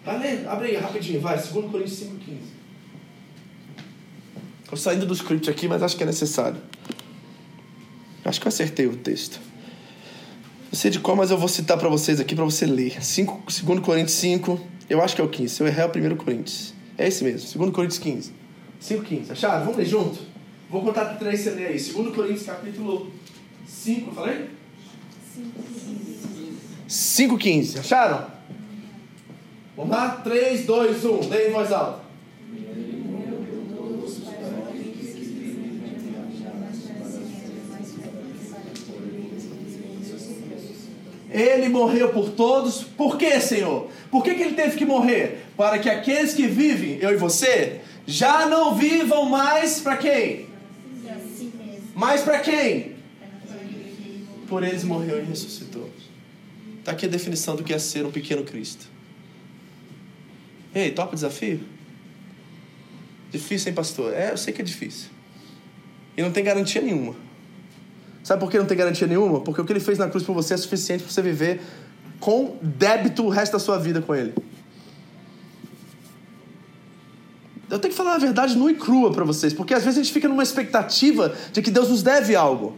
Vai 0.05 0.19
ler, 0.19 0.47
abre 0.47 0.69
aí 0.69 0.77
rapidinho, 0.77 1.21
vai, 1.21 1.37
2 1.37 1.51
Coríntios 1.71 2.01
5,15. 2.01 2.56
Estou 4.67 4.77
saindo 4.77 5.07
do 5.07 5.15
script 5.15 5.49
aqui, 5.49 5.69
mas 5.69 5.81
acho 5.81 5.97
que 5.97 6.03
é 6.03 6.07
necessário. 6.07 6.61
Acho 8.25 8.41
que 8.41 8.49
eu 8.49 8.49
acertei 8.49 8.89
o 8.89 8.97
texto. 8.97 9.39
Não 10.73 10.77
sei 10.77 10.91
de 10.91 10.99
qual, 10.99 11.17
mas 11.17 11.31
eu 11.31 11.39
vou 11.39 11.47
citar 11.47 11.79
para 11.79 11.89
vocês 11.89 12.19
aqui 12.19 12.35
para 12.35 12.45
você 12.45 12.67
ler. 12.67 13.01
5, 13.01 13.45
2 13.63 13.79
Coríntios 13.79 14.17
5, 14.19 14.61
eu 14.91 15.01
acho 15.01 15.15
que 15.15 15.21
é 15.21 15.25
o 15.25 15.29
15. 15.29 15.55
Se 15.55 15.63
eu 15.63 15.69
errar, 15.69 15.83
é 15.83 15.87
o 15.87 16.13
1 16.13 16.17
Coríntios. 16.17 16.75
É 16.99 17.07
esse 17.07 17.23
mesmo, 17.23 17.61
2 17.61 17.73
Coríntios 17.73 18.01
15. 18.01 18.33
5, 18.81 19.05
15. 19.05 19.33
Acharam? 19.33 19.61
Vamos 19.67 19.77
ler 19.77 19.87
junto? 19.87 20.19
Vou 20.69 20.83
contar 20.83 21.05
para 21.05 21.15
três 21.15 21.43
você 21.43 21.51
ler 21.51 21.69
aí. 21.69 21.79
2 21.81 22.13
Coríntios 22.13 22.43
capítulo 22.43 23.13
5, 23.69 24.13
falei? 24.17 24.51
5, 26.89 27.39
15. 27.39 27.79
Acharam? 27.79 28.27
Vamos 29.77 29.93
lá? 29.93 30.09
3, 30.25 30.67
2, 30.67 31.05
1. 31.05 31.29
Leia 31.29 31.51
em 31.51 31.53
voz 31.53 31.71
alta. 31.71 32.06
Ele 41.37 41.69
morreu 41.69 42.09
por 42.09 42.31
todos. 42.31 42.83
Por 42.83 43.19
que, 43.19 43.39
Senhor? 43.41 43.91
Por 44.11 44.25
que, 44.25 44.35
que 44.35 44.43
ele 44.43 44.55
teve 44.55 44.79
que 44.79 44.87
morrer? 44.87 45.45
Para 45.55 45.79
que 45.79 45.91
aqueles 45.91 46.33
que 46.33 46.47
vivem, 46.47 46.99
eu 46.99 47.13
e 47.13 47.17
você, 47.17 47.83
já 48.07 48.47
não 48.47 48.75
vivam 48.75 49.29
mais 49.29 49.79
para 49.81 49.99
quem? 49.99 50.47
Mais 51.95 52.23
para 52.23 52.41
quem? 52.41 52.97
Por 54.49 54.63
eles 54.63 54.83
morreu 54.83 55.19
e 55.21 55.25
ressuscitou. 55.25 55.91
Está 56.79 56.93
aqui 56.93 57.05
a 57.05 57.09
definição 57.09 57.55
do 57.55 57.63
que 57.63 57.75
é 57.75 57.79
ser 57.79 58.07
um 58.07 58.11
pequeno 58.11 58.43
Cristo. 58.43 58.87
Ei, 60.75 60.91
topa 60.91 61.13
o 61.13 61.15
desafio? 61.17 61.61
Difícil, 63.31 63.69
hein, 63.69 63.75
pastor? 63.75 64.15
É, 64.15 64.31
eu 64.31 64.39
sei 64.39 64.55
que 64.55 64.63
é 64.63 64.65
difícil. 64.65 65.11
E 66.17 66.23
não 66.23 66.33
tem 66.33 66.43
garantia 66.43 66.81
nenhuma. 66.81 67.26
Sabe 68.27 68.41
por 68.41 68.51
que 68.51 68.59
não 68.59 68.67
tem 68.67 68.77
garantia 68.77 69.07
nenhuma? 69.07 69.39
Porque 69.39 69.61
o 69.61 69.65
que 69.65 69.73
ele 69.73 69.79
fez 69.79 69.99
na 69.99 70.09
cruz 70.09 70.25
por 70.25 70.35
você 70.35 70.55
é 70.55 70.57
suficiente 70.57 71.05
para 71.05 71.13
você 71.13 71.23
viver 71.23 71.63
com 72.19 72.57
débito 72.61 73.23
o 73.23 73.29
resto 73.29 73.53
da 73.53 73.61
sua 73.61 73.79
vida 73.79 74.03
com 74.03 74.13
ele. 74.13 74.35
Eu 77.71 77.79
tenho 77.79 77.93
que 77.93 77.97
falar 77.97 78.17
a 78.17 78.19
verdade 78.19 78.59
nua 78.59 78.73
e 78.73 78.75
crua 78.75 79.13
para 79.13 79.25
vocês, 79.25 79.53
porque 79.53 79.73
às 79.73 79.85
vezes 79.85 80.01
a 80.01 80.03
gente 80.03 80.13
fica 80.13 80.27
numa 80.27 80.43
expectativa 80.43 81.33
de 81.53 81.63
que 81.63 81.71
Deus 81.71 81.89
nos 81.89 82.03
deve 82.03 82.35
algo. 82.35 82.77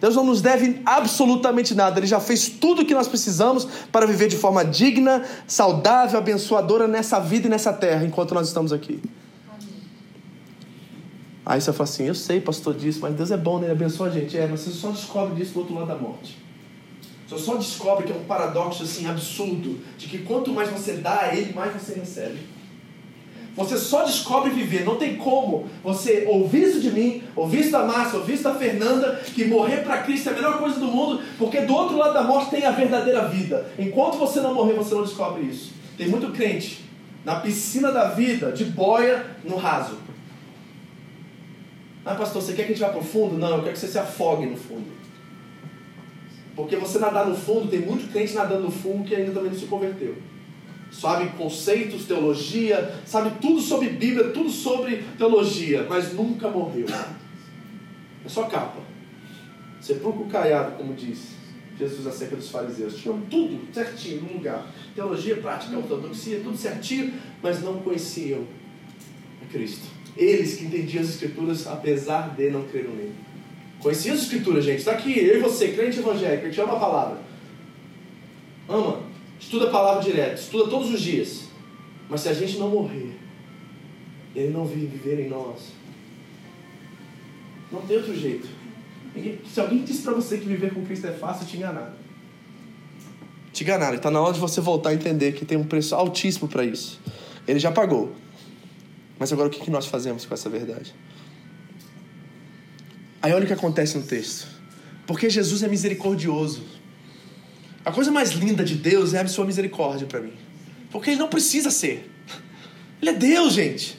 Deus 0.00 0.16
não 0.16 0.24
nos 0.24 0.40
deve 0.40 0.80
absolutamente 0.86 1.74
nada. 1.74 2.00
Ele 2.00 2.06
já 2.06 2.18
fez 2.18 2.48
tudo 2.48 2.80
o 2.80 2.86
que 2.86 2.94
nós 2.94 3.06
precisamos 3.06 3.68
para 3.92 4.06
viver 4.06 4.28
de 4.28 4.36
forma 4.38 4.64
digna, 4.64 5.26
saudável, 5.46 6.18
abençoadora 6.18 6.88
nessa 6.88 7.20
vida 7.20 7.48
e 7.48 7.50
nessa 7.50 7.70
terra 7.70 8.06
enquanto 8.06 8.32
nós 8.32 8.48
estamos 8.48 8.72
aqui. 8.72 8.98
Aí 11.50 11.60
você 11.60 11.72
fala 11.72 11.82
assim: 11.82 12.06
Eu 12.06 12.14
sei, 12.14 12.40
pastor, 12.40 12.74
disso, 12.74 13.00
mas 13.02 13.12
Deus 13.12 13.32
é 13.32 13.36
bom, 13.36 13.58
né? 13.58 13.64
Ele 13.64 13.72
abençoa 13.72 14.06
a 14.06 14.10
gente. 14.10 14.38
É, 14.38 14.46
mas 14.46 14.60
você 14.60 14.70
só 14.70 14.92
descobre 14.92 15.34
disso 15.34 15.54
do 15.54 15.58
outro 15.58 15.74
lado 15.74 15.88
da 15.88 15.96
morte. 15.96 16.38
Você 17.28 17.44
só 17.44 17.56
descobre 17.56 18.06
que 18.06 18.12
é 18.12 18.14
um 18.14 18.22
paradoxo 18.22 18.84
assim 18.84 19.08
absurdo 19.08 19.80
de 19.98 20.06
que 20.06 20.18
quanto 20.18 20.52
mais 20.52 20.70
você 20.70 20.92
dá 20.92 21.22
a 21.22 21.34
Ele, 21.34 21.52
mais 21.52 21.72
você 21.72 21.94
recebe. 21.94 22.38
Você 23.56 23.76
só 23.76 24.04
descobre 24.04 24.50
viver. 24.50 24.84
Não 24.84 24.94
tem 24.94 25.16
como 25.16 25.66
você 25.82 26.24
ouvir 26.28 26.68
isso 26.68 26.80
de 26.80 26.92
mim, 26.92 27.24
ouvir 27.34 27.62
isso 27.62 27.72
da 27.72 27.82
Márcia, 27.82 28.20
ouvir 28.20 28.34
isso 28.34 28.44
da 28.44 28.54
Fernanda, 28.54 29.20
que 29.34 29.44
morrer 29.44 29.78
para 29.78 30.02
Cristo 30.04 30.28
é 30.28 30.32
a 30.32 30.36
melhor 30.36 30.58
coisa 30.58 30.78
do 30.78 30.86
mundo, 30.86 31.20
porque 31.36 31.62
do 31.62 31.74
outro 31.74 31.96
lado 31.96 32.14
da 32.14 32.22
morte 32.22 32.50
tem 32.50 32.64
a 32.64 32.70
verdadeira 32.70 33.26
vida. 33.26 33.72
Enquanto 33.76 34.18
você 34.18 34.40
não 34.40 34.54
morrer, 34.54 34.74
você 34.74 34.94
não 34.94 35.02
descobre 35.02 35.42
isso. 35.42 35.72
Tem 35.98 36.06
muito 36.06 36.30
crente 36.30 36.84
na 37.24 37.40
piscina 37.40 37.90
da 37.90 38.10
vida, 38.10 38.52
de 38.52 38.66
boia, 38.66 39.26
no 39.42 39.56
raso. 39.56 39.98
Ah, 42.04 42.14
pastor, 42.14 42.42
você 42.42 42.52
quer 42.52 42.64
que 42.64 42.72
a 42.72 42.74
gente 42.74 42.80
vá 42.80 42.88
para 42.88 43.00
o 43.00 43.04
fundo? 43.04 43.36
Não, 43.36 43.56
eu 43.56 43.62
quero 43.62 43.72
que 43.72 43.78
você 43.78 43.88
se 43.88 43.98
afogue 43.98 44.46
no 44.46 44.56
fundo. 44.56 44.90
Porque 46.56 46.76
você 46.76 46.98
nadar 46.98 47.26
no 47.26 47.36
fundo, 47.36 47.68
tem 47.68 47.80
muito 47.80 48.10
crente 48.10 48.34
nadando 48.34 48.62
no 48.62 48.70
fundo 48.70 49.04
que 49.04 49.14
ainda 49.14 49.32
também 49.32 49.50
não 49.50 49.58
se 49.58 49.66
converteu 49.66 50.16
sabe 50.90 51.30
conceitos, 51.36 52.04
teologia, 52.04 53.00
sabe 53.06 53.38
tudo 53.40 53.60
sobre 53.60 53.90
Bíblia, 53.90 54.30
tudo 54.30 54.50
sobre 54.50 55.04
teologia, 55.16 55.86
mas 55.88 56.12
nunca 56.12 56.48
morreu. 56.48 56.86
É 58.24 58.28
só 58.28 58.44
capa. 58.44 58.80
Sepulcro 59.80 60.26
caiado, 60.26 60.76
como 60.76 60.92
diz 60.94 61.36
Jesus 61.78 62.06
acerca 62.06 62.36
dos 62.36 62.50
fariseus. 62.50 62.96
Tinham 62.96 63.20
tudo 63.22 63.72
certinho 63.72 64.22
no 64.22 64.34
lugar. 64.34 64.66
Teologia, 64.94 65.36
prática, 65.36 65.76
ortodoxia, 65.76 66.40
tudo 66.40 66.56
certinho, 66.56 67.14
mas 67.42 67.62
não 67.62 67.80
conheciam 67.80 68.44
a 69.42 69.50
Cristo. 69.50 69.86
Eles 70.20 70.56
que 70.56 70.66
entendiam 70.66 71.02
as 71.02 71.08
Escrituras, 71.08 71.66
apesar 71.66 72.34
de 72.36 72.50
não 72.50 72.64
creram 72.64 72.90
nele. 72.90 73.14
Conheciam 73.80 74.14
as 74.14 74.20
Escrituras, 74.20 74.62
gente. 74.62 74.80
Está 74.80 74.92
aqui, 74.92 75.18
eu 75.18 75.38
e 75.38 75.40
você, 75.40 75.72
crente 75.72 75.98
evangélico, 75.98 76.44
a 76.44 76.48
gente 76.50 76.60
ama 76.60 76.74
a 76.74 76.78
palavra. 76.78 77.18
Ama. 78.68 79.00
Estuda 79.40 79.68
a 79.68 79.70
palavra 79.70 80.02
direto, 80.02 80.36
estuda 80.36 80.68
todos 80.68 80.92
os 80.92 81.00
dias. 81.00 81.44
Mas 82.06 82.20
se 82.20 82.28
a 82.28 82.34
gente 82.34 82.58
não 82.58 82.68
morrer, 82.68 83.16
Ele 84.36 84.52
não 84.52 84.66
viver 84.66 85.18
em 85.20 85.30
nós, 85.30 85.72
não 87.72 87.80
tem 87.80 87.96
outro 87.96 88.14
jeito. 88.14 88.46
Se 89.46 89.58
alguém 89.58 89.82
disse 89.82 90.02
para 90.02 90.12
você 90.12 90.36
que 90.36 90.46
viver 90.46 90.74
com 90.74 90.84
Cristo 90.84 91.06
é 91.06 91.12
fácil, 91.12 91.46
te 91.46 91.56
enganaram. 91.56 91.94
Te 93.54 93.64
enganaram. 93.64 93.96
Está 93.96 94.10
na 94.10 94.20
hora 94.20 94.34
de 94.34 94.40
você 94.40 94.60
voltar 94.60 94.90
a 94.90 94.94
entender 94.94 95.32
que 95.32 95.46
tem 95.46 95.56
um 95.56 95.64
preço 95.64 95.94
altíssimo 95.94 96.46
para 96.46 96.62
isso. 96.62 97.00
Ele 97.48 97.58
já 97.58 97.72
pagou. 97.72 98.12
Mas 99.20 99.30
agora 99.30 99.48
o 99.48 99.50
que 99.50 99.70
nós 99.70 99.84
fazemos 99.84 100.24
com 100.24 100.32
essa 100.32 100.48
verdade? 100.48 100.94
Aí 103.20 103.34
olha 103.34 103.44
o 103.44 103.46
que 103.46 103.52
acontece 103.52 103.98
no 103.98 104.02
texto. 104.02 104.48
Porque 105.06 105.28
Jesus 105.28 105.62
é 105.62 105.68
misericordioso. 105.68 106.62
A 107.84 107.92
coisa 107.92 108.10
mais 108.10 108.30
linda 108.30 108.64
de 108.64 108.74
Deus 108.76 109.12
é 109.12 109.20
a 109.20 109.28
sua 109.28 109.44
misericórdia 109.44 110.06
para 110.06 110.20
mim. 110.20 110.32
Porque 110.90 111.10
ele 111.10 111.18
não 111.18 111.28
precisa 111.28 111.70
ser. 111.70 112.10
Ele 113.02 113.10
é 113.10 113.12
Deus, 113.12 113.52
gente. 113.52 113.98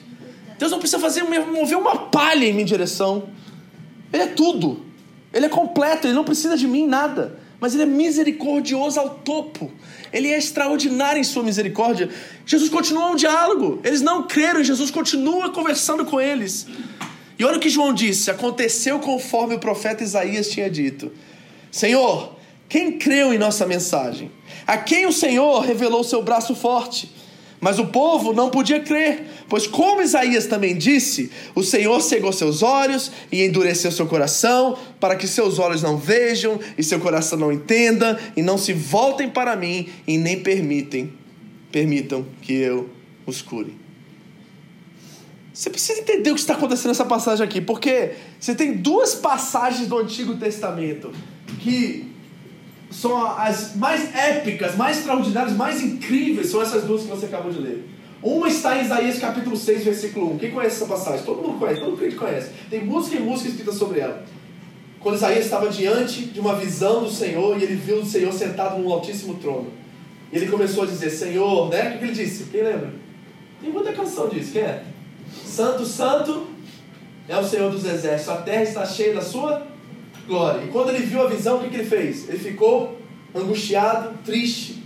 Deus 0.58 0.72
não 0.72 0.80
precisa 0.80 1.00
fazer 1.00 1.22
mover 1.22 1.78
uma 1.78 1.96
palha 2.08 2.44
em 2.44 2.52
minha 2.52 2.64
direção. 2.64 3.28
Ele 4.12 4.24
é 4.24 4.26
tudo. 4.26 4.84
Ele 5.32 5.46
é 5.46 5.48
completo, 5.48 6.08
ele 6.08 6.14
não 6.14 6.24
precisa 6.24 6.56
de 6.56 6.66
mim 6.66 6.84
nada. 6.84 7.38
Mas 7.62 7.74
ele 7.74 7.84
é 7.84 7.86
misericordioso 7.86 8.98
ao 8.98 9.08
topo. 9.08 9.70
Ele 10.12 10.26
é 10.26 10.36
extraordinário 10.36 11.20
em 11.20 11.22
sua 11.22 11.44
misericórdia. 11.44 12.10
Jesus 12.44 12.68
continua 12.68 13.12
um 13.12 13.14
diálogo. 13.14 13.78
Eles 13.84 14.00
não 14.00 14.24
creram, 14.24 14.64
Jesus 14.64 14.90
continua 14.90 15.48
conversando 15.50 16.04
com 16.04 16.20
eles. 16.20 16.66
E 17.38 17.44
olha 17.44 17.58
o 17.58 17.60
que 17.60 17.70
João 17.70 17.94
disse: 17.94 18.32
aconteceu 18.32 18.98
conforme 18.98 19.54
o 19.54 19.60
profeta 19.60 20.02
Isaías 20.02 20.50
tinha 20.50 20.68
dito. 20.68 21.12
Senhor, 21.70 22.34
quem 22.68 22.98
creu 22.98 23.32
em 23.32 23.38
nossa 23.38 23.64
mensagem? 23.64 24.28
A 24.66 24.76
quem 24.76 25.06
o 25.06 25.12
Senhor 25.12 25.60
revelou 25.60 26.02
seu 26.02 26.20
braço 26.20 26.56
forte? 26.56 27.12
Mas 27.62 27.78
o 27.78 27.86
povo 27.86 28.32
não 28.32 28.50
podia 28.50 28.80
crer, 28.80 29.24
pois, 29.48 29.68
como 29.68 30.02
Isaías 30.02 30.46
também 30.46 30.76
disse, 30.76 31.30
o 31.54 31.62
Senhor 31.62 32.00
cegou 32.00 32.32
seus 32.32 32.60
olhos 32.60 33.12
e 33.30 33.40
endureceu 33.44 33.92
seu 33.92 34.04
coração, 34.04 34.76
para 34.98 35.14
que 35.14 35.28
seus 35.28 35.60
olhos 35.60 35.80
não 35.80 35.96
vejam 35.96 36.58
e 36.76 36.82
seu 36.82 36.98
coração 36.98 37.38
não 37.38 37.52
entenda, 37.52 38.18
e 38.36 38.42
não 38.42 38.58
se 38.58 38.72
voltem 38.72 39.30
para 39.30 39.54
mim 39.54 39.88
e 40.08 40.18
nem 40.18 40.40
permitem, 40.40 41.12
permitam 41.70 42.26
que 42.40 42.52
eu 42.52 42.90
os 43.24 43.40
cure. 43.40 43.76
Você 45.54 45.70
precisa 45.70 46.00
entender 46.00 46.32
o 46.32 46.34
que 46.34 46.40
está 46.40 46.54
acontecendo 46.54 46.88
nessa 46.88 47.04
passagem 47.04 47.44
aqui, 47.44 47.60
porque 47.60 48.14
você 48.40 48.56
tem 48.56 48.72
duas 48.72 49.14
passagens 49.14 49.86
do 49.86 49.96
Antigo 49.98 50.34
Testamento 50.34 51.12
que 51.60 52.11
são 52.92 53.26
as 53.26 53.74
mais 53.74 54.14
épicas, 54.14 54.76
mais 54.76 54.98
extraordinárias, 54.98 55.56
mais 55.56 55.82
incríveis, 55.82 56.50
são 56.50 56.60
essas 56.60 56.84
duas 56.84 57.02
que 57.02 57.08
você 57.08 57.26
acabou 57.26 57.50
de 57.50 57.58
ler. 57.58 57.88
Uma 58.22 58.46
está 58.48 58.78
em 58.78 58.84
Isaías 58.84 59.18
capítulo 59.18 59.56
6, 59.56 59.84
versículo 59.84 60.34
1. 60.34 60.38
Quem 60.38 60.50
conhece 60.52 60.76
essa 60.76 60.86
passagem? 60.86 61.24
Todo 61.24 61.42
mundo 61.42 61.58
conhece, 61.58 61.80
todo 61.80 61.96
mundo 61.96 62.16
conhece. 62.16 62.50
Tem 62.70 62.84
música 62.84 63.16
e 63.16 63.20
música 63.20 63.48
escrita 63.48 63.72
sobre 63.72 64.00
ela. 64.00 64.24
Quando 65.00 65.16
Isaías 65.16 65.44
estava 65.44 65.68
diante 65.68 66.26
de 66.26 66.38
uma 66.38 66.54
visão 66.54 67.02
do 67.02 67.10
Senhor 67.10 67.58
e 67.58 67.64
ele 67.64 67.74
viu 67.74 67.96
o 67.96 68.06
Senhor 68.06 68.32
sentado 68.32 68.78
num 68.78 68.92
altíssimo 68.92 69.34
trono. 69.34 69.72
E 70.30 70.36
ele 70.36 70.46
começou 70.46 70.84
a 70.84 70.86
dizer, 70.86 71.10
Senhor, 71.10 71.68
né? 71.68 71.96
O 71.96 71.98
que 71.98 72.04
ele 72.04 72.12
disse? 72.12 72.44
Quem 72.44 72.62
lembra? 72.62 72.94
Tem 73.60 73.70
muita 73.70 73.92
canção 73.92 74.28
disso, 74.28 74.52
quem 74.52 74.62
é? 74.62 74.84
Santo, 75.44 75.84
Santo 75.84 76.46
é 77.28 77.36
o 77.36 77.44
Senhor 77.44 77.70
dos 77.70 77.84
exércitos, 77.84 78.28
a 78.28 78.42
terra 78.42 78.62
está 78.62 78.86
cheia 78.86 79.14
da 79.14 79.22
sua 79.22 79.66
glória. 80.26 80.64
E 80.64 80.68
quando 80.68 80.90
ele 80.90 81.04
viu 81.04 81.22
a 81.22 81.26
visão, 81.26 81.58
o 81.58 81.60
que, 81.60 81.68
que 81.68 81.76
ele 81.76 81.88
fez? 81.88 82.28
Ele 82.28 82.38
ficou 82.38 82.98
angustiado, 83.34 84.14
triste, 84.24 84.82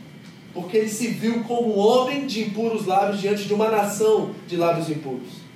porque 0.54 0.76
ele 0.76 0.88
se 0.88 1.08
viu 1.08 1.44
como 1.44 1.76
um 1.76 1.78
homem 1.78 2.26
de 2.26 2.42
impuros 2.42 2.86
lábios 2.86 3.20
diante 3.20 3.44
de 3.44 3.52
uma 3.52 3.70
nação 3.70 4.30
de 4.46 4.56
lábios 4.56 4.88
impuros. 4.88 5.46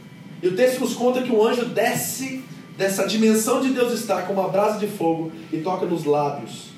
E 0.42 0.48
o 0.48 0.56
texto 0.56 0.80
nos 0.80 0.94
conta 0.94 1.22
que 1.22 1.32
o 1.32 1.46
anjo 1.46 1.66
desce 1.66 2.42
dessa 2.76 3.06
dimensão 3.06 3.60
de 3.60 3.70
Deus 3.70 3.92
estar 3.92 4.26
com 4.26 4.32
uma 4.32 4.48
brasa 4.48 4.78
de 4.78 4.86
fogo 4.86 5.30
e 5.52 5.58
toca 5.58 5.86
nos 5.86 6.04
lábios 6.04 6.70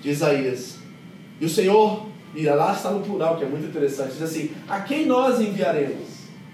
de 0.00 0.10
Isaías. 0.10 0.76
E 1.40 1.46
o 1.46 1.48
Senhor, 1.48 2.06
e 2.34 2.44
lá 2.44 2.72
está 2.72 2.90
no 2.90 3.00
plural, 3.00 3.36
que 3.36 3.44
é 3.44 3.48
muito 3.48 3.66
interessante, 3.66 4.12
diz 4.12 4.22
assim: 4.22 4.50
A 4.68 4.80
quem 4.80 5.06
nós 5.06 5.40
enviaremos? 5.40 6.08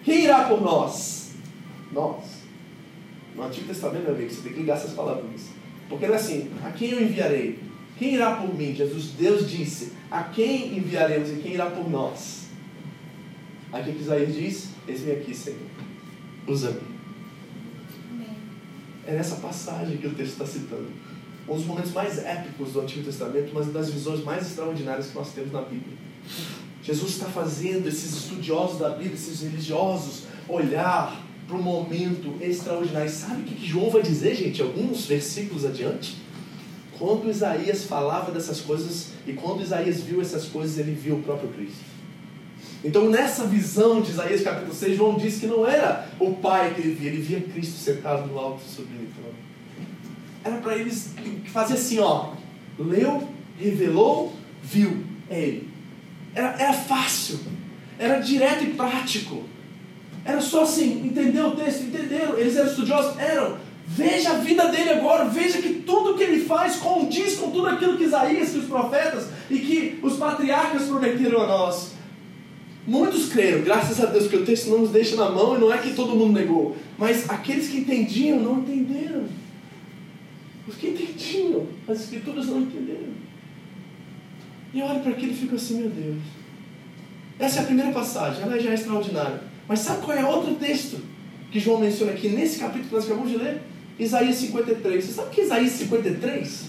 Quem 0.04 0.24
irá 0.24 0.44
por 0.44 0.60
nós? 0.60 1.32
Nós. 1.92 2.39
No 3.40 3.46
Antigo 3.46 3.68
Testamento, 3.68 4.02
meu 4.02 4.14
amigo, 4.14 4.30
você 4.30 4.42
tem 4.42 4.52
que 4.52 4.58
ligar 4.58 4.76
essas 4.76 4.92
palavras. 4.92 5.24
Porque 5.88 6.06
não 6.06 6.12
é 6.12 6.18
assim, 6.18 6.50
a 6.62 6.70
quem 6.72 6.90
eu 6.90 7.00
enviarei? 7.00 7.58
Quem 7.98 8.14
irá 8.14 8.36
por 8.36 8.54
mim? 8.54 8.74
Jesus, 8.74 9.12
Deus 9.18 9.50
disse, 9.50 9.94
a 10.10 10.24
quem 10.24 10.76
enviaremos 10.76 11.30
e 11.30 11.36
quem 11.36 11.54
irá 11.54 11.70
por 11.70 11.88
nós? 11.88 12.48
Aqui 13.72 13.92
que 13.92 14.02
Isaías 14.02 14.34
diz, 14.34 14.68
eis-me 14.86 15.12
aqui, 15.12 15.34
Senhor. 15.34 15.58
Usa-me. 16.46 16.82
É 19.06 19.12
nessa 19.12 19.36
passagem 19.36 19.96
que 19.96 20.06
o 20.06 20.14
texto 20.14 20.32
está 20.32 20.46
citando. 20.46 20.88
Um 21.48 21.54
dos 21.54 21.64
momentos 21.64 21.92
mais 21.92 22.18
épicos 22.18 22.74
do 22.74 22.82
Antigo 22.82 23.04
Testamento, 23.04 23.52
uma 23.52 23.64
das 23.64 23.88
visões 23.88 24.22
mais 24.22 24.46
extraordinárias 24.46 25.06
que 25.06 25.14
nós 25.14 25.32
temos 25.32 25.50
na 25.50 25.62
Bíblia. 25.62 25.96
Jesus 26.82 27.12
está 27.12 27.26
fazendo 27.26 27.88
esses 27.88 28.12
estudiosos 28.12 28.78
da 28.78 28.90
Bíblia, 28.90 29.14
esses 29.14 29.40
religiosos, 29.40 30.24
olhar 30.46 31.29
para 31.50 31.58
um 31.58 31.62
momento 31.62 32.36
extraordinário. 32.40 33.10
Sabe 33.10 33.42
o 33.42 33.44
que 33.44 33.66
João 33.66 33.90
vai 33.90 34.02
dizer, 34.02 34.36
gente, 34.36 34.62
alguns 34.62 35.04
versículos 35.06 35.64
adiante? 35.64 36.16
Quando 36.96 37.28
Isaías 37.28 37.84
falava 37.84 38.30
dessas 38.30 38.60
coisas 38.60 39.08
e 39.26 39.32
quando 39.32 39.62
Isaías 39.62 40.00
viu 40.00 40.20
essas 40.20 40.44
coisas, 40.44 40.78
ele 40.78 40.92
viu 40.92 41.16
o 41.16 41.22
próprio 41.22 41.48
Cristo. 41.48 41.90
Então, 42.84 43.10
nessa 43.10 43.46
visão 43.46 44.00
de 44.00 44.10
Isaías 44.10 44.42
capítulo 44.42 44.72
6, 44.72 44.96
João 44.96 45.18
disse 45.18 45.40
que 45.40 45.46
não 45.46 45.66
era 45.66 46.08
o 46.18 46.34
Pai 46.34 46.72
que 46.74 46.80
ele 46.80 46.94
via, 46.94 47.10
ele 47.10 47.20
via 47.20 47.40
Cristo 47.40 47.78
sentado 47.78 48.26
no 48.26 48.38
alto 48.38 48.62
sublime 48.62 49.08
trono. 49.14 49.34
Era 50.44 50.56
para 50.58 50.76
eles 50.76 51.14
fazer 51.52 51.74
assim, 51.74 51.98
ó. 51.98 52.32
Leu, 52.78 53.28
revelou, 53.58 54.32
viu. 54.62 55.04
É 55.28 55.40
ele. 55.40 55.68
Era, 56.34 56.54
era 56.58 56.72
fácil. 56.72 57.40
Era 57.98 58.18
direto 58.18 58.64
e 58.64 58.68
prático. 58.68 59.44
Era 60.24 60.40
só 60.40 60.62
assim, 60.62 61.06
entendeu 61.06 61.48
o 61.48 61.56
texto? 61.56 61.84
Entenderam? 61.84 62.38
Eles 62.38 62.56
eram 62.56 62.68
estudiosos? 62.70 63.18
Eram. 63.18 63.56
Veja 63.86 64.30
a 64.30 64.38
vida 64.38 64.68
dele 64.68 64.90
agora, 64.90 65.24
veja 65.24 65.60
que 65.60 65.74
tudo 65.74 66.16
que 66.16 66.22
ele 66.22 66.44
faz 66.44 66.76
condiz 66.76 67.36
com 67.36 67.50
tudo 67.50 67.66
aquilo 67.66 67.96
que 67.96 68.04
Isaías, 68.04 68.50
que 68.50 68.58
os 68.58 68.66
profetas 68.66 69.28
e 69.50 69.58
que 69.58 69.98
os 70.00 70.16
patriarcas 70.16 70.84
prometeram 70.84 71.42
a 71.42 71.46
nós. 71.46 71.92
Muitos 72.86 73.28
creram, 73.28 73.62
graças 73.62 74.00
a 74.00 74.06
Deus, 74.06 74.24
porque 74.24 74.36
o 74.36 74.44
texto 74.44 74.70
não 74.70 74.78
nos 74.78 74.90
deixa 74.90 75.16
na 75.16 75.28
mão 75.28 75.56
e 75.56 75.60
não 75.60 75.72
é 75.72 75.78
que 75.78 75.92
todo 75.94 76.14
mundo 76.14 76.32
negou. 76.32 76.76
Mas 76.96 77.28
aqueles 77.28 77.68
que 77.68 77.78
entendiam 77.78 78.38
não 78.38 78.60
entenderam. 78.60 79.24
Os 80.68 80.76
que 80.76 80.88
entendiam, 80.88 81.66
as 81.88 82.00
escrituras 82.00 82.46
não 82.46 82.60
entenderam. 82.60 83.12
E 84.72 84.78
eu 84.78 84.86
olho 84.86 85.00
para 85.00 85.10
aquilo 85.10 85.32
e 85.32 85.36
fico 85.36 85.56
assim, 85.56 85.80
meu 85.80 85.90
Deus. 85.90 86.22
Essa 87.40 87.58
é 87.58 87.62
a 87.62 87.66
primeira 87.66 87.90
passagem, 87.90 88.42
ela 88.42 88.58
já 88.58 88.70
é 88.70 88.74
extraordinária. 88.74 89.49
Mas 89.70 89.78
sabe 89.78 90.04
qual 90.04 90.18
é 90.18 90.24
outro 90.24 90.56
texto 90.56 90.98
que 91.52 91.60
João 91.60 91.78
menciona 91.78 92.10
aqui 92.10 92.28
nesse 92.28 92.58
capítulo 92.58 92.88
que 92.88 92.94
nós 92.96 93.04
acabamos 93.04 93.30
de 93.30 93.36
ler? 93.36 93.62
Isaías 94.00 94.34
53. 94.34 95.04
Você 95.04 95.12
sabe 95.12 95.30
que 95.30 95.42
Isaías 95.42 95.70
53? 95.70 96.64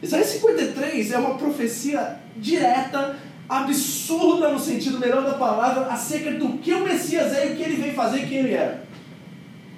Isaías 0.00 0.28
53 0.28 1.10
é 1.10 1.18
uma 1.18 1.34
profecia 1.34 2.20
direta 2.36 3.16
absurda 3.48 4.52
no 4.52 4.60
sentido 4.60 5.00
melhor 5.00 5.24
da 5.24 5.34
palavra 5.34 5.86
acerca 5.86 6.30
do 6.30 6.50
que 6.58 6.72
o 6.72 6.84
Messias 6.84 7.32
é 7.32 7.48
e 7.48 7.52
o 7.54 7.56
que 7.56 7.62
ele 7.64 7.82
veio 7.82 7.94
fazer 7.94 8.18
e 8.18 8.26
quem 8.28 8.38
ele 8.38 8.52
era. 8.52 8.84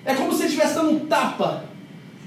É 0.05 0.15
como 0.15 0.31
se 0.31 0.43
ele 0.43 0.49
estivesse 0.49 0.75
dando 0.75 0.91
um 0.91 1.07
tapa, 1.07 1.65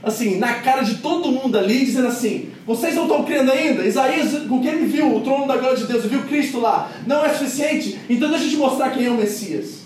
assim, 0.01 0.39
na 0.39 0.55
cara 0.55 0.81
de 0.81 0.95
todo 0.95 1.31
mundo 1.31 1.55
ali, 1.55 1.85
dizendo 1.85 2.07
assim: 2.07 2.49
vocês 2.65 2.95
não 2.95 3.03
estão 3.03 3.23
crendo 3.23 3.51
ainda? 3.51 3.85
Isaías, 3.85 4.33
o 4.49 4.59
que 4.59 4.67
ele 4.67 4.87
viu, 4.87 5.15
o 5.15 5.21
trono 5.21 5.45
da 5.45 5.57
glória 5.57 5.77
de 5.77 5.85
Deus, 5.85 6.03
viu 6.05 6.23
Cristo 6.23 6.59
lá, 6.59 6.91
não 7.05 7.23
é 7.23 7.29
suficiente? 7.29 7.99
Então 8.09 8.31
deixa 8.31 8.45
eu 8.45 8.49
te 8.49 8.57
mostrar 8.57 8.89
quem 8.89 9.05
é 9.05 9.11
o 9.11 9.17
Messias. 9.17 9.82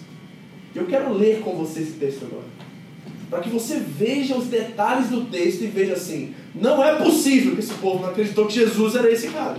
Eu 0.75 0.85
quero 0.85 1.13
ler 1.13 1.41
com 1.41 1.55
você 1.55 1.81
esse 1.81 1.93
texto 1.93 2.25
agora. 2.25 2.45
Para 3.29 3.39
que 3.39 3.49
você 3.49 3.79
veja 3.79 4.35
os 4.35 4.47
detalhes 4.47 5.09
do 5.09 5.25
texto 5.25 5.63
e 5.63 5.67
veja 5.67 5.93
assim: 5.93 6.33
não 6.55 6.83
é 6.83 6.95
possível 6.95 7.53
que 7.53 7.59
esse 7.59 7.73
povo 7.75 8.01
não 8.01 8.09
acreditou 8.09 8.45
que 8.47 8.53
Jesus 8.53 8.95
era 8.95 9.11
esse 9.11 9.27
cara. 9.27 9.57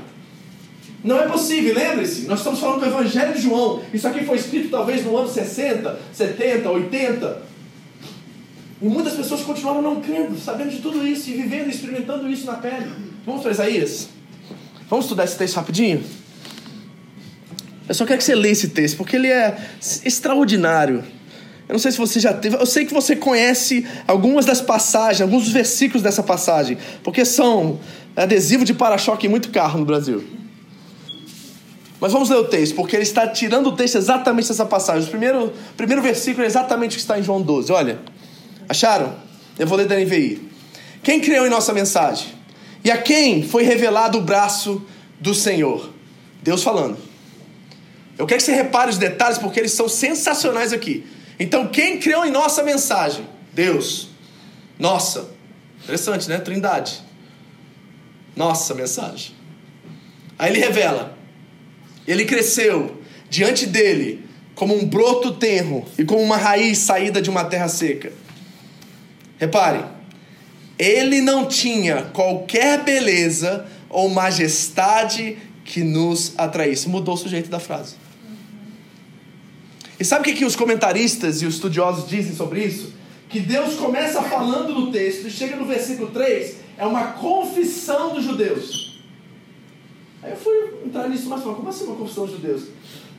Não 1.04 1.18
é 1.18 1.28
possível, 1.28 1.74
lembre-se, 1.74 2.22
nós 2.22 2.40
estamos 2.40 2.58
falando 2.58 2.80
do 2.80 2.86
Evangelho 2.86 3.32
de 3.32 3.40
João. 3.40 3.82
Isso 3.94 4.08
aqui 4.08 4.24
foi 4.24 4.36
escrito 4.36 4.68
talvez 4.68 5.04
no 5.04 5.16
ano 5.16 5.28
60, 5.28 5.98
70, 6.12 6.68
80. 6.68 7.42
E 8.82 8.86
muitas 8.86 9.14
pessoas 9.14 9.42
continuaram 9.42 9.82
não 9.82 10.00
crendo, 10.00 10.36
sabendo 10.38 10.70
de 10.70 10.80
tudo 10.80 11.06
isso 11.06 11.30
e 11.30 11.34
vivendo, 11.34 11.68
experimentando 11.68 12.28
isso 12.28 12.46
na 12.46 12.54
pele. 12.54 12.90
Vamos 13.24 13.42
para 13.42 13.52
Isaías? 13.52 14.08
Vamos 14.88 15.04
estudar 15.04 15.24
esse 15.24 15.36
texto 15.36 15.56
rapidinho? 15.56 16.02
Eu 17.88 17.94
só 17.94 18.04
quero 18.04 18.18
que 18.18 18.24
você 18.24 18.34
leia 18.34 18.52
esse 18.52 18.68
texto, 18.68 18.96
porque 18.96 19.16
ele 19.16 19.28
é 19.28 19.56
extraordinário. 20.04 21.02
Eu 21.68 21.72
não 21.72 21.78
sei 21.78 21.90
se 21.90 21.98
você 21.98 22.20
já 22.20 22.32
teve. 22.32 22.56
Eu 22.56 22.66
sei 22.66 22.84
que 22.84 22.92
você 22.92 23.16
conhece 23.16 23.86
algumas 24.06 24.44
das 24.44 24.60
passagens, 24.60 25.22
alguns 25.22 25.44
dos 25.44 25.52
versículos 25.52 26.02
dessa 26.02 26.22
passagem, 26.22 26.76
porque 27.02 27.24
são 27.24 27.80
adesivo 28.14 28.64
de 28.64 28.74
para-choque 28.74 29.26
em 29.26 29.30
muito 29.30 29.50
carro 29.50 29.78
no 29.78 29.84
Brasil. 29.84 30.24
Mas 32.00 32.12
vamos 32.12 32.30
ler 32.30 32.36
o 32.36 32.44
texto, 32.44 32.74
porque 32.74 32.94
ele 32.94 33.02
está 33.02 33.26
tirando 33.26 33.68
o 33.68 33.72
texto 33.72 33.96
exatamente 33.96 34.48
dessa 34.48 34.64
passagem. 34.64 35.06
O 35.06 35.10
primeiro, 35.10 35.52
primeiro 35.76 36.00
versículo 36.00 36.44
é 36.44 36.46
exatamente 36.46 36.92
o 36.92 36.94
que 36.94 37.00
está 37.00 37.18
em 37.18 37.22
João 37.22 37.42
12. 37.42 37.72
Olha, 37.72 37.98
acharam? 38.68 39.14
Eu 39.58 39.66
vou 39.66 39.76
ler 39.76 39.86
da 39.86 39.96
NVI. 39.96 40.40
Quem 41.02 41.20
creu 41.20 41.46
em 41.46 41.50
nossa 41.50 41.72
mensagem? 41.72 42.28
E 42.84 42.90
a 42.90 42.96
quem 42.96 43.42
foi 43.42 43.64
revelado 43.64 44.18
o 44.18 44.20
braço 44.20 44.82
do 45.20 45.34
Senhor? 45.34 45.90
Deus 46.42 46.62
falando. 46.62 47.07
Eu 48.18 48.26
quero 48.26 48.38
que 48.40 48.44
você 48.44 48.52
repare 48.52 48.90
os 48.90 48.98
detalhes, 48.98 49.38
porque 49.38 49.58
eles 49.60 49.72
são 49.72 49.88
sensacionais 49.88 50.72
aqui. 50.72 51.06
Então, 51.38 51.68
quem 51.68 51.98
creu 51.98 52.24
em 52.24 52.30
nossa 52.30 52.62
mensagem? 52.62 53.26
Deus. 53.54 54.08
Nossa. 54.78 55.30
Interessante, 55.84 56.28
né? 56.28 56.38
Trindade. 56.38 57.00
Nossa 58.34 58.74
mensagem. 58.74 59.34
Aí 60.38 60.50
ele 60.50 60.58
revela 60.58 61.18
ele 62.08 62.24
cresceu 62.24 62.96
diante 63.28 63.66
dele 63.66 64.24
como 64.54 64.74
um 64.74 64.86
broto 64.86 65.34
tenro 65.34 65.84
e 65.98 66.04
como 66.04 66.22
uma 66.22 66.38
raiz 66.38 66.78
saída 66.78 67.20
de 67.20 67.28
uma 67.28 67.44
terra 67.44 67.68
seca. 67.68 68.10
Repare, 69.38 69.84
ele 70.78 71.20
não 71.20 71.46
tinha 71.46 72.04
qualquer 72.14 72.82
beleza 72.82 73.66
ou 73.90 74.08
majestade 74.08 75.36
que 75.64 75.84
nos 75.84 76.32
atraísse. 76.38 76.88
Mudou 76.88 77.14
o 77.14 77.18
sujeito 77.18 77.50
da 77.50 77.60
frase. 77.60 77.96
E 79.98 80.04
sabe 80.04 80.22
o 80.22 80.24
que, 80.24 80.38
que 80.38 80.44
os 80.44 80.54
comentaristas 80.54 81.42
e 81.42 81.46
os 81.46 81.54
estudiosos 81.54 82.08
dizem 82.08 82.34
sobre 82.34 82.64
isso? 82.64 82.92
Que 83.28 83.40
Deus 83.40 83.74
começa 83.74 84.22
falando 84.22 84.72
no 84.72 84.92
texto 84.92 85.26
e 85.26 85.30
chega 85.30 85.56
no 85.56 85.64
versículo 85.64 86.10
3, 86.10 86.56
é 86.78 86.86
uma 86.86 87.12
confissão 87.12 88.14
dos 88.14 88.24
judeus. 88.24 89.00
Aí 90.22 90.30
eu 90.30 90.36
fui 90.36 90.54
entrar 90.86 91.08
nisso 91.08 91.28
mais 91.28 91.42
como 91.42 91.68
assim 91.68 91.84
uma 91.84 91.96
confissão 91.96 92.24
dos 92.26 92.34
judeus? 92.34 92.62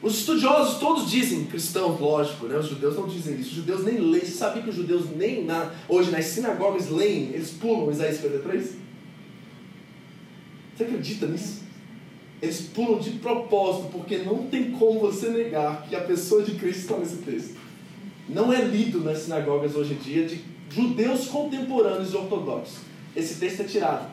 Os 0.02 0.20
estudiosos 0.20 0.80
todos 0.80 1.12
dizem, 1.12 1.46
cristãos, 1.46 2.00
lógico, 2.00 2.46
né? 2.46 2.58
Os 2.58 2.70
judeus 2.70 2.96
não 2.96 3.08
dizem 3.08 3.36
isso. 3.36 3.50
Os 3.50 3.56
judeus 3.58 3.84
nem 3.84 3.98
leem. 3.98 4.24
Você 4.24 4.32
sabia 4.32 4.64
que 4.64 4.70
os 4.70 4.76
judeus 4.76 5.06
nem 5.16 5.44
na, 5.44 5.74
hoje 5.90 6.10
nas 6.10 6.26
sinagogas 6.26 6.90
leem, 6.90 7.32
eles 7.34 7.52
pulam 7.52 7.92
Isaías 7.92 8.16
53? 8.16 8.76
Você 10.76 10.84
acredita 10.84 11.28
nisso? 11.28 11.64
Eles 12.42 12.62
pulam 12.62 13.00
de 13.00 13.12
propósito, 13.12 13.90
porque 13.92 14.20
não 14.20 14.48
tem 14.48 14.72
como 14.72 15.00
você 15.00 15.30
negar 15.30 15.86
que 15.88 15.96
a 15.96 16.02
pessoa 16.02 16.42
de 16.42 16.56
Cristo 16.56 16.82
está 16.82 16.98
nesse 16.98 17.18
texto. 17.18 17.58
Não 18.30 18.54
é 18.54 18.62
lido 18.62 19.02
nas 19.02 19.20
sinagogas 19.20 19.76
hoje 19.76 19.94
em 19.94 19.98
dia 19.98 20.26
de 20.26 20.42
judeus 20.70 21.28
contemporâneos 21.28 22.14
e 22.14 22.16
ortodoxos. 22.16 22.78
Esse 23.16 23.40
texto 23.40 23.62
é 23.62 23.66
tirado. 23.66 24.10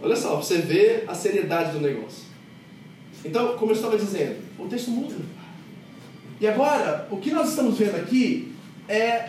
Olha 0.00 0.16
só, 0.16 0.36
você 0.36 0.58
vê 0.58 1.04
a 1.06 1.14
seriedade 1.14 1.72
do 1.72 1.80
negócio. 1.80 2.24
Então, 3.24 3.56
como 3.56 3.70
eu 3.70 3.76
estava 3.76 3.96
dizendo, 3.96 4.36
o 4.58 4.66
texto 4.66 4.90
muda. 4.90 5.16
E 6.40 6.46
agora, 6.46 7.06
o 7.10 7.18
que 7.18 7.30
nós 7.30 7.50
estamos 7.50 7.78
vendo 7.78 7.96
aqui 7.96 8.52
é. 8.88 9.24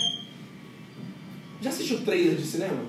Já 1.62 1.70
assistiu 1.70 2.04
trailer 2.04 2.36
de 2.36 2.46
cinema? 2.46 2.84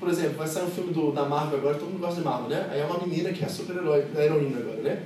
Por 0.00 0.08
exemplo, 0.08 0.38
vai 0.38 0.48
sair 0.48 0.64
um 0.64 0.70
filme 0.70 0.92
do, 0.92 1.12
da 1.12 1.26
Marvel 1.26 1.58
agora, 1.58 1.76
todo 1.76 1.90
mundo 1.90 2.00
gosta 2.00 2.16
de 2.16 2.22
Marvel, 2.22 2.48
né? 2.48 2.68
Aí 2.72 2.80
é 2.80 2.84
uma 2.84 2.98
menina 2.98 3.30
que 3.32 3.44
é 3.44 3.48
super-herói, 3.48 4.06
a 4.16 4.24
heroína 4.24 4.58
agora, 4.58 4.80
né? 4.80 5.02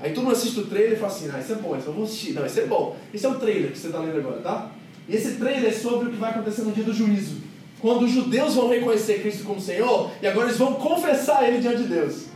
Aí 0.00 0.12
todo 0.12 0.24
mundo 0.24 0.34
assiste 0.34 0.60
o 0.60 0.66
trailer 0.66 0.92
e 0.92 0.96
fala 0.96 1.12
assim, 1.12 1.30
ah, 1.34 1.40
isso 1.40 1.52
é 1.52 1.56
bom, 1.56 1.76
isso 1.76 1.88
eu 1.88 1.92
vou 1.92 2.04
assistir. 2.04 2.32
Não, 2.32 2.46
isso 2.46 2.60
é 2.60 2.66
bom. 2.66 2.96
Esse 3.12 3.26
é 3.26 3.28
o 3.28 3.34
trailer 3.34 3.72
que 3.72 3.78
você 3.78 3.88
está 3.88 3.98
lendo 3.98 4.18
agora, 4.18 4.40
tá? 4.40 4.70
E 5.08 5.16
esse 5.16 5.36
trailer 5.36 5.70
é 5.70 5.72
sobre 5.72 6.08
o 6.08 6.10
que 6.10 6.16
vai 6.16 6.30
acontecer 6.30 6.62
no 6.62 6.72
dia 6.72 6.84
do 6.84 6.94
juízo 6.94 7.46
quando 7.80 8.04
os 8.04 8.10
judeus 8.10 8.54
vão 8.54 8.68
reconhecer 8.68 9.20
Cristo 9.20 9.44
como 9.44 9.60
Senhor 9.60 10.10
e 10.22 10.26
agora 10.26 10.46
eles 10.48 10.58
vão 10.58 10.74
confessar 10.74 11.46
Ele 11.46 11.60
diante 11.60 11.82
de 11.82 11.88
Deus. 11.88 12.26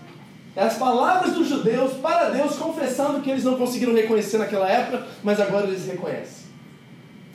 É 0.55 0.63
as 0.63 0.77
palavras 0.77 1.33
dos 1.33 1.49
judeus 1.49 1.95
para 1.95 2.31
Deus 2.31 2.57
confessando 2.57 3.21
que 3.21 3.31
eles 3.31 3.45
não 3.45 3.57
conseguiram 3.57 3.95
reconhecer 3.95 4.39
naquela 4.39 4.69
época, 4.69 5.07
mas 5.23 5.41
agora 5.41 5.67
eles 5.67 5.87
reconhecem. 5.87 6.47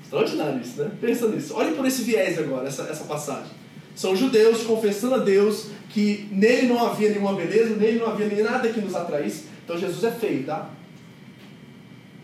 Extraordinário 0.04 0.62
isso, 0.62 0.82
né? 0.82 0.92
Pensa 1.02 1.28
nisso. 1.28 1.56
Olhe 1.56 1.74
por 1.76 1.86
esse 1.86 2.04
viés 2.04 2.38
agora, 2.38 2.68
essa, 2.68 2.84
essa 2.84 3.06
passagem. 3.06 3.52
São 3.96 4.16
judeus 4.16 4.64
confessando 4.64 5.16
a 5.16 5.20
Deus 5.20 5.68
que 5.90 6.28
nele 6.32 6.68
não 6.68 6.86
havia 6.86 7.10
nenhuma 7.10 7.34
beleza, 7.34 7.76
nele 7.76 8.00
não 8.00 8.08
havia 8.08 8.28
nem 8.28 8.44
nada 8.44 8.68
que 8.68 8.82
nos 8.82 8.94
atraísse. 8.94 9.46
Então 9.64 9.78
Jesus 9.78 10.04
é 10.04 10.12
feio, 10.12 10.44
tá? 10.44 10.70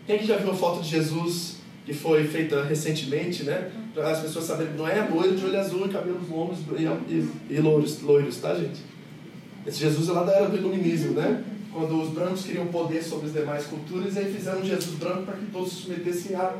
Quem 0.06 0.16
aqui 0.16 0.26
já 0.26 0.36
viu 0.36 0.50
a 0.50 0.54
foto 0.54 0.82
de 0.82 0.90
Jesus 0.90 1.56
que 1.84 1.94
foi 1.94 2.24
feita 2.24 2.62
recentemente, 2.64 3.42
né? 3.42 3.70
Para 3.94 4.10
as 4.10 4.20
pessoas 4.20 4.44
saberem, 4.44 4.74
não 4.74 4.86
é 4.86 5.00
loiro 5.08 5.34
de 5.34 5.44
olho 5.44 5.58
azul 5.58 5.86
e 5.86 5.88
cabelos 5.88 6.28
longos 6.28 6.58
e, 6.78 7.12
e, 7.12 7.28
e 7.50 7.60
loiros, 7.60 8.00
loiros, 8.02 8.36
tá, 8.36 8.54
gente? 8.54 8.80
Esse 9.66 9.78
Jesus 9.78 10.08
é 10.08 10.12
lá 10.12 10.24
da 10.24 10.32
era 10.32 10.48
do 10.48 10.56
iluminismo, 10.56 11.12
né? 11.12 11.42
Quando 11.72 12.00
os 12.02 12.10
brancos 12.10 12.44
queriam 12.44 12.66
poder 12.66 13.02
sobre 13.02 13.26
as 13.26 13.32
demais 13.32 13.64
culturas, 13.64 14.16
aí 14.16 14.30
fizeram 14.32 14.62
Jesus 14.62 14.96
branco 14.96 15.22
para 15.22 15.36
que 15.36 15.46
todos 15.46 15.72
se 15.72 15.82
submetessem 15.82 16.36
a. 16.36 16.54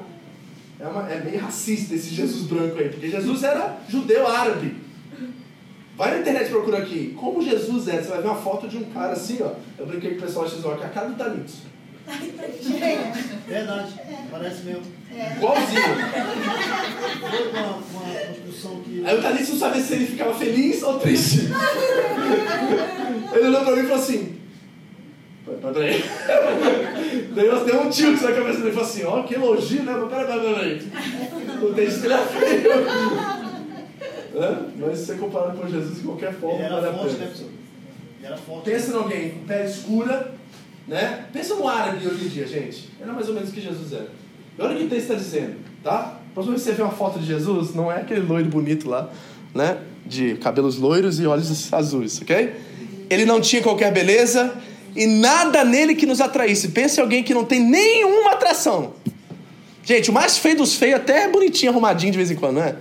É, 0.81 0.87
uma, 0.87 1.09
é 1.09 1.21
bem 1.21 1.37
racista 1.37 1.95
esse 1.95 2.15
Jesus 2.15 2.47
branco 2.47 2.79
aí, 2.79 2.89
porque 2.89 3.09
Jesus 3.09 3.43
era 3.43 3.79
judeu 3.89 4.27
árabe. 4.27 4.82
Vai 5.97 6.11
na 6.11 6.21
internet 6.21 6.47
e 6.47 6.51
procura 6.51 6.79
aqui. 6.79 7.15
Como 7.19 7.43
Jesus 7.43 7.89
era? 7.89 8.03
Você 8.03 8.09
vai 8.09 8.23
ver 8.23 8.29
uma 8.29 8.37
foto 8.37 8.67
de 8.67 8.79
um 8.79 8.85
cara 8.85 9.13
assim, 9.13 9.39
ó. 9.43 9.51
Eu 9.79 9.87
brinquei 9.87 10.13
com 10.13 10.19
o 10.19 10.23
pessoal, 10.23 10.47
que 10.47 10.83
é 10.83 10.87
a 10.87 10.89
cara 10.89 11.09
do 11.09 11.17
Danilo. 11.17 11.45
Verdade, 13.47 13.93
parece 14.31 14.63
meu. 14.65 14.81
É. 15.15 15.37
Igualzinho. 15.37 15.83
Foi 17.31 17.49
uma, 17.51 17.77
uma 17.77 18.27
construção 18.27 18.81
que. 18.83 19.05
Aí 19.07 19.19
o 19.19 19.23
Thalys 19.23 19.49
não 19.51 19.59
sabia 19.59 19.83
se 19.83 19.95
ele 19.95 20.07
ficava 20.07 20.35
feliz 20.35 20.83
ou 20.83 20.99
triste. 20.99 21.49
ele 23.33 23.47
olhou 23.47 23.65
pra 23.65 23.77
mim 23.77 23.83
e 23.83 23.87
falou 23.87 24.03
assim. 24.03 24.39
Peraí. 25.45 26.05
Deus 27.35 27.67
deu 27.67 27.83
um 27.83 27.91
tilt 27.91 28.21
na 28.23 28.33
cabeça 28.33 28.59
dele 28.59 28.71
e 28.71 28.73
falou 28.73 28.89
assim: 28.89 29.05
Ó, 29.05 29.21
oh, 29.21 29.25
que 29.25 29.35
elogio, 29.35 29.83
né? 29.83 29.93
Mas 29.93 30.09
peraí, 30.09 30.27
peraí, 30.27 30.55
peraí. 30.55 31.63
O 31.63 31.75
texto 31.75 32.05
ele 32.05 32.15
é 32.15 32.19
feio. 32.19 33.42
É? 34.35 34.57
Mas 34.79 34.99
se 34.99 35.07
você 35.07 35.15
comparar 35.15 35.55
com 35.55 35.69
Jesus 35.69 35.97
de 35.97 36.03
qualquer 36.03 36.33
forma, 36.35 36.65
ele 36.65 36.75
era 36.75 36.93
forte, 36.93 37.17
né, 37.17 37.27
pessoal? 37.27 37.51
Ele 38.19 38.27
era 38.27 38.37
forte. 38.37 38.65
Pensa 38.65 38.93
em 38.93 38.97
alguém 38.97 39.31
com 39.31 39.47
pele 39.47 39.69
escura 39.69 40.33
né? 40.87 41.27
Pensa 41.33 41.55
no 41.55 41.69
árabe 41.69 42.07
hoje 42.07 42.25
em 42.25 42.29
dia, 42.29 42.47
gente. 42.47 42.89
Era 43.01 43.13
mais 43.13 43.29
ou 43.29 43.35
menos 43.35 43.51
o 43.51 43.53
que 43.53 43.61
Jesus 43.61 43.93
era. 43.93 44.09
E 44.59 44.63
olha 44.63 44.75
o 44.75 44.79
que 44.79 44.85
o 44.85 44.89
texto 44.89 45.03
está 45.03 45.15
dizendo, 45.15 45.57
tá? 45.83 46.21
Próxima 46.35 46.55
vez 46.55 46.65
que 46.65 46.71
você 46.71 46.77
vê 46.77 46.83
uma 46.83 46.93
foto 46.93 47.19
de 47.19 47.27
Jesus, 47.27 47.75
não 47.75 47.91
é 47.91 48.01
aquele 48.01 48.21
loiro 48.21 48.49
bonito 48.49 48.89
lá, 48.89 49.11
né? 49.55 49.79
De 50.05 50.35
cabelos 50.37 50.77
loiros 50.77 51.21
e 51.21 51.27
olhos 51.27 51.73
azuis, 51.73 52.21
ok? 52.21 52.55
Ele 53.09 53.25
não 53.25 53.41
tinha 53.41 53.63
qualquer 53.63 53.93
beleza 53.93 54.55
e 54.95 55.07
nada 55.07 55.65
nele 55.65 55.95
que 55.95 56.07
nos 56.07 56.21
atraísse. 56.21 56.69
Pense 56.69 56.99
em 56.99 57.03
alguém 57.03 57.23
que 57.23 57.33
não 57.33 57.45
tem 57.45 57.61
nenhuma 57.61 58.33
atração. 58.33 58.95
Gente, 59.85 60.11
o 60.11 60.13
mais 60.13 60.39
feio 60.39 60.57
dos 60.57 60.75
feios 60.75 60.97
até 60.97 61.25
é 61.25 61.29
bonitinho, 61.29 61.73
arrumadinho 61.73 62.13
de 62.13 62.19
vez 62.19 62.31
em 62.31 62.37
quando, 62.37 62.57
não 62.57 62.63
é? 62.63 62.77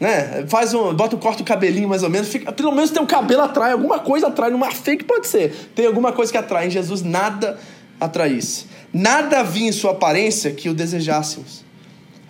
Né? 0.00 0.44
Faz 0.48 0.74
um, 0.74 0.92
bota, 0.92 1.16
corta 1.16 1.42
o 1.42 1.44
cabelinho 1.44 1.88
mais 1.88 2.02
ou 2.02 2.10
menos, 2.10 2.28
fica, 2.28 2.52
pelo 2.52 2.72
menos 2.72 2.90
tem 2.90 3.00
um 3.00 3.06
cabelo 3.06 3.42
atrai, 3.42 3.72
alguma 3.72 3.98
coisa 3.98 4.26
atrai, 4.26 4.50
numa 4.50 4.68
que 4.68 5.04
pode 5.04 5.26
ser. 5.26 5.70
Tem 5.74 5.86
alguma 5.86 6.12
coisa 6.12 6.32
que 6.32 6.38
atrai. 6.38 6.66
Em 6.66 6.70
Jesus 6.70 7.02
nada 7.02 7.58
atraísse. 8.00 8.66
Nada 8.92 9.40
havia 9.40 9.68
em 9.68 9.72
sua 9.72 9.92
aparência 9.92 10.50
que 10.50 10.68
o 10.68 10.74
desejássemos. 10.74 11.64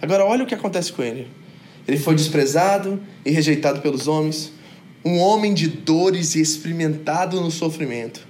Agora 0.00 0.24
olha 0.24 0.44
o 0.44 0.46
que 0.46 0.54
acontece 0.54 0.92
com 0.92 1.02
ele. 1.02 1.28
Ele 1.86 1.98
foi 1.98 2.14
desprezado 2.14 3.00
e 3.24 3.30
rejeitado 3.30 3.80
pelos 3.80 4.08
homens, 4.08 4.52
um 5.04 5.18
homem 5.18 5.52
de 5.52 5.68
dores 5.68 6.34
e 6.34 6.40
experimentado 6.40 7.40
no 7.40 7.50
sofrimento. 7.50 8.26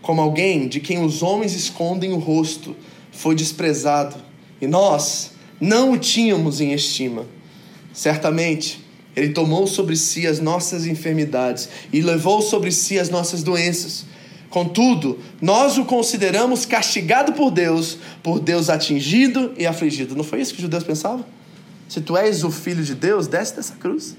Como 0.00 0.20
alguém 0.20 0.68
de 0.68 0.80
quem 0.80 1.04
os 1.04 1.22
homens 1.22 1.54
escondem 1.54 2.12
o 2.12 2.18
rosto, 2.18 2.76
foi 3.10 3.34
desprezado, 3.34 4.16
e 4.60 4.66
nós 4.66 5.32
não 5.60 5.92
o 5.92 5.98
tínhamos 5.98 6.60
em 6.60 6.72
estima. 6.72 7.26
Certamente, 7.94 8.84
ele 9.14 9.32
tomou 9.32 9.66
sobre 9.68 9.96
si 9.96 10.26
as 10.26 10.40
nossas 10.40 10.84
enfermidades 10.86 11.68
e 11.92 12.02
levou 12.02 12.42
sobre 12.42 12.72
si 12.72 12.98
as 12.98 13.08
nossas 13.08 13.44
doenças. 13.44 14.04
Contudo, 14.50 15.18
nós 15.40 15.78
o 15.78 15.84
consideramos 15.84 16.66
castigado 16.66 17.32
por 17.32 17.50
Deus, 17.50 17.98
por 18.22 18.40
Deus 18.40 18.68
atingido 18.68 19.52
e 19.56 19.66
afligido. 19.66 20.16
Não 20.16 20.24
foi 20.24 20.40
isso 20.40 20.52
que 20.52 20.58
os 20.58 20.62
judeus 20.62 20.84
pensavam? 20.84 21.24
Se 21.88 22.00
tu 22.00 22.16
és 22.16 22.42
o 22.44 22.50
filho 22.50 22.82
de 22.82 22.94
Deus, 22.94 23.28
desce 23.28 23.54
dessa 23.54 23.74
cruz. 23.74 24.16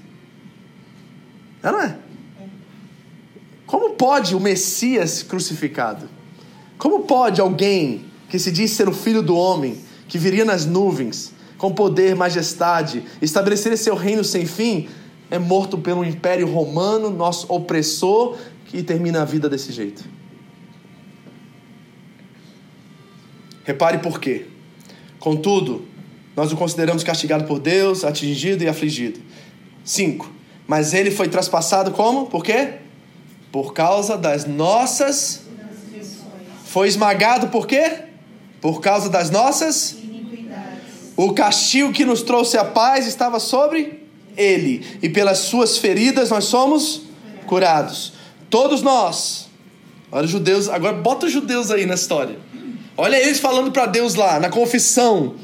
É, 1.62 1.70
não 1.70 1.82
é? 1.82 1.96
Como 3.66 3.90
pode 3.90 4.34
o 4.34 4.40
Messias 4.40 5.22
crucificado? 5.22 6.08
Como 6.78 7.00
pode 7.00 7.40
alguém 7.40 8.04
que 8.28 8.38
se 8.38 8.50
diz 8.50 8.70
ser 8.70 8.88
o 8.88 8.92
filho 8.92 9.22
do 9.22 9.36
homem, 9.36 9.78
que 10.08 10.18
viria 10.18 10.44
nas 10.44 10.64
nuvens, 10.64 11.32
com 11.58 11.72
poder, 11.72 12.14
majestade, 12.14 13.02
estabelecer 13.20 13.76
seu 13.78 13.94
reino 13.94 14.22
sem 14.22 14.46
fim, 14.46 14.88
é 15.30 15.38
morto 15.38 15.78
pelo 15.78 16.04
império 16.04 16.46
romano, 16.46 17.10
nosso 17.10 17.52
opressor, 17.52 18.36
que 18.66 18.82
termina 18.82 19.22
a 19.22 19.24
vida 19.24 19.48
desse 19.48 19.72
jeito? 19.72 20.04
Repare 23.64 23.98
por 23.98 24.20
quê. 24.20 24.46
Contudo, 25.18 25.84
nós 26.36 26.52
o 26.52 26.56
consideramos 26.56 27.02
castigado 27.02 27.44
por 27.44 27.58
Deus, 27.58 28.04
atingido 28.04 28.62
e 28.62 28.68
afligido. 28.68 29.18
5. 29.84 30.30
Mas 30.66 30.94
ele 30.94 31.10
foi 31.10 31.28
traspassado 31.28 31.90
como? 31.92 32.26
Por 32.26 32.44
quê? 32.44 32.74
Por 33.50 33.72
causa 33.72 34.16
das 34.16 34.44
nossas. 34.44 35.42
Foi 36.64 36.86
esmagado 36.88 37.48
por 37.48 37.66
quê? 37.66 38.02
Por 38.60 38.80
causa 38.80 39.08
das 39.08 39.30
nossas. 39.30 39.96
O 41.16 41.32
castigo 41.32 41.92
que 41.92 42.04
nos 42.04 42.22
trouxe 42.22 42.58
a 42.58 42.64
paz 42.64 43.06
estava 43.06 43.40
sobre 43.40 44.02
ele, 44.36 44.84
e 45.02 45.08
pelas 45.08 45.38
suas 45.38 45.78
feridas 45.78 46.30
nós 46.30 46.44
somos 46.44 47.02
curados. 47.46 48.12
Todos 48.50 48.82
nós. 48.82 49.48
Olha 50.12 50.26
os 50.26 50.30
judeus, 50.30 50.68
agora 50.68 50.96
bota 50.96 51.26
os 51.26 51.32
judeus 51.32 51.70
aí 51.70 51.86
na 51.86 51.94
história. 51.94 52.38
Olha 52.96 53.16
eles 53.16 53.40
falando 53.40 53.72
para 53.72 53.86
Deus 53.86 54.14
lá, 54.14 54.38
na 54.38 54.48
confissão 54.48 55.34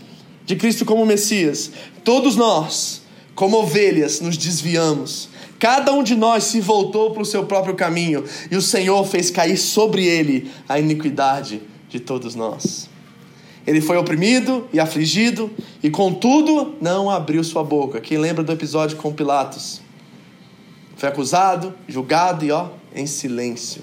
de 0.45 0.57
Cristo 0.57 0.85
como 0.85 1.05
Messias. 1.07 1.71
Todos 2.05 2.37
nós, 2.37 3.03
como 3.35 3.57
ovelhas, 3.59 4.21
nos 4.21 4.37
desviamos. 4.37 5.29
Cada 5.59 5.93
um 5.93 6.03
de 6.03 6.15
nós 6.15 6.45
se 6.45 6.61
voltou 6.61 7.13
para 7.13 7.23
o 7.23 7.27
seu 7.27 7.45
próprio 7.45 7.75
caminho, 7.75 8.25
e 8.51 8.57
o 8.57 8.63
Senhor 8.63 9.07
fez 9.07 9.31
cair 9.31 9.57
sobre 9.57 10.05
ele 10.05 10.51
a 10.69 10.79
iniquidade 10.79 11.63
de 11.89 12.01
todos 12.01 12.35
nós. 12.35 12.92
Ele 13.67 13.81
foi 13.81 13.97
oprimido 13.97 14.67
e 14.73 14.81
afligido, 14.81 15.51
e 15.83 15.89
contudo 15.89 16.75
não 16.81 17.09
abriu 17.09 17.43
sua 17.45 17.63
boca. 17.63 18.01
Quem 18.01 18.19
lembra 18.19 18.43
do 18.43 18.53
episódio 18.53 18.97
com 18.97 19.13
Pilatos? 19.13 19.81
Foi 20.97 21.09
acusado, 21.09 21.75
julgado 21.89 22.45
e 22.45 22.51
ó, 22.51 22.71
em 22.95 23.07
silêncio. 23.07 23.83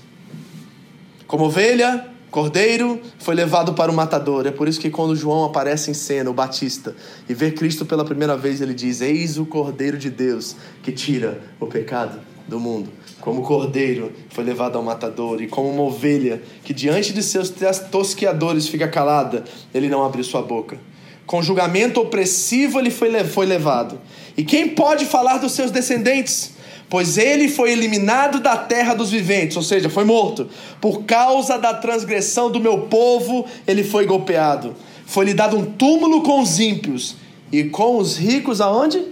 Como 1.28 1.46
ovelha, 1.46 2.08
Cordeiro 2.30 3.02
foi 3.18 3.36
levado 3.36 3.74
para 3.74 3.92
o 3.92 3.96
matador. 3.96 4.46
É 4.46 4.52
por 4.52 4.68
isso 4.68 4.80
que 4.80 4.90
quando 4.90 5.16
João 5.16 5.46
aparece 5.46 5.90
em 5.90 5.94
cena, 5.94 6.30
o 6.30 6.34
Batista, 6.34 6.96
e 7.28 7.34
vê 7.34 7.52
Cristo 7.52 7.86
pela 7.86 8.06
primeira 8.06 8.36
vez, 8.36 8.62
ele 8.62 8.74
diz: 8.74 9.02
Eis 9.02 9.38
o 9.38 9.46
Cordeiro 9.46 9.98
de 9.98 10.10
Deus 10.10 10.56
que 10.84 10.92
tira 10.92 11.42
o 11.60 11.66
pecado 11.66 12.29
do 12.50 12.60
mundo. 12.60 12.90
Como 13.22 13.42
cordeiro 13.44 14.12
foi 14.30 14.44
levado 14.44 14.78
ao 14.78 14.84
matador, 14.84 15.42
e 15.42 15.48
como 15.48 15.70
uma 15.70 15.84
ovelha 15.84 16.42
que 16.64 16.74
diante 16.74 17.14
de 17.14 17.24
seus 17.24 17.54
tosqueadores 17.92 18.68
fica 18.68 18.88
calada, 18.88 19.44
ele 19.74 19.88
não 19.88 20.04
abriu 20.04 20.24
sua 20.24 20.42
boca. 20.42 20.78
Com 21.26 21.42
julgamento 21.42 22.02
opressivo 22.02 22.80
ele 22.80 22.90
foi, 22.90 23.24
foi 23.24 23.46
levado. 23.46 24.00
E 24.36 24.44
quem 24.44 24.70
pode 24.70 25.06
falar 25.06 25.38
dos 25.38 25.52
seus 25.52 25.72
descendentes? 25.72 26.58
pois 26.90 27.18
ele 27.18 27.48
foi 27.48 27.72
eliminado 27.72 28.40
da 28.40 28.58
terra 28.58 28.96
dos 28.96 29.12
viventes, 29.12 29.56
ou 29.56 29.62
seja, 29.62 29.90
foi 29.90 30.04
morto. 30.04 30.50
Por 30.82 31.04
causa 31.04 31.58
da 31.58 31.74
transgressão 31.74 32.50
do 32.50 32.60
meu 32.60 32.88
povo, 32.88 33.46
ele 33.68 33.84
foi 33.84 34.06
golpeado. 34.06 34.76
Foi-lhe 35.06 35.34
dado 35.34 35.56
um 35.56 35.66
túmulo 35.66 36.24
com 36.24 36.42
os 36.42 36.60
ímpios 36.60 37.16
e 37.52 37.66
com 37.66 37.98
os 37.98 38.18
ricos 38.18 38.60
aonde? 38.60 39.06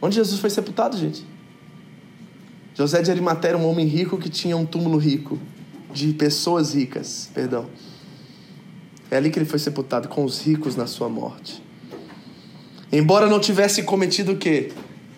Onde 0.00 0.16
Jesus 0.16 0.40
foi 0.40 0.50
sepultado, 0.50 0.98
gente? 0.98 1.24
José 2.82 3.02
de 3.02 3.10
Arimatéia 3.10 3.52
era 3.52 3.58
um 3.58 3.68
homem 3.68 3.86
rico 3.86 4.18
que 4.18 4.28
tinha 4.28 4.56
um 4.56 4.66
túmulo 4.66 4.98
rico, 4.98 5.38
de 5.92 6.12
pessoas 6.12 6.74
ricas, 6.74 7.30
perdão. 7.32 7.66
É 9.10 9.16
ali 9.16 9.30
que 9.30 9.38
ele 9.38 9.46
foi 9.46 9.58
sepultado, 9.58 10.08
com 10.08 10.24
os 10.24 10.40
ricos 10.40 10.74
na 10.74 10.86
sua 10.86 11.08
morte. 11.08 11.62
Embora 12.90 13.26
não 13.26 13.38
tivesse 13.38 13.82
cometido 13.82 14.32
o 14.32 14.36
quê? 14.36 14.70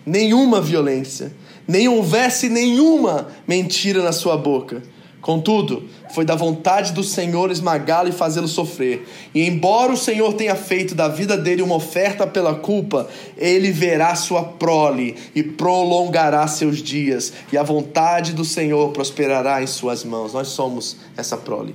nenhuma 0.07 0.61
violência, 0.61 1.35
nem 1.67 1.89
houvesse 1.89 2.49
nenhuma 2.49 3.29
mentira 3.49 4.03
na 4.03 4.13
sua 4.13 4.37
boca. 4.37 4.83
Contudo, 5.25 5.89
foi 6.13 6.23
da 6.23 6.35
vontade 6.35 6.93
do 6.93 7.03
Senhor 7.03 7.51
esmagá-lo 7.51 8.11
e 8.11 8.13
fazê-lo 8.13 8.47
sofrer. 8.47 9.09
E 9.35 9.49
embora 9.49 9.91
o 9.91 9.97
Senhor 9.97 10.35
tenha 10.35 10.55
feito 10.55 10.95
da 10.95 11.09
vida 11.09 11.35
dele 11.35 11.63
uma 11.63 11.77
oferta 11.77 12.27
pela 12.27 12.57
culpa, 12.57 13.09
ele 13.39 13.73
verá 13.73 14.15
sua 14.17 14.45
prole 14.45 15.17
e 15.35 15.43
prolongará 15.43 16.47
seus 16.47 16.83
dias, 16.83 17.33
e 17.51 17.57
a 17.57 17.63
vontade 17.63 18.35
do 18.35 18.45
Senhor 18.45 18.93
prosperará 18.93 19.63
em 19.63 19.67
suas 19.67 20.05
mãos. 20.05 20.35
Nós 20.35 20.49
somos 20.49 20.99
essa 21.17 21.39
prole. 21.39 21.75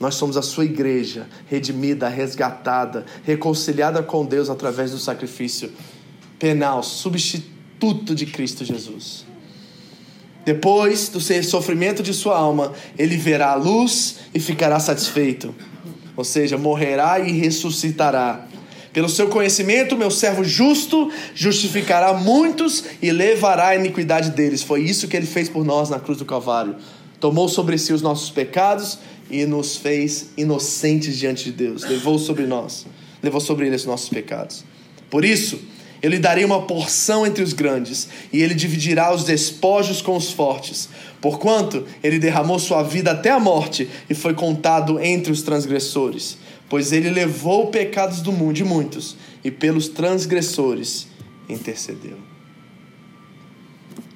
Nós 0.00 0.16
somos 0.16 0.36
a 0.36 0.42
sua 0.42 0.64
igreja, 0.64 1.28
redimida, 1.46 2.08
resgatada, 2.08 3.06
reconciliada 3.22 4.02
com 4.02 4.26
Deus 4.26 4.50
através 4.50 4.90
do 4.90 4.98
sacrifício 4.98 5.70
penal, 6.40 6.82
substituto 6.82 8.16
de 8.16 8.26
Cristo 8.26 8.64
Jesus. 8.64 9.30
Depois 10.44 11.08
do 11.08 11.20
sofrimento 11.20 12.02
de 12.02 12.12
sua 12.12 12.36
alma, 12.36 12.72
ele 12.98 13.16
verá 13.16 13.52
a 13.52 13.54
luz 13.54 14.16
e 14.34 14.40
ficará 14.40 14.80
satisfeito. 14.80 15.54
Ou 16.16 16.24
seja, 16.24 16.58
morrerá 16.58 17.20
e 17.20 17.32
ressuscitará. 17.32 18.46
Pelo 18.92 19.08
seu 19.08 19.28
conhecimento, 19.28 19.96
meu 19.96 20.10
servo 20.10 20.44
justo 20.44 21.10
justificará 21.34 22.12
muitos 22.12 22.84
e 23.00 23.10
levará 23.10 23.68
a 23.68 23.76
iniquidade 23.76 24.30
deles. 24.30 24.62
Foi 24.62 24.82
isso 24.82 25.08
que 25.08 25.16
ele 25.16 25.26
fez 25.26 25.48
por 25.48 25.64
nós 25.64 25.88
na 25.88 25.98
cruz 25.98 26.18
do 26.18 26.26
Calvário. 26.26 26.76
Tomou 27.18 27.48
sobre 27.48 27.78
si 27.78 27.92
os 27.92 28.02
nossos 28.02 28.30
pecados 28.30 28.98
e 29.30 29.46
nos 29.46 29.76
fez 29.76 30.30
inocentes 30.36 31.16
diante 31.16 31.44
de 31.44 31.52
Deus. 31.52 31.84
Levou 31.84 32.18
sobre 32.18 32.46
nós, 32.46 32.84
levou 33.22 33.40
sobre 33.40 33.66
ele 33.66 33.76
os 33.76 33.86
nossos 33.86 34.10
pecados. 34.10 34.62
Por 35.08 35.24
isso, 35.24 35.58
eu 36.02 36.10
lhe 36.10 36.18
darei 36.18 36.44
uma 36.44 36.62
porção 36.62 37.24
entre 37.24 37.44
os 37.44 37.52
grandes, 37.52 38.08
e 38.32 38.42
ele 38.42 38.54
dividirá 38.54 39.14
os 39.14 39.22
despojos 39.22 40.02
com 40.02 40.16
os 40.16 40.32
fortes. 40.32 40.88
Porquanto 41.20 41.86
ele 42.02 42.18
derramou 42.18 42.58
sua 42.58 42.82
vida 42.82 43.12
até 43.12 43.30
a 43.30 43.38
morte 43.38 43.88
e 44.10 44.14
foi 44.14 44.34
contado 44.34 44.98
entre 44.98 45.30
os 45.30 45.42
transgressores. 45.42 46.36
Pois 46.68 46.90
ele 46.90 47.08
levou 47.08 47.68
pecados 47.68 48.20
do 48.20 48.32
mundo 48.32 48.54
de 48.54 48.64
muitos, 48.64 49.16
e 49.44 49.50
pelos 49.50 49.86
transgressores 49.88 51.06
intercedeu. 51.48 52.16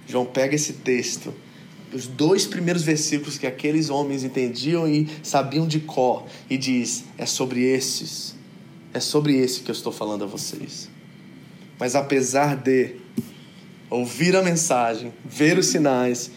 João 0.08 0.24
pega 0.24 0.56
esse 0.56 0.72
texto, 0.72 1.32
os 1.92 2.08
dois 2.08 2.46
primeiros 2.46 2.82
versículos 2.82 3.38
que 3.38 3.46
aqueles 3.46 3.90
homens 3.90 4.24
entendiam 4.24 4.88
e 4.88 5.08
sabiam 5.22 5.68
de 5.68 5.78
cor, 5.78 6.26
e 6.50 6.56
diz: 6.56 7.04
É 7.16 7.26
sobre 7.26 7.62
esses, 7.62 8.34
é 8.92 8.98
sobre 8.98 9.36
esse 9.36 9.60
que 9.60 9.70
eu 9.70 9.74
estou 9.74 9.92
falando 9.92 10.24
a 10.24 10.26
vocês. 10.26 10.95
Mas 11.78 11.94
apesar 11.94 12.56
de 12.56 12.96
ouvir 13.90 14.34
a 14.34 14.42
mensagem, 14.42 15.12
ver 15.24 15.58
os 15.58 15.66
sinais, 15.66 16.30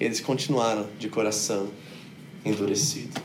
eles 0.00 0.20
continuaram 0.20 0.86
de 0.98 1.08
coração 1.08 1.68
endurecido. 2.44 3.20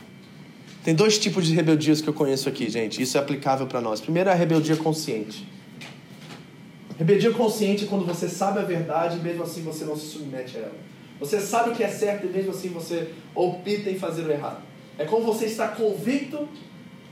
Tem 0.84 0.94
dois 0.94 1.18
tipos 1.18 1.46
de 1.46 1.54
rebeldias 1.54 2.00
que 2.00 2.08
eu 2.08 2.14
conheço 2.14 2.48
aqui, 2.48 2.68
gente. 2.68 3.00
Isso 3.00 3.16
é 3.16 3.20
aplicável 3.20 3.66
para 3.66 3.80
nós. 3.80 4.00
Primeiro 4.00 4.28
é 4.28 4.32
a 4.32 4.36
rebeldia 4.36 4.76
consciente. 4.76 5.46
Rebeldia 6.98 7.30
consciente 7.30 7.84
é 7.84 7.86
quando 7.86 8.04
você 8.04 8.28
sabe 8.28 8.58
a 8.58 8.62
verdade 8.62 9.18
e 9.18 9.22
mesmo 9.22 9.44
assim 9.44 9.62
você 9.62 9.84
não 9.84 9.96
se 9.96 10.06
submete 10.06 10.56
a 10.56 10.60
ela. 10.60 10.74
Você 11.20 11.40
sabe 11.40 11.70
o 11.70 11.74
que 11.74 11.84
é 11.84 11.88
certo 11.88 12.26
e 12.26 12.30
mesmo 12.30 12.50
assim 12.50 12.68
você 12.68 13.10
opta 13.34 13.90
em 13.90 13.98
fazer 13.98 14.22
o 14.22 14.30
errado. 14.30 14.62
É 14.98 15.04
como 15.04 15.24
você 15.24 15.46
está 15.46 15.68
convicto 15.68 16.48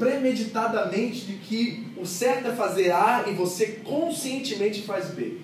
premeditadamente 0.00 1.26
de 1.26 1.34
que 1.34 1.86
o 1.96 2.06
certo 2.06 2.48
é 2.48 2.52
fazer 2.52 2.90
A 2.90 3.26
e 3.28 3.34
você 3.34 3.66
conscientemente 3.84 4.82
faz 4.82 5.10
B. 5.10 5.34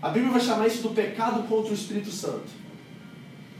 A 0.00 0.08
Bíblia 0.08 0.30
vai 0.30 0.40
chamar 0.40 0.68
isso 0.68 0.80
do 0.80 0.90
pecado 0.90 1.42
contra 1.48 1.72
o 1.72 1.74
Espírito 1.74 2.12
Santo. 2.12 2.46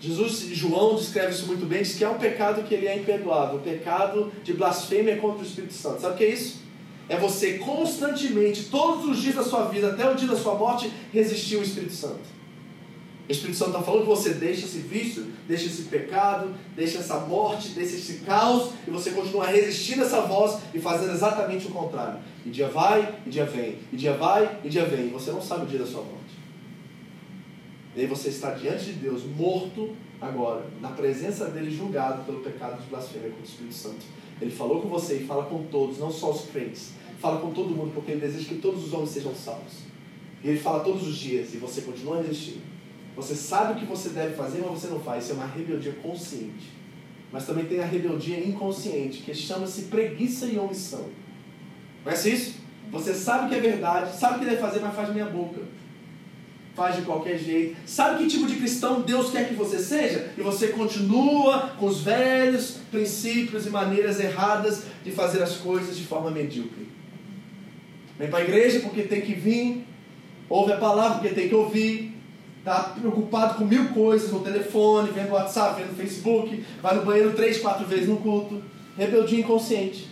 Jesus, 0.01 0.38
João 0.53 0.94
descreve 0.94 1.32
isso 1.32 1.46
muito 1.46 1.66
bem, 1.66 1.82
diz 1.82 1.96
que 1.96 2.05
é 2.05 2.09
um 2.09 2.18
pecado 2.18 2.62
que 2.62 2.72
ele 2.72 2.86
é 2.86 2.96
imperdoável, 2.96 3.59
o 3.59 3.62
pecado 3.62 4.32
de 4.44 4.53
blasfêmia 4.53 5.16
contra 5.16 5.40
o 5.40 5.46
Espírito 5.46 5.74
Santo. 5.74 6.01
Sabe 6.01 6.14
o 6.14 6.16
que 6.16 6.24
é 6.24 6.30
isso? 6.30 6.62
É 7.09 7.16
você 7.16 7.59
constantemente, 7.59 8.66
todos 8.66 9.05
os 9.07 9.20
dias 9.20 9.34
da 9.34 9.42
sua 9.42 9.64
vida, 9.64 9.88
até 9.88 10.09
o 10.09 10.14
dia 10.14 10.28
da 10.28 10.36
sua 10.36 10.55
morte, 10.55 10.92
resistir 11.12 11.57
ao 11.57 11.62
Espírito 11.62 11.94
Santo. 11.94 12.38
O 13.29 13.33
Espírito 13.33 13.59
Santo 13.59 13.72
está 13.72 13.83
falando 13.83 14.03
que 14.03 14.09
você 14.09 14.31
deixa 14.31 14.64
esse 14.64 14.79
vício, 14.79 15.26
deixa 15.47 15.66
esse 15.66 15.83
pecado, 15.83 16.55
deixa 16.74 16.99
essa 16.99 17.20
morte, 17.20 17.70
deixa 17.70 17.97
esse 17.97 18.20
caos, 18.20 18.72
e 18.87 18.91
você 18.91 19.11
continua 19.11 19.47
resistindo 19.47 20.03
a 20.03 20.07
essa 20.07 20.22
voz 20.22 20.59
e 20.72 20.79
fazendo 20.79 21.12
exatamente 21.12 21.66
o 21.66 21.70
contrário. 21.70 22.20
E 22.47 22.49
dia 22.49 22.68
vai, 22.68 23.16
e 23.26 23.29
dia 23.29 23.45
vem, 23.45 23.81
e 23.93 23.97
dia 23.97 24.14
vai, 24.14 24.59
e 24.64 24.70
dia 24.70 24.87
vem, 24.87 25.09
e 25.09 25.11
você 25.11 25.31
não 25.31 25.43
sabe 25.43 25.64
o 25.64 25.66
dia 25.66 25.79
da 25.79 25.85
sua 25.85 26.01
morte. 26.01 26.39
E 27.95 28.01
aí 28.01 28.07
você 28.07 28.31
está 28.31 28.53
diante 28.53 28.87
de 28.87 28.93
Deus, 28.93 29.24
morto 29.24 29.95
agora, 30.18 30.64
na 30.81 30.89
presença 30.89 31.47
dele, 31.47 31.70
julgado 31.70 32.24
pelo 32.24 32.41
pecado 32.41 32.81
de 32.81 32.89
blasfêmia 32.89 33.29
contra 33.29 33.45
o 33.45 33.47
Espírito 33.47 33.74
Santo. 33.74 34.07
Ele 34.41 34.51
falou 34.51 34.81
com 34.81 34.89
você 34.89 35.16
e 35.16 35.26
fala 35.26 35.45
com 35.45 35.64
todos, 35.64 35.99
não 35.99 36.11
só 36.11 36.31
os 36.31 36.47
crentes. 36.47 36.93
Fala 37.20 37.41
com 37.41 37.51
todo 37.51 37.74
mundo, 37.74 37.93
porque 37.93 38.12
ele 38.12 38.20
deseja 38.20 38.49
que 38.49 38.55
todos 38.55 38.87
os 38.87 38.93
homens 38.95 39.11
sejam 39.11 39.35
salvos. 39.35 39.81
E 40.43 40.49
ele 40.49 40.59
fala 40.59 40.81
todos 40.81 41.07
os 41.07 41.16
dias, 41.18 41.53
e 41.53 41.59
você 41.59 41.83
continua 41.83 42.22
resistindo. 42.22 42.68
Você 43.19 43.35
sabe 43.35 43.75
o 43.75 43.77
que 43.77 43.85
você 43.85 44.09
deve 44.09 44.35
fazer, 44.35 44.62
mas 44.62 44.81
você 44.81 44.87
não 44.87 45.01
faz. 45.01 45.25
Isso 45.25 45.33
é 45.33 45.37
uma 45.37 45.47
rebeldia 45.47 45.93
consciente. 46.03 46.73
Mas 47.31 47.45
também 47.45 47.66
tem 47.66 47.81
a 47.81 47.85
rebeldia 47.85 48.43
inconsciente, 48.43 49.23
que 49.23 49.35
chama-se 49.35 49.83
preguiça 49.83 50.47
e 50.47 50.59
omissão. 50.59 51.07
Conhece 52.03 52.31
isso? 52.31 52.55
Você 52.91 53.12
sabe 53.12 53.51
que 53.51 53.55
é 53.57 53.61
verdade, 53.61 54.16
sabe 54.16 54.37
o 54.37 54.39
que 54.39 54.45
deve 54.47 54.62
fazer, 54.62 54.81
mas 54.81 54.95
faz 54.95 55.12
meia 55.12 55.27
boca 55.27 55.61
faz 56.79 56.95
de 56.95 57.03
qualquer 57.03 57.37
jeito. 57.37 57.77
Sabe 57.85 58.23
que 58.23 58.31
tipo 58.31 58.47
de 58.47 58.55
cristão 58.55 59.01
Deus 59.01 59.33
quer 59.33 59.49
que 59.49 59.55
você 59.55 59.81
seja? 59.81 60.31
E 60.39 60.41
você 60.41 60.69
continua 60.69 61.75
com 61.77 61.87
os 61.87 62.03
velhos 62.03 62.79
princípios 62.89 63.66
e 63.66 63.71
maneiras 63.71 64.21
erradas 64.21 64.85
de 65.05 65.11
fazer 65.11 65.43
as 65.43 65.57
coisas 65.57 65.97
de 65.97 66.05
forma 66.05 66.31
medíocre. 66.31 66.87
Vem 68.16 68.31
para 68.31 68.39
a 68.39 68.45
igreja 68.45 68.81
porque 68.81 69.03
tem 69.03 69.21
que 69.21 69.35
vir, 69.35 69.85
ouve 70.49 70.73
a 70.73 70.77
palavra 70.77 71.19
porque 71.19 71.35
tem 71.35 71.49
que 71.49 71.55
ouvir, 71.55 72.16
está 72.69 72.83
preocupado 73.01 73.55
com 73.55 73.64
mil 73.64 73.89
coisas 73.89 74.31
no 74.31 74.41
telefone, 74.41 75.11
vendo 75.11 75.33
WhatsApp, 75.33 75.83
vendo 75.83 75.97
Facebook, 75.97 76.64
vai 76.83 76.95
no 76.95 77.05
banheiro 77.05 77.33
três, 77.33 77.59
quatro 77.59 77.87
vezes 77.87 78.09
no 78.09 78.19
culto. 78.19 78.62
Rebeldia 78.97 79.41
inconsciente. 79.41 80.09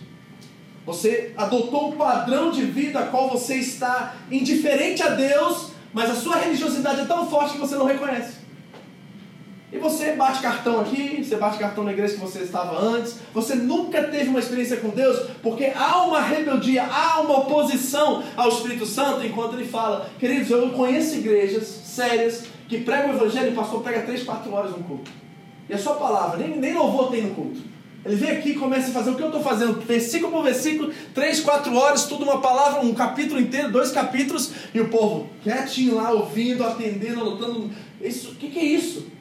Você 0.85 1.33
adotou 1.35 1.89
o 1.89 1.95
padrão 1.97 2.51
de 2.51 2.63
vida 2.63 2.99
a 2.99 3.07
qual 3.07 3.29
você 3.29 3.55
está 3.55 4.15
indiferente 4.31 5.03
a 5.03 5.09
Deus 5.09 5.77
mas 5.93 6.11
a 6.11 6.15
sua 6.15 6.35
religiosidade 6.35 7.01
é 7.01 7.05
tão 7.05 7.27
forte 7.27 7.53
que 7.53 7.59
você 7.59 7.75
não 7.75 7.85
reconhece. 7.85 8.37
E 9.71 9.77
você 9.77 10.13
bate 10.13 10.41
cartão 10.41 10.79
aqui, 10.79 11.21
você 11.21 11.35
bate 11.35 11.59
cartão 11.59 11.83
na 11.83 11.91
igreja 11.91 12.13
que 12.13 12.21
você 12.21 12.39
estava 12.39 12.81
antes, 12.81 13.17
você 13.33 13.53
nunca 13.53 14.01
teve 14.03 14.29
uma 14.29 14.39
experiência 14.39 14.77
com 14.77 14.89
Deus, 14.89 15.29
porque 15.43 15.73
há 15.75 16.03
uma 16.03 16.21
rebeldia, 16.21 16.85
há 16.85 17.19
uma 17.19 17.39
oposição 17.39 18.23
ao 18.37 18.47
Espírito 18.47 18.85
Santo, 18.85 19.25
enquanto 19.25 19.55
ele 19.55 19.67
fala, 19.67 20.09
queridos, 20.17 20.49
eu 20.49 20.69
conheço 20.69 21.15
igrejas 21.15 21.65
sérias 21.65 22.45
que 22.69 22.79
pregam 22.79 23.11
o 23.11 23.15
evangelho 23.15 23.49
e 23.49 23.51
o 23.51 23.55
pastor 23.55 23.83
pega 23.83 24.03
3, 24.03 24.23
4 24.23 24.53
horas 24.53 24.71
no 24.71 24.83
culto. 24.83 25.11
E 25.69 25.73
a 25.73 25.77
sua 25.77 25.95
palavra, 25.95 26.37
nem, 26.37 26.57
nem 26.57 26.73
louvor 26.73 27.11
tem 27.11 27.23
no 27.23 27.35
culto. 27.35 27.59
Ele 28.05 28.15
vem 28.15 28.31
aqui 28.31 28.51
e 28.51 28.55
começa 28.55 28.89
a 28.89 28.93
fazer 28.93 29.09
o 29.09 29.15
que 29.15 29.21
eu 29.21 29.27
estou 29.27 29.43
fazendo, 29.43 29.81
versículo 29.81 30.31
por 30.31 30.43
versículo, 30.45 30.93
três, 31.13 31.41
quatro 31.41 31.75
horas, 31.75 32.05
tudo 32.05 32.23
uma 32.23 32.39
palavra, 32.39 32.79
um 32.79 32.93
capítulo 32.93 33.37
inteiro, 33.37 33.69
dois 33.69 33.91
capítulos, 33.91 34.53
e 34.73 34.79
o 34.79 34.87
povo 34.87 35.27
quietinho 35.43 35.95
lá, 35.95 36.11
ouvindo, 36.11 36.63
atendendo, 36.63 37.19
anotando. 37.19 37.69
Isso, 37.99 38.31
o 38.31 38.35
que, 38.35 38.47
que 38.47 38.59
é 38.59 38.63
isso? 38.63 39.16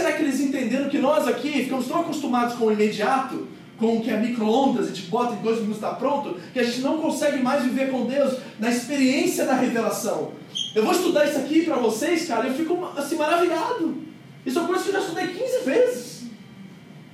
Será 0.00 0.12
que 0.12 0.22
eles 0.22 0.40
entenderam 0.40 0.88
que 0.88 0.96
nós 0.96 1.28
aqui 1.28 1.64
ficamos 1.64 1.86
tão 1.86 2.00
acostumados 2.00 2.54
com 2.54 2.64
o 2.64 2.72
imediato, 2.72 3.46
com 3.76 3.98
o 3.98 4.00
que 4.00 4.08
é 4.08 4.16
micro-ondas, 4.16 4.86
a 4.86 4.88
gente 4.88 5.10
bota 5.10 5.34
em 5.34 5.42
dois 5.42 5.58
minutos 5.58 5.76
está 5.76 5.90
pronto, 5.90 6.40
que 6.54 6.58
a 6.58 6.62
gente 6.62 6.80
não 6.80 6.96
consegue 7.02 7.42
mais 7.42 7.64
viver 7.64 7.90
com 7.90 8.06
Deus 8.06 8.38
na 8.58 8.70
experiência 8.70 9.44
da 9.44 9.52
revelação. 9.52 10.32
Eu 10.74 10.84
vou 10.84 10.92
estudar 10.92 11.26
isso 11.26 11.36
aqui 11.36 11.66
para 11.66 11.76
vocês, 11.76 12.26
cara, 12.26 12.46
eu 12.46 12.54
fico 12.54 12.82
assim 12.96 13.16
maravilhado. 13.16 13.94
Isso 14.46 14.58
é 14.58 14.64
coisa 14.64 14.82
que 14.82 14.88
eu 14.88 14.94
já 14.94 15.00
estudei 15.00 15.26
15 15.26 15.64
vezes. 15.66 16.22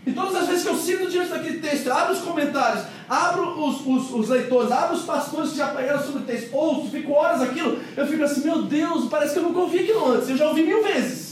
E 0.06 0.12
todas 0.12 0.36
as 0.36 0.46
vezes 0.46 0.62
que 0.62 0.68
eu 0.68 0.76
sinto 0.76 1.10
diante 1.10 1.30
daquele 1.30 1.58
texto, 1.58 1.90
abro 1.90 2.14
os 2.14 2.20
comentários, 2.20 2.84
abro 3.08 3.64
os, 3.64 3.84
os, 3.84 4.12
os 4.12 4.28
leitores, 4.28 4.70
abro 4.70 4.94
os 4.94 5.02
pastores 5.02 5.50
que 5.50 5.56
já 5.56 5.66
pregaram 5.66 6.00
sobre 6.04 6.22
o 6.22 6.24
texto, 6.24 6.54
ouço, 6.54 6.88
fico 6.92 7.10
horas 7.14 7.42
aquilo, 7.42 7.80
eu 7.96 8.06
fico 8.06 8.22
assim, 8.22 8.42
meu 8.42 8.62
Deus, 8.62 9.08
parece 9.10 9.32
que 9.32 9.40
eu 9.40 9.42
nunca 9.42 9.58
ouvi 9.58 9.80
aquilo 9.80 10.12
antes, 10.12 10.28
eu 10.28 10.36
já 10.36 10.46
ouvi 10.46 10.62
mil 10.62 10.84
vezes. 10.84 11.25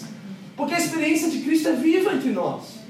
Porque 0.56 0.74
a 0.74 0.78
experiência 0.78 1.30
de 1.30 1.40
Cristo 1.40 1.68
é 1.68 1.72
viva 1.72 2.12
entre 2.12 2.30
nós. 2.30 2.84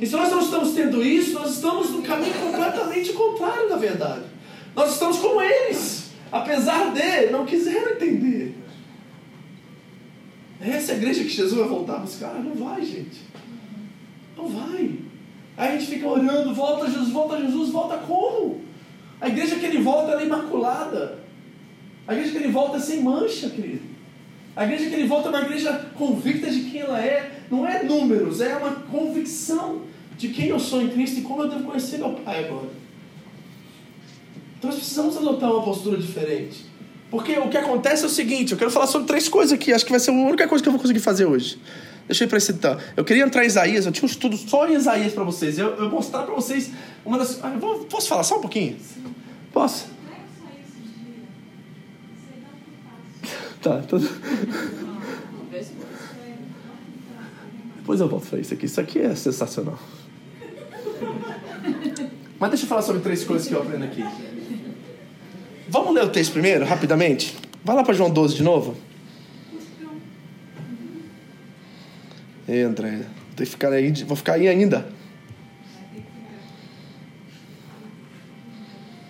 E 0.00 0.06
se 0.06 0.12
nós 0.12 0.30
não 0.30 0.40
estamos 0.40 0.72
tendo 0.72 1.02
isso, 1.02 1.32
nós 1.32 1.54
estamos 1.54 1.90
no 1.90 2.02
caminho 2.02 2.34
completamente 2.34 3.12
contrário 3.12 3.68
da 3.68 3.76
verdade. 3.76 4.24
Nós 4.74 4.92
estamos 4.92 5.18
como 5.18 5.40
eles, 5.40 6.10
apesar 6.30 6.92
de 6.92 7.30
não 7.30 7.46
quiseram 7.46 7.92
entender. 7.92 8.54
É 10.60 10.70
essa 10.70 10.94
igreja 10.94 11.22
que 11.22 11.30
Jesus 11.30 11.58
vai 11.58 11.68
voltar 11.68 11.96
a 11.96 11.98
buscar? 11.98 12.34
Não 12.34 12.54
vai, 12.54 12.84
gente. 12.84 13.22
Não 14.36 14.48
vai. 14.48 14.98
Aí 15.56 15.68
a 15.68 15.78
gente 15.78 15.86
fica 15.86 16.08
orando, 16.08 16.54
volta 16.54 16.90
Jesus, 16.90 17.10
volta 17.10 17.40
Jesus, 17.40 17.70
volta 17.70 17.98
como? 17.98 18.60
A 19.20 19.28
igreja 19.28 19.56
que 19.56 19.66
ele 19.66 19.78
volta 19.78 20.20
é 20.20 20.24
imaculada. 20.24 21.20
A 22.06 22.12
igreja 22.12 22.32
que 22.32 22.38
ele 22.38 22.52
volta 22.52 22.78
é 22.78 22.80
sem 22.80 23.02
mancha, 23.02 23.48
querido. 23.50 23.83
A 24.56 24.64
igreja 24.64 24.88
que 24.88 24.94
ele 24.94 25.08
volta 25.08 25.28
é 25.28 25.30
uma 25.30 25.42
igreja 25.42 25.72
convicta 25.96 26.50
de 26.50 26.60
quem 26.70 26.80
ela 26.80 27.00
é. 27.00 27.42
Não 27.50 27.66
é 27.66 27.82
números, 27.82 28.40
é 28.40 28.56
uma 28.56 28.70
convicção 28.70 29.82
de 30.16 30.28
quem 30.28 30.46
eu 30.46 30.60
sou 30.60 30.80
em 30.80 30.88
Cristo 30.88 31.18
e 31.18 31.22
como 31.22 31.42
eu 31.42 31.48
devo 31.48 31.64
conhecer 31.64 31.98
meu 31.98 32.12
Pai 32.12 32.44
agora. 32.44 32.68
Então 34.58 34.70
nós 34.70 34.78
precisamos 34.78 35.16
adotar 35.16 35.50
uma 35.50 35.62
postura 35.62 35.96
diferente. 35.96 36.64
Porque 37.10 37.36
o 37.38 37.48
que 37.48 37.56
acontece 37.56 38.04
é 38.04 38.06
o 38.06 38.10
seguinte, 38.10 38.52
eu 38.52 38.58
quero 38.58 38.70
falar 38.70 38.86
sobre 38.86 39.06
três 39.06 39.28
coisas 39.28 39.52
aqui, 39.52 39.72
acho 39.72 39.84
que 39.84 39.90
vai 39.90 40.00
ser 40.00 40.10
a 40.10 40.14
única 40.14 40.48
coisa 40.48 40.62
que 40.62 40.68
eu 40.68 40.72
vou 40.72 40.80
conseguir 40.80 41.00
fazer 41.00 41.26
hoje. 41.26 41.58
Deixa 42.06 42.24
eu 42.24 42.26
ir 42.26 42.28
para 42.28 42.38
esse 42.38 42.52
então. 42.52 42.76
Eu 42.96 43.04
queria 43.04 43.24
entrar 43.24 43.44
em 43.44 43.46
Isaías, 43.46 43.86
eu 43.86 43.92
tinha 43.92 44.04
um 44.04 44.10
estudo 44.10 44.36
só 44.36 44.68
em 44.68 44.74
Isaías 44.74 45.12
para 45.12 45.24
vocês. 45.24 45.58
Eu, 45.58 45.74
eu 45.76 45.90
mostrar 45.90 46.22
para 46.22 46.34
vocês 46.34 46.70
uma 47.04 47.18
das. 47.18 47.42
Ah, 47.42 47.50
vou, 47.58 47.84
posso 47.84 48.08
falar 48.08 48.24
só 48.24 48.38
um 48.38 48.40
pouquinho? 48.40 48.76
Posso? 49.52 49.86
Tá, 53.64 53.80
tudo. 53.80 54.06
Depois 57.78 57.98
eu 57.98 58.06
volto 58.06 58.28
para 58.28 58.38
isso 58.38 58.52
aqui. 58.52 58.66
Isso 58.66 58.78
aqui 58.78 58.98
é 58.98 59.14
sensacional. 59.14 59.78
Mas 62.38 62.50
deixa 62.50 62.64
eu 62.66 62.68
falar 62.68 62.82
sobre 62.82 63.00
três 63.00 63.24
coisas 63.24 63.48
que 63.48 63.54
eu 63.54 63.62
aprendo 63.62 63.84
aqui. 63.84 64.04
Vamos 65.66 65.94
ler 65.94 66.04
o 66.04 66.10
texto 66.10 66.32
primeiro, 66.32 66.66
rapidamente? 66.66 67.34
Vai 67.64 67.74
lá 67.74 67.82
para 67.82 67.94
João 67.94 68.10
12 68.10 68.34
de 68.34 68.42
novo. 68.42 68.76
Ei, 72.46 72.60
André, 72.64 73.06
vou 73.34 73.46
ficar 73.46 73.72
aí, 73.72 73.90
vou 74.04 74.14
ficar 74.14 74.34
aí 74.34 74.46
ainda. 74.46 74.86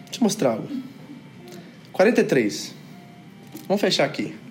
Deixa 0.05 0.21
eu 0.21 0.23
mostrar 0.23 0.51
algo. 0.53 0.69
43. 1.93 2.73
Vamos 3.67 3.81
fechar 3.81 4.05
aqui. 4.05 4.44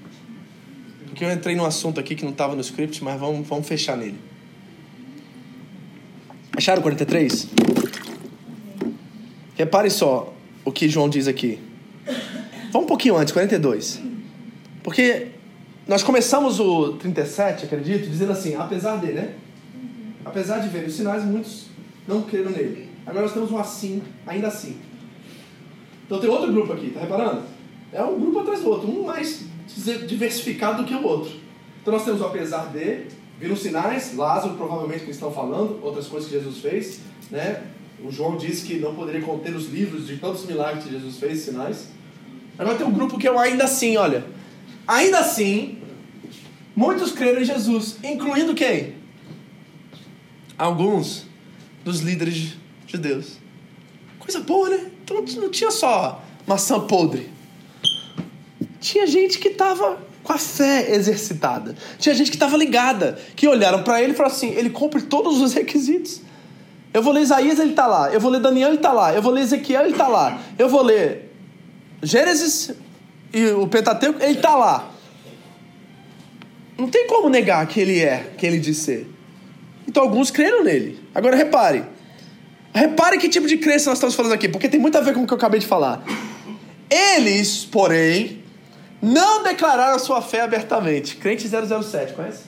Porque 1.14 1.24
eu 1.24 1.32
entrei 1.32 1.56
num 1.56 1.64
assunto 1.64 2.00
aqui 2.00 2.16
que 2.16 2.24
não 2.24 2.32
estava 2.32 2.56
no 2.56 2.62
script, 2.62 3.04
mas 3.04 3.20
vamos, 3.20 3.48
vamos 3.48 3.68
fechar 3.68 3.96
nele. 3.96 4.18
Acharam 6.58 6.82
43? 6.82 7.50
Repare 9.54 9.92
só 9.92 10.34
o 10.66 10.72
que 10.72 10.90
João 10.90 11.08
diz 11.08 11.28
aqui. 11.28 11.60
Vamos 12.72 12.86
um 12.86 12.88
pouquinho 12.88 13.16
antes, 13.16 13.32
42. 13.32 14.02
Porque 14.82 15.28
nós 15.88 16.02
começamos 16.02 16.60
o 16.60 16.94
37, 16.94 17.66
acredito, 17.66 18.10
dizendo 18.10 18.32
assim, 18.32 18.56
apesar 18.56 18.98
de, 18.98 19.12
né? 19.12 19.36
Apesar 20.26 20.62
de 20.62 20.70
ver 20.70 20.88
os 20.88 20.96
sinais, 20.96 21.24
muitos 21.24 21.68
não 22.08 22.24
creram 22.24 22.50
nele. 22.50 22.90
Agora 23.06 23.26
nós 23.26 23.36
temos 23.36 23.52
um 23.52 23.60
assim, 23.60 24.02
ainda 24.26 24.48
assim. 24.48 24.78
Então 26.08 26.20
tem 26.20 26.28
outro 26.28 26.52
grupo 26.52 26.74
aqui, 26.74 26.90
tá 26.90 27.02
reparando? 27.02 27.44
É 27.92 28.04
um 28.04 28.20
grupo 28.20 28.40
atrás 28.40 28.62
do 28.62 28.70
outro, 28.72 28.90
um 28.90 29.06
mais 29.06 29.53
diversificado 30.08 30.84
do 30.84 30.88
que 30.88 30.94
o 30.94 31.04
outro. 31.04 31.32
Então 31.82 31.94
nós 31.94 32.06
temos 32.06 32.22
o 32.22 32.26
apesar 32.26 32.72
de, 32.72 33.06
viram 33.40 33.56
sinais, 33.56 34.16
Lázaro 34.16 34.56
provavelmente 34.56 35.06
que 35.06 35.12
estão 35.12 35.32
falando, 35.32 35.80
outras 35.84 36.08
coisas 36.08 36.30
que 36.30 36.36
Jesus 36.38 36.60
fez, 36.60 37.00
né? 37.30 37.64
O 38.04 38.12
João 38.12 38.38
disse 38.38 38.66
que 38.66 38.80
não 38.80 38.96
poderia 38.96 39.22
conter 39.22 39.56
os 39.56 39.70
livros 39.70 40.08
de 40.08 40.18
tantos 40.18 40.46
milagres 40.46 40.84
que 40.84 40.92
Jesus 40.92 41.18
fez, 41.18 41.40
sinais. 41.40 41.88
Agora 42.58 42.78
tem 42.78 42.86
um 42.86 42.92
grupo 42.92 43.18
que 43.18 43.28
é 43.28 43.32
o 43.32 43.40
ainda 43.40 43.64
assim, 43.64 43.98
olha. 43.98 44.26
Ainda 44.88 45.20
assim, 45.20 45.82
Muitos 46.76 47.12
creram 47.12 47.42
em 47.42 47.46
Jesus, 47.46 47.98
incluindo 48.04 48.56
quem? 48.56 48.96
Alguns 50.58 51.26
dos 51.84 52.00
líderes 52.00 52.56
judeus. 52.88 53.38
Coisa 54.18 54.40
boa, 54.40 54.70
né? 54.70 54.92
Então 55.04 55.24
não 55.38 55.52
tinha 55.52 55.70
só 55.70 56.24
maçã 56.48 56.80
podre. 56.80 57.30
Tinha 58.84 59.08
gente 59.08 59.40
que 59.40 59.48
estava 59.48 59.98
com 60.22 60.34
a 60.34 60.38
fé 60.38 60.94
exercitada. 60.94 61.74
Tinha 61.98 62.14
gente 62.14 62.30
que 62.30 62.36
estava 62.36 62.58
ligada, 62.58 63.18
que 63.34 63.48
olharam 63.48 63.82
para 63.82 64.04
ele 64.04 64.12
e 64.12 64.16
falaram 64.16 64.36
assim: 64.36 64.50
ele 64.50 64.70
cumpre 64.70 65.04
todos 65.04 65.40
os 65.40 65.54
requisitos. 65.54 66.20
Eu 66.94 67.02
vou 67.02 67.14
ler 67.14 67.22
Isaías, 67.22 67.60
ele 67.60 67.70
está 67.70 67.88
lá. 67.88 68.12
Eu 68.12 68.20
vou 68.20 68.30
ler 68.30 68.42
Daniel, 68.42 68.68
ele 68.68 68.76
está 68.76 68.92
lá. 68.92 69.14
Eu 69.14 69.22
vou 69.22 69.32
ler 69.32 69.44
Ezequiel, 69.44 69.84
ele 69.84 69.94
está 69.94 70.10
lá. 70.10 70.38
Eu 70.60 70.68
vou 70.68 70.82
ler 70.82 71.34
Gênesis 72.04 72.72
e 73.34 73.46
o 73.52 73.66
Pentateuco, 73.68 74.22
ele 74.22 74.34
está 74.34 74.54
lá. 74.54 74.92
Não 76.78 76.90
tem 76.90 77.08
como 77.08 77.30
negar 77.30 77.66
que 77.66 77.80
ele 77.80 78.02
é, 78.02 78.34
que 78.38 78.46
ele 78.46 78.60
diz 78.60 78.80
ser. 78.80 79.10
Então 79.88 80.04
alguns 80.04 80.30
creram 80.30 80.62
nele. 80.62 81.00
Agora 81.16 81.38
repare. 81.38 81.86
Repare 82.74 83.18
que 83.18 83.30
tipo 83.30 83.48
de 83.48 83.56
crença 83.56 83.90
nós 83.90 83.98
estamos 83.98 84.14
falando 84.14 84.34
aqui, 84.34 84.50
porque 84.50 84.68
tem 84.68 84.80
muito 84.80 84.98
a 84.98 85.02
ver 85.02 85.14
com 85.14 85.24
o 85.24 85.28
que 85.28 85.32
eu 85.32 85.38
acabei 85.38 85.62
de 85.62 85.68
falar. 85.68 86.04
Eles, 86.90 87.64
porém, 87.64 88.43
não 89.04 89.44
declararam 89.44 89.96
a 89.96 90.00
sua 90.00 90.22
fé 90.22 90.42
abertamente. 90.42 91.18
Crente 91.18 91.48
007, 91.48 92.14
conhece? 92.14 92.46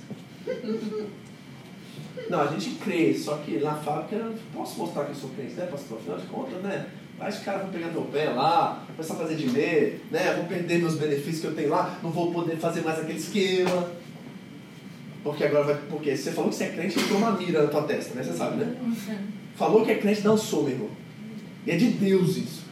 Não, 2.29 2.41
a 2.41 2.47
gente 2.47 2.71
crê, 2.75 3.13
só 3.13 3.35
que 3.37 3.59
na 3.59 3.75
fábrica 3.75 4.15
eu 4.15 4.33
posso 4.53 4.79
mostrar 4.79 5.03
que 5.03 5.11
eu 5.11 5.15
sou 5.15 5.29
crente, 5.31 5.53
né, 5.53 5.65
pastor? 5.65 5.99
Afinal 5.99 6.17
de 6.17 6.27
contas, 6.27 6.63
né? 6.63 6.87
Vai 7.19 7.29
os 7.29 7.39
caras 7.39 7.61
vão 7.63 7.71
pegar 7.71 7.87
meu 7.87 8.03
pé 8.03 8.29
lá, 8.29 8.83
começar 8.87 9.13
a 9.15 9.17
fazer 9.17 9.35
de 9.35 9.47
ler, 9.47 10.05
né? 10.09 10.33
Vou 10.35 10.45
perder 10.45 10.79
meus 10.79 10.95
benefícios 10.95 11.41
que 11.41 11.47
eu 11.47 11.55
tenho 11.55 11.69
lá, 11.69 11.99
não 12.01 12.09
vou 12.09 12.31
poder 12.31 12.57
fazer 12.57 12.81
mais 12.81 12.99
aquele 12.99 13.19
esquema. 13.19 13.91
Porque 15.23 15.43
agora 15.43 15.63
vai. 15.65 15.75
Porque 15.89 16.15
você 16.15 16.31
falou 16.31 16.49
que 16.49 16.55
você 16.55 16.65
é 16.65 16.69
crente, 16.69 16.99
entrou 16.99 17.17
uma 17.17 17.31
mira 17.31 17.63
na 17.63 17.67
tua 17.67 17.83
testa, 17.83 18.15
né? 18.15 18.23
Você 18.23 18.33
sabe, 18.33 18.57
né? 18.57 18.75
Falou 19.55 19.85
que 19.85 19.91
é 19.91 19.95
crente, 19.97 20.21
dançou, 20.21 20.63
meu 20.63 20.71
irmão. 20.71 20.89
E 21.65 21.71
é 21.71 21.75
de 21.75 21.87
Deus 21.87 22.37
isso. 22.37 22.63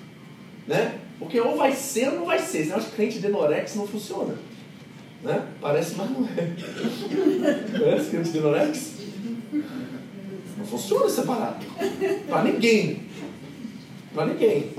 Né? 0.68 1.00
Porque 1.24 1.40
ou 1.40 1.58
vai 1.58 1.74
ser 1.74 2.10
ou 2.10 2.16
não 2.20 2.26
vai 2.26 2.40
ser. 2.40 2.66
Senão, 2.66 2.82
crente 2.82 3.20
de 3.20 3.28
Norex 3.28 3.76
não 3.76 3.88
funciona. 3.88 4.36
Né? 5.24 5.42
Parece, 5.62 5.96
mas 5.96 6.10
não 6.10 6.28
é. 6.28 7.78
Conhece 7.80 8.10
crente 8.10 8.30
de 8.32 8.40
Norex? 8.40 8.94
Não 10.58 10.66
funciona 10.66 11.10
separado. 11.10 11.66
Para 12.28 12.44
ninguém. 12.44 13.04
Para 14.14 14.26
ninguém. 14.28 14.72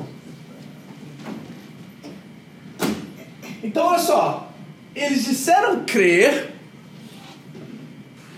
Então, 3.63 3.87
olha 3.87 3.99
só. 3.99 4.53
Eles 4.95 5.25
disseram 5.25 5.85
crer 5.85 6.55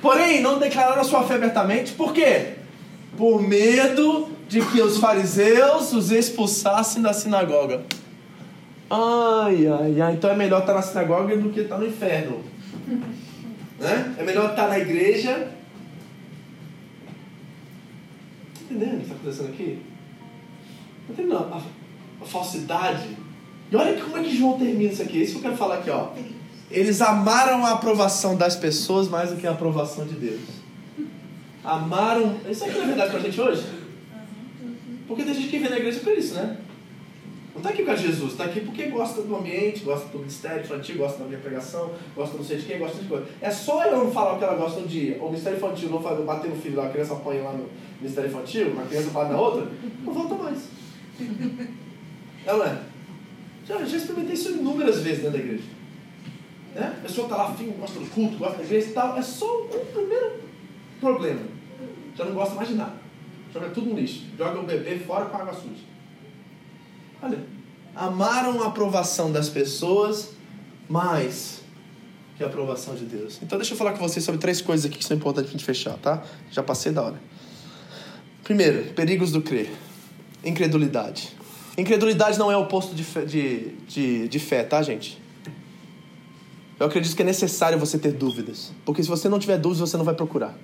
Porém, 0.06 0.40
não 0.40 0.60
declararam 0.60 1.00
a 1.00 1.04
sua 1.04 1.24
fé 1.24 1.34
abertamente. 1.34 1.90
Por 1.92 2.12
quê? 2.12 2.54
Por 3.16 3.42
medo 3.42 4.28
de 4.48 4.60
que 4.60 4.80
os 4.80 4.98
fariseus 4.98 5.92
os 5.92 6.12
expulsassem 6.12 7.02
da 7.02 7.12
sinagoga. 7.12 7.82
Ai, 8.88 9.66
ai, 9.66 10.00
ai. 10.00 10.14
Então 10.14 10.30
é 10.30 10.36
melhor 10.36 10.60
estar 10.60 10.74
na 10.74 10.82
sinagoga 10.82 11.36
do 11.36 11.50
que 11.50 11.60
estar 11.60 11.78
no 11.78 11.86
inferno. 11.86 12.42
Né? 13.78 14.14
É 14.16 14.22
melhor 14.22 14.52
estar 14.52 14.68
na 14.68 14.78
igreja. 14.78 15.52
Tá 18.54 18.62
entendendo 18.62 18.94
o 18.94 18.96
que 18.96 19.02
está 19.02 19.14
acontecendo 19.14 19.48
aqui? 19.48 19.82
Tá 21.06 21.12
entendendo 21.12 21.36
a, 21.36 21.62
a 22.22 22.24
falsidade? 22.24 23.18
E 23.70 23.76
olha 23.76 24.00
como 24.00 24.16
é 24.16 24.22
que 24.22 24.34
João 24.34 24.58
termina 24.58 24.90
isso 24.90 25.02
aqui. 25.02 25.20
É 25.20 25.24
isso 25.24 25.32
que 25.32 25.38
eu 25.40 25.42
quero 25.42 25.56
falar 25.58 25.74
aqui, 25.74 25.90
ó. 25.90 26.08
Eles 26.70 27.02
amaram 27.02 27.66
a 27.66 27.72
aprovação 27.72 28.34
das 28.34 28.56
pessoas 28.56 29.08
mais 29.08 29.28
do 29.28 29.36
que 29.36 29.46
a 29.46 29.50
aprovação 29.50 30.06
de 30.06 30.14
Deus. 30.14 30.40
Amaram. 31.62 32.40
Isso 32.48 32.64
aqui 32.64 32.78
não 32.78 32.84
é 32.84 32.86
verdade 32.86 33.10
com 33.10 33.16
a 33.18 33.20
gente 33.20 33.38
hoje? 33.38 33.66
Porque 35.06 35.22
tem 35.22 35.34
gente 35.34 35.48
que 35.48 35.58
vem 35.58 35.68
na 35.68 35.76
igreja 35.76 36.00
por 36.00 36.16
isso, 36.16 36.34
né? 36.34 36.56
Não 37.56 37.60
está 37.62 37.70
aqui 37.70 37.78
por 37.78 37.86
causa 37.86 38.02
de 38.02 38.08
Jesus, 38.08 38.32
está 38.32 38.44
aqui 38.44 38.60
porque 38.60 38.84
gosta 38.90 39.22
do 39.22 39.34
ambiente, 39.34 39.82
gosta 39.82 40.06
do 40.10 40.18
ministério 40.18 40.60
infantil, 40.60 40.98
gosta 40.98 41.20
da 41.20 41.24
minha 41.24 41.40
pregação, 41.40 41.90
gosta 42.14 42.36
não 42.36 42.44
sei 42.44 42.58
de 42.58 42.66
quem, 42.66 42.78
gosta 42.78 42.98
de 42.98 43.08
coisa. 43.08 43.26
É 43.40 43.50
só 43.50 43.82
eu 43.86 43.96
não 43.96 44.12
falar 44.12 44.34
o 44.34 44.38
que 44.38 44.44
ela 44.44 44.56
gosta 44.56 44.80
um 44.80 44.86
dia, 44.86 45.16
ou 45.18 45.28
o 45.28 45.30
ministério 45.30 45.56
infantil 45.56 45.88
não 45.88 46.02
fazer, 46.02 46.22
bater 46.22 46.50
no 46.50 46.56
filho 46.56 46.76
lá, 46.76 46.84
a 46.84 46.90
criança 46.90 47.14
apanha 47.14 47.44
lá 47.44 47.52
no 47.54 47.66
ministério 47.98 48.28
infantil, 48.28 48.78
a 48.78 48.86
criança 48.86 49.08
fala 49.08 49.30
na 49.30 49.40
outra, 49.40 49.66
não 50.04 50.12
volta 50.12 50.34
mais. 50.34 50.68
É? 52.46 52.78
Já, 53.66 53.84
já 53.84 53.96
experimentei 53.96 54.34
isso 54.34 54.50
inúmeras 54.50 55.00
vezes 55.00 55.22
dentro 55.22 55.38
da 55.38 55.38
igreja. 55.38 55.64
Né? 56.74 56.94
A 56.98 57.02
pessoa 57.02 57.24
está 57.24 57.36
lá 57.38 57.48
afim, 57.48 57.70
gosta 57.70 57.98
do 57.98 58.06
culto, 58.10 58.36
gosta 58.36 58.58
da 58.58 58.64
igreja 58.64 58.88
e 58.88 58.92
tal. 58.92 59.16
É 59.16 59.22
só 59.22 59.62
o 59.62 59.86
primeiro 59.92 60.40
problema. 61.00 61.40
Já 62.14 62.26
não 62.26 62.34
gosta 62.34 62.54
mais 62.54 62.68
de 62.68 62.74
nada. 62.74 62.96
Joga 63.52 63.70
tudo 63.70 63.90
no 63.90 63.98
lixo. 63.98 64.26
Joga 64.36 64.60
o 64.60 64.64
bebê 64.64 64.98
fora 64.98 65.24
com 65.24 65.36
água 65.38 65.54
suja. 65.54 65.95
Olha, 67.22 67.38
amaram 67.94 68.62
a 68.62 68.66
aprovação 68.66 69.32
das 69.32 69.48
pessoas 69.48 70.30
mais 70.88 71.60
que 72.36 72.44
a 72.44 72.46
aprovação 72.46 72.94
de 72.94 73.04
Deus. 73.04 73.38
Então 73.42 73.58
deixa 73.58 73.72
eu 73.72 73.78
falar 73.78 73.92
com 73.92 73.98
vocês 73.98 74.24
sobre 74.24 74.40
três 74.40 74.60
coisas 74.60 74.84
aqui 74.84 74.98
que 74.98 75.04
são 75.04 75.16
importantes 75.16 75.50
para 75.50 75.56
a 75.56 75.58
gente 75.58 75.64
fechar, 75.64 75.96
tá? 75.96 76.22
Já 76.50 76.62
passei 76.62 76.92
da 76.92 77.02
hora. 77.02 77.20
Primeiro, 78.44 78.92
perigos 78.92 79.32
do 79.32 79.40
crer. 79.40 79.72
Incredulidade. 80.44 81.34
Incredulidade 81.76 82.38
não 82.38 82.52
é 82.52 82.56
o 82.56 82.62
oposto 82.62 82.94
de 82.94 83.02
fé, 83.02 83.24
de, 83.24 83.72
de, 83.88 84.28
de 84.28 84.38
fé, 84.38 84.62
tá, 84.62 84.82
gente? 84.82 85.20
Eu 86.78 86.86
acredito 86.86 87.16
que 87.16 87.22
é 87.22 87.24
necessário 87.24 87.78
você 87.78 87.98
ter 87.98 88.12
dúvidas. 88.12 88.72
Porque 88.84 89.02
se 89.02 89.08
você 89.08 89.28
não 89.28 89.38
tiver 89.38 89.58
dúvidas, 89.58 89.88
você 89.90 89.96
não 89.96 90.04
vai 90.04 90.14
procurar. 90.14 90.56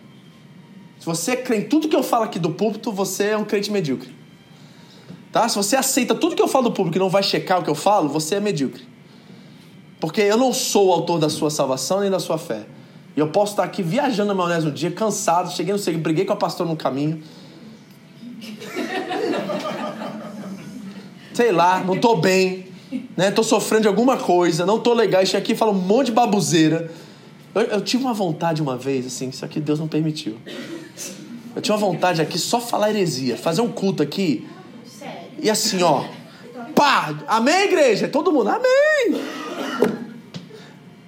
Se 0.98 1.06
você 1.06 1.36
crê 1.36 1.56
em 1.56 1.68
tudo 1.68 1.88
que 1.88 1.96
eu 1.96 2.02
falo 2.02 2.24
aqui 2.24 2.38
do 2.38 2.50
púlpito, 2.50 2.92
você 2.92 3.28
é 3.28 3.36
um 3.36 3.44
crente 3.44 3.70
medíocre. 3.70 4.21
Tá? 5.32 5.48
Se 5.48 5.56
você 5.56 5.76
aceita 5.76 6.14
tudo 6.14 6.36
que 6.36 6.42
eu 6.42 6.46
falo 6.46 6.68
do 6.68 6.72
público 6.72 6.98
e 6.98 7.00
não 7.00 7.08
vai 7.08 7.22
checar 7.22 7.60
o 7.60 7.64
que 7.64 7.70
eu 7.70 7.74
falo, 7.74 8.08
você 8.08 8.34
é 8.34 8.40
medíocre. 8.40 8.82
Porque 9.98 10.20
eu 10.20 10.36
não 10.36 10.52
sou 10.52 10.88
o 10.88 10.92
autor 10.92 11.18
da 11.18 11.28
sua 11.28 11.50
salvação 11.50 12.00
nem 12.00 12.10
da 12.10 12.20
sua 12.20 12.36
fé. 12.36 12.66
E 13.16 13.20
eu 13.20 13.28
posso 13.28 13.52
estar 13.52 13.64
aqui 13.64 13.82
viajando 13.82 14.28
na 14.28 14.34
maionese 14.34 14.66
um 14.66 14.70
dia, 14.70 14.90
cansado, 14.90 15.52
cheguei 15.52 15.72
no 15.72 15.78
sei, 15.78 15.96
briguei 15.96 16.24
com 16.24 16.32
a 16.32 16.36
pastora 16.36 16.68
no 16.68 16.76
caminho. 16.76 17.22
Sei 21.32 21.50
lá, 21.50 21.80
não 21.80 21.98
tô 21.98 22.16
bem 22.16 22.72
né? 23.16 23.30
Tô 23.30 23.42
sofrendo 23.42 23.82
de 23.82 23.88
alguma 23.88 24.16
coisa, 24.16 24.66
não 24.66 24.78
tô 24.78 24.92
legal, 24.92 25.24
cheguei 25.24 25.40
aqui 25.40 25.52
e 25.52 25.56
falo 25.56 25.72
um 25.72 25.80
monte 25.80 26.06
de 26.06 26.12
babuzeira. 26.12 26.90
Eu, 27.54 27.62
eu, 27.62 27.80
tive 27.80 28.04
uma 28.04 28.14
vontade 28.14 28.62
uma 28.62 28.76
vez, 28.76 29.06
assim, 29.06 29.28
isso 29.28 29.44
aqui 29.44 29.60
Deus 29.60 29.78
não 29.78 29.88
permitiu. 29.88 30.36
Eu 31.54 31.60
tinha 31.60 31.74
uma 31.74 31.80
vontade 31.80 32.20
aqui 32.20 32.38
só 32.38 32.60
falar 32.60 32.90
heresia, 32.90 33.36
fazer 33.36 33.60
um 33.60 33.68
culto 33.68 34.02
aqui. 34.02 34.46
E 35.42 35.50
assim, 35.50 35.82
ó. 35.82 36.04
Pá! 36.74 37.14
Amém, 37.26 37.64
igreja? 37.64 38.06
Todo 38.06 38.32
mundo, 38.32 38.48
amém! 38.48 39.20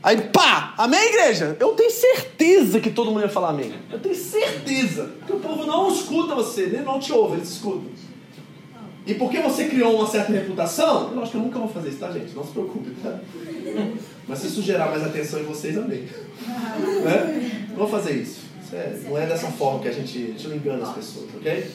Aí, 0.03 0.21
pá! 0.23 0.75
Amém, 0.77 1.01
igreja? 1.09 1.57
Eu 1.61 1.69
tenho 1.69 1.91
certeza 1.91 2.81
que 2.81 2.91
todo 2.91 3.13
mundo 3.13 3.23
ia 3.23 3.29
falar 3.29 3.51
amém. 3.51 3.73
Eu 3.91 4.01
tenho 4.01 4.15
certeza. 4.15 5.13
que 5.25 5.33
o 5.33 5.39
povo 5.39 5.65
não 5.65 5.89
escuta 5.89 6.35
você, 6.35 6.67
nem 6.67 6.83
não 6.83 6.99
te 6.99 7.13
ouve, 7.13 7.37
eles 7.37 7.49
escutam. 7.49 7.87
E 9.07 9.15
porque 9.15 9.39
você 9.39 9.67
criou 9.67 9.97
uma 9.97 10.07
certa 10.09 10.33
reputação, 10.33 11.13
eu 11.13 11.23
acho 11.23 11.31
que 11.31 11.37
eu 11.37 11.43
nunca 11.43 11.59
vou 11.59 11.69
fazer 11.69 11.91
isso, 11.91 11.99
tá, 11.99 12.11
gente? 12.11 12.35
Não 12.35 12.45
se 12.45 12.51
preocupe, 12.53 12.91
tá? 13.03 13.21
Mas 14.27 14.41
se 14.41 14.49
isso 14.49 14.63
gerar 14.63 14.91
mais 14.91 15.05
atenção 15.05 15.41
em 15.41 15.45
vocês, 15.45 15.79
amém. 15.79 16.09
né? 17.05 17.67
Não 17.69 17.77
vou 17.77 17.89
fazer 17.89 18.13
isso. 18.13 18.41
isso 18.63 18.75
é, 18.75 18.99
não 19.05 19.17
é 19.17 19.27
dessa 19.27 19.47
forma 19.49 19.81
que 19.81 19.89
a 19.89 19.93
gente, 19.93 20.19
a 20.19 20.27
gente 20.27 20.49
não 20.49 20.57
engana 20.57 20.83
as 20.83 20.95
pessoas, 20.95 21.27
ok? 21.37 21.71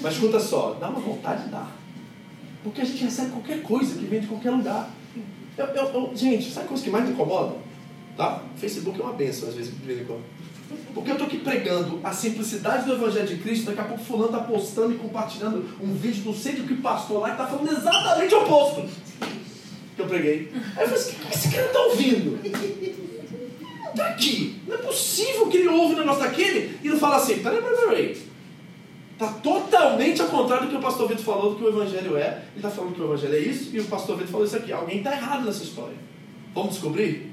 Mas 0.00 0.14
escuta 0.14 0.40
só, 0.40 0.76
dá 0.80 0.88
uma 0.88 1.00
vontade, 1.00 1.48
dá. 1.50 1.79
Porque 2.62 2.80
a 2.80 2.84
gente 2.84 3.04
recebe 3.04 3.30
qualquer 3.30 3.62
coisa 3.62 3.98
que 3.98 4.04
vem 4.04 4.20
de 4.20 4.26
qualquer 4.26 4.50
lugar. 4.50 4.90
Eu, 5.56 5.66
eu, 5.66 5.84
eu, 5.84 6.12
gente, 6.14 6.50
sabe 6.50 6.66
a 6.66 6.68
coisa 6.68 6.82
que 6.82 6.90
mais 6.90 7.04
me 7.04 7.12
incomoda? 7.12 7.56
Tá? 8.16 8.42
O 8.54 8.58
Facebook 8.58 9.00
é 9.00 9.02
uma 9.02 9.12
benção, 9.12 9.48
às 9.48 9.54
vezes, 9.54 9.72
de 9.72 9.86
vez 9.86 10.00
em 10.00 10.04
quando. 10.04 10.22
Porque 10.94 11.10
eu 11.10 11.14
estou 11.14 11.26
aqui 11.26 11.38
pregando 11.38 12.00
a 12.04 12.12
simplicidade 12.12 12.84
do 12.84 12.92
Evangelho 12.92 13.26
de 13.26 13.36
Cristo, 13.38 13.66
daqui 13.66 13.80
a 13.80 13.84
pouco 13.84 14.04
fulano 14.04 14.26
está 14.26 14.40
postando 14.40 14.92
e 14.92 14.98
compartilhando 14.98 15.68
um 15.80 15.94
vídeo 15.94 16.22
do 16.22 16.34
centro 16.34 16.64
que 16.64 16.74
pastor 16.76 17.20
lá 17.20 17.30
que 17.30 17.42
está 17.42 17.46
falando 17.46 17.72
exatamente 17.72 18.34
o 18.34 18.42
oposto 18.42 18.88
que 19.96 20.02
eu 20.02 20.06
preguei. 20.06 20.52
Aí 20.76 20.84
eu 20.84 20.88
falei 20.88 20.94
assim, 20.94 21.12
o 21.12 21.26
que 21.26 21.34
esse 21.34 21.50
cara 21.50 21.66
está 21.66 21.80
ouvindo? 21.80 22.38
Tá 23.96 24.06
aqui. 24.06 24.60
Não 24.66 24.76
é 24.76 24.78
possível 24.78 25.48
que 25.48 25.56
ele 25.56 25.68
ouve 25.68 25.94
o 25.94 25.98
negócio 25.98 26.22
daquele 26.22 26.78
e 26.82 26.88
não 26.88 26.98
fala 26.98 27.16
assim, 27.16 27.38
peraí, 27.38 27.60
peraí, 27.60 27.88
peraí. 27.88 28.29
Está 29.20 29.34
totalmente 29.34 30.22
ao 30.22 30.28
contrário 30.28 30.64
do 30.64 30.70
que 30.70 30.76
o 30.76 30.80
pastor 30.80 31.06
Vitor 31.06 31.22
falou 31.22 31.50
do 31.50 31.56
que 31.56 31.64
o 31.64 31.68
Evangelho 31.68 32.16
é. 32.16 32.42
Ele 32.52 32.56
está 32.56 32.70
falando 32.70 32.94
que 32.94 33.02
o 33.02 33.04
Evangelho 33.04 33.34
é 33.34 33.38
isso 33.38 33.76
e 33.76 33.78
o 33.78 33.84
pastor 33.84 34.16
Vitor 34.16 34.32
falou 34.32 34.46
isso 34.46 34.56
aqui. 34.56 34.72
Alguém 34.72 34.96
está 34.98 35.12
errado 35.12 35.44
nessa 35.44 35.62
história. 35.62 35.94
Vamos 36.54 36.70
descobrir? 36.70 37.30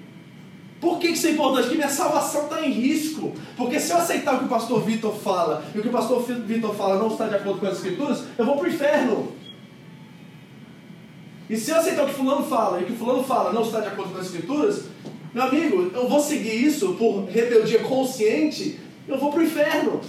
Por 0.82 1.00
que 1.00 1.08
isso 1.08 1.28
é 1.28 1.32
importante? 1.32 1.62
Porque 1.62 1.78
minha 1.78 1.90
salvação 1.90 2.44
está 2.44 2.68
em 2.68 2.72
risco. 2.72 3.34
Porque 3.56 3.80
se 3.80 3.94
eu 3.94 3.98
aceitar 4.00 4.36
o 4.36 4.40
que 4.40 4.46
o 4.46 4.50
pastor 4.50 4.82
Vitor 4.82 5.16
fala 5.16 5.64
e 5.74 5.80
o 5.80 5.82
que 5.82 5.88
o 5.88 5.92
pastor 5.92 6.22
Vitor 6.24 6.76
fala 6.76 7.00
não 7.00 7.08
está 7.08 7.26
de 7.30 7.36
acordo 7.36 7.62
com 7.62 7.68
as 7.68 7.78
escrituras, 7.78 8.26
eu 8.38 8.46
vou 8.46 8.58
para 8.58 8.66
o 8.66 8.70
inferno. 8.70 9.32
E 11.50 11.56
se 11.56 11.72
eu 11.72 11.78
aceitar 11.78 12.04
o 12.04 12.08
que 12.08 12.16
fulano 12.16 12.44
fala 12.46 12.82
e 12.82 12.84
o 12.84 12.88
que 12.88 12.98
fulano 12.98 13.24
fala 13.24 13.54
não 13.54 13.62
está 13.62 13.80
de 13.80 13.88
acordo 13.88 14.12
com 14.12 14.20
as 14.20 14.26
escrituras, 14.26 14.84
Meu 15.34 15.44
amigo, 15.44 15.92
eu 15.94 16.10
vou 16.10 16.20
seguir 16.20 16.66
isso 16.66 16.96
por 16.96 17.24
rebeldia 17.26 17.80
consciente, 17.80 18.78
eu 19.08 19.18
vou 19.18 19.32
pro 19.32 19.44
inferno. 19.44 20.02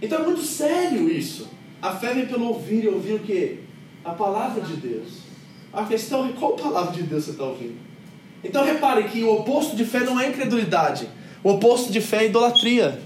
Então 0.00 0.20
é 0.20 0.22
muito 0.22 0.42
sério 0.42 1.10
isso. 1.10 1.48
A 1.80 1.92
fé 1.92 2.12
vem 2.14 2.26
pelo 2.26 2.46
ouvir 2.46 2.84
e 2.84 2.88
ouvir 2.88 3.14
o 3.14 3.18
quê? 3.20 3.58
A 4.04 4.12
palavra 4.12 4.60
de 4.62 4.76
Deus. 4.76 5.20
A 5.72 5.84
questão 5.84 6.26
é 6.26 6.32
qual 6.32 6.52
palavra 6.52 6.92
de 6.92 7.02
Deus 7.02 7.24
você 7.24 7.30
está 7.32 7.44
ouvindo. 7.44 7.76
Então 8.42 8.64
repare 8.64 9.04
que 9.04 9.22
o 9.22 9.32
oposto 9.32 9.76
de 9.76 9.84
fé 9.84 10.00
não 10.00 10.18
é 10.18 10.28
incredulidade. 10.28 11.08
O 11.42 11.50
oposto 11.50 11.92
de 11.92 12.00
fé 12.00 12.24
é 12.24 12.26
idolatria. 12.26 13.00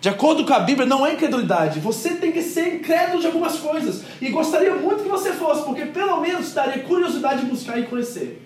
De 0.00 0.08
acordo 0.08 0.44
com 0.44 0.54
a 0.54 0.60
Bíblia, 0.60 0.86
não 0.86 1.04
é 1.04 1.14
incredulidade. 1.14 1.80
Você 1.80 2.10
tem 2.10 2.30
que 2.30 2.40
ser 2.40 2.76
incrédulo 2.76 3.20
de 3.20 3.26
algumas 3.26 3.58
coisas. 3.58 4.02
E 4.20 4.30
gostaria 4.30 4.74
muito 4.74 5.02
que 5.02 5.08
você 5.08 5.32
fosse, 5.32 5.64
porque 5.64 5.86
pelo 5.86 6.20
menos 6.20 6.52
daria 6.52 6.82
curiosidade 6.84 7.40
de 7.40 7.46
buscar 7.46 7.78
e 7.78 7.84
conhecer. 7.84 8.40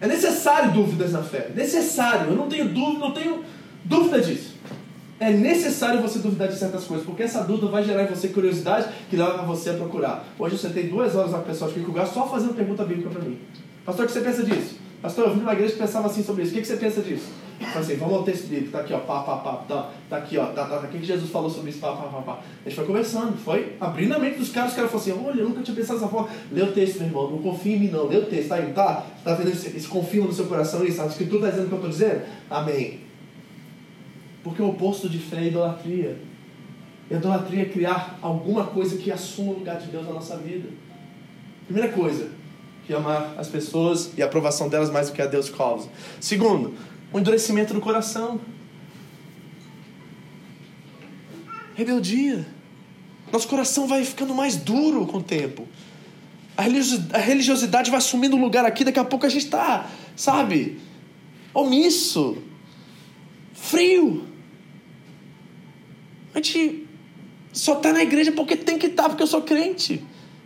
É 0.00 0.06
necessário 0.06 0.72
dúvidas 0.72 1.12
na 1.12 1.22
fé. 1.22 1.50
Necessário. 1.54 2.30
Eu 2.30 2.36
não 2.36 2.48
tenho 2.48 2.68
dúvida, 2.68 2.98
não 2.98 3.12
tenho 3.12 3.44
dúvida 3.84 4.20
disso. 4.20 4.51
É 5.22 5.30
necessário 5.30 6.02
você 6.02 6.18
duvidar 6.18 6.48
de 6.48 6.58
certas 6.58 6.82
coisas, 6.82 7.06
porque 7.06 7.22
essa 7.22 7.44
dúvida 7.44 7.68
vai 7.68 7.84
gerar 7.84 8.02
em 8.02 8.06
você 8.08 8.26
curiosidade 8.26 8.88
que 9.08 9.14
leva 9.14 9.44
você 9.44 9.70
a 9.70 9.74
procurar. 9.74 10.26
Hoje 10.36 10.56
eu 10.56 10.58
sentei 10.58 10.88
duas 10.88 11.14
horas 11.14 11.30
na 11.30 11.38
pessoa 11.38 11.70
de 11.70 11.78
lugar 11.78 12.08
só 12.08 12.26
fazendo 12.26 12.56
pergunta 12.56 12.84
bíblica 12.84 13.08
para 13.08 13.22
mim. 13.22 13.38
Pastor, 13.86 14.04
o 14.04 14.08
que 14.08 14.14
você 14.14 14.20
pensa 14.20 14.42
disso? 14.42 14.74
Pastor, 15.00 15.26
eu 15.26 15.34
vim 15.34 15.38
numa 15.38 15.52
igreja 15.52 15.74
que 15.74 15.78
pensava 15.78 16.08
assim 16.08 16.24
sobre 16.24 16.42
isso. 16.42 16.50
O 16.50 16.54
que 16.58 16.64
você 16.64 16.76
pensa 16.76 17.00
disso? 17.02 17.26
Falei 17.60 17.78
assim, 17.78 17.94
vamos 17.94 18.14
ao 18.16 18.24
texto 18.24 18.48
bíblico, 18.48 18.72
tá 18.72 18.80
aqui, 18.80 18.92
ó, 18.92 18.98
pá, 18.98 19.20
pá, 19.20 19.36
pá, 19.36 19.52
tá, 19.68 19.90
tá 20.10 20.16
aqui, 20.16 20.36
ó, 20.36 20.46
tá, 20.46 20.64
tá, 20.64 20.78
tá, 20.78 20.88
o 20.88 20.90
que 20.90 21.04
Jesus 21.04 21.30
falou 21.30 21.48
sobre 21.48 21.70
isso, 21.70 21.78
pá, 21.78 21.92
pá, 21.92 22.08
pá, 22.08 22.20
pá. 22.22 22.40
A 22.66 22.68
gente 22.68 22.74
foi 22.74 22.84
conversando, 22.84 23.38
foi 23.38 23.76
abrindo 23.80 24.14
a 24.14 24.18
mente 24.18 24.38
dos 24.38 24.50
caras, 24.50 24.70
os 24.70 24.76
caras 24.76 24.90
falaram 24.90 25.12
assim, 25.12 25.24
olha, 25.24 25.40
eu 25.42 25.48
nunca 25.48 25.62
tinha 25.62 25.76
pensado 25.76 26.00
dessa 26.00 26.10
forma. 26.10 26.30
Lê 26.50 26.62
o 26.62 26.72
texto, 26.72 26.98
meu 26.98 27.06
irmão, 27.06 27.30
não 27.30 27.38
confia 27.38 27.76
em 27.76 27.78
mim 27.78 27.88
não, 27.88 28.08
lê 28.08 28.16
o 28.16 28.26
texto, 28.26 28.48
tá 28.48 28.56
aí, 28.56 28.72
tá? 28.72 29.06
Tá 29.22 29.34
vendo 29.34 29.50
esse, 29.50 29.86
confio 29.86 30.24
no 30.24 30.32
seu 30.32 30.46
coração, 30.46 30.84
isso, 30.84 31.00
a 31.00 31.06
escritura 31.06 31.46
está 31.46 31.50
dizendo 31.50 31.66
o 31.66 31.68
que 31.68 31.86
eu 31.86 31.90
estou 31.90 32.08
dizendo? 32.08 32.22
Amém. 32.50 33.11
Porque 34.42 34.60
o 34.60 34.68
oposto 34.68 35.08
de 35.08 35.18
fé 35.18 35.38
é 35.38 35.46
idolatria. 35.48 36.18
Idolatria 37.10 37.62
é 37.62 37.64
criar 37.66 38.18
alguma 38.22 38.66
coisa 38.66 38.96
que 38.96 39.10
assuma 39.12 39.52
o 39.52 39.58
lugar 39.58 39.78
de 39.78 39.86
Deus 39.88 40.06
na 40.06 40.12
nossa 40.12 40.36
vida. 40.36 40.68
Primeira 41.66 41.92
coisa, 41.92 42.30
que 42.86 42.94
amar 42.94 43.34
as 43.38 43.48
pessoas 43.48 44.12
e 44.16 44.22
a 44.22 44.26
aprovação 44.26 44.68
delas 44.68 44.90
mais 44.90 45.08
do 45.08 45.14
que 45.14 45.22
a 45.22 45.26
Deus 45.26 45.48
causa. 45.50 45.88
Segundo, 46.20 46.74
o 47.12 47.18
endurecimento 47.18 47.72
do 47.72 47.80
coração. 47.80 48.40
Rebeldia. 51.74 52.46
Nosso 53.32 53.48
coração 53.48 53.86
vai 53.86 54.04
ficando 54.04 54.34
mais 54.34 54.56
duro 54.56 55.06
com 55.06 55.18
o 55.18 55.22
tempo. 55.22 55.66
A 56.56 57.18
religiosidade 57.18 57.90
vai 57.90 57.98
assumindo 57.98 58.36
lugar 58.36 58.64
aqui, 58.64 58.84
daqui 58.84 58.98
a 58.98 59.04
pouco 59.04 59.24
a 59.24 59.28
gente 59.28 59.44
está, 59.44 59.88
sabe, 60.14 60.78
omisso, 61.54 62.38
frio. 63.54 64.31
A 66.34 66.38
gente 66.38 66.86
só 67.52 67.74
está 67.74 67.92
na 67.92 68.02
igreja 68.02 68.32
porque 68.32 68.56
tem 68.56 68.78
que 68.78 68.86
estar, 68.86 69.04
tá, 69.04 69.08
porque 69.10 69.22
eu 69.22 69.26
sou 69.26 69.42
crente. 69.42 70.02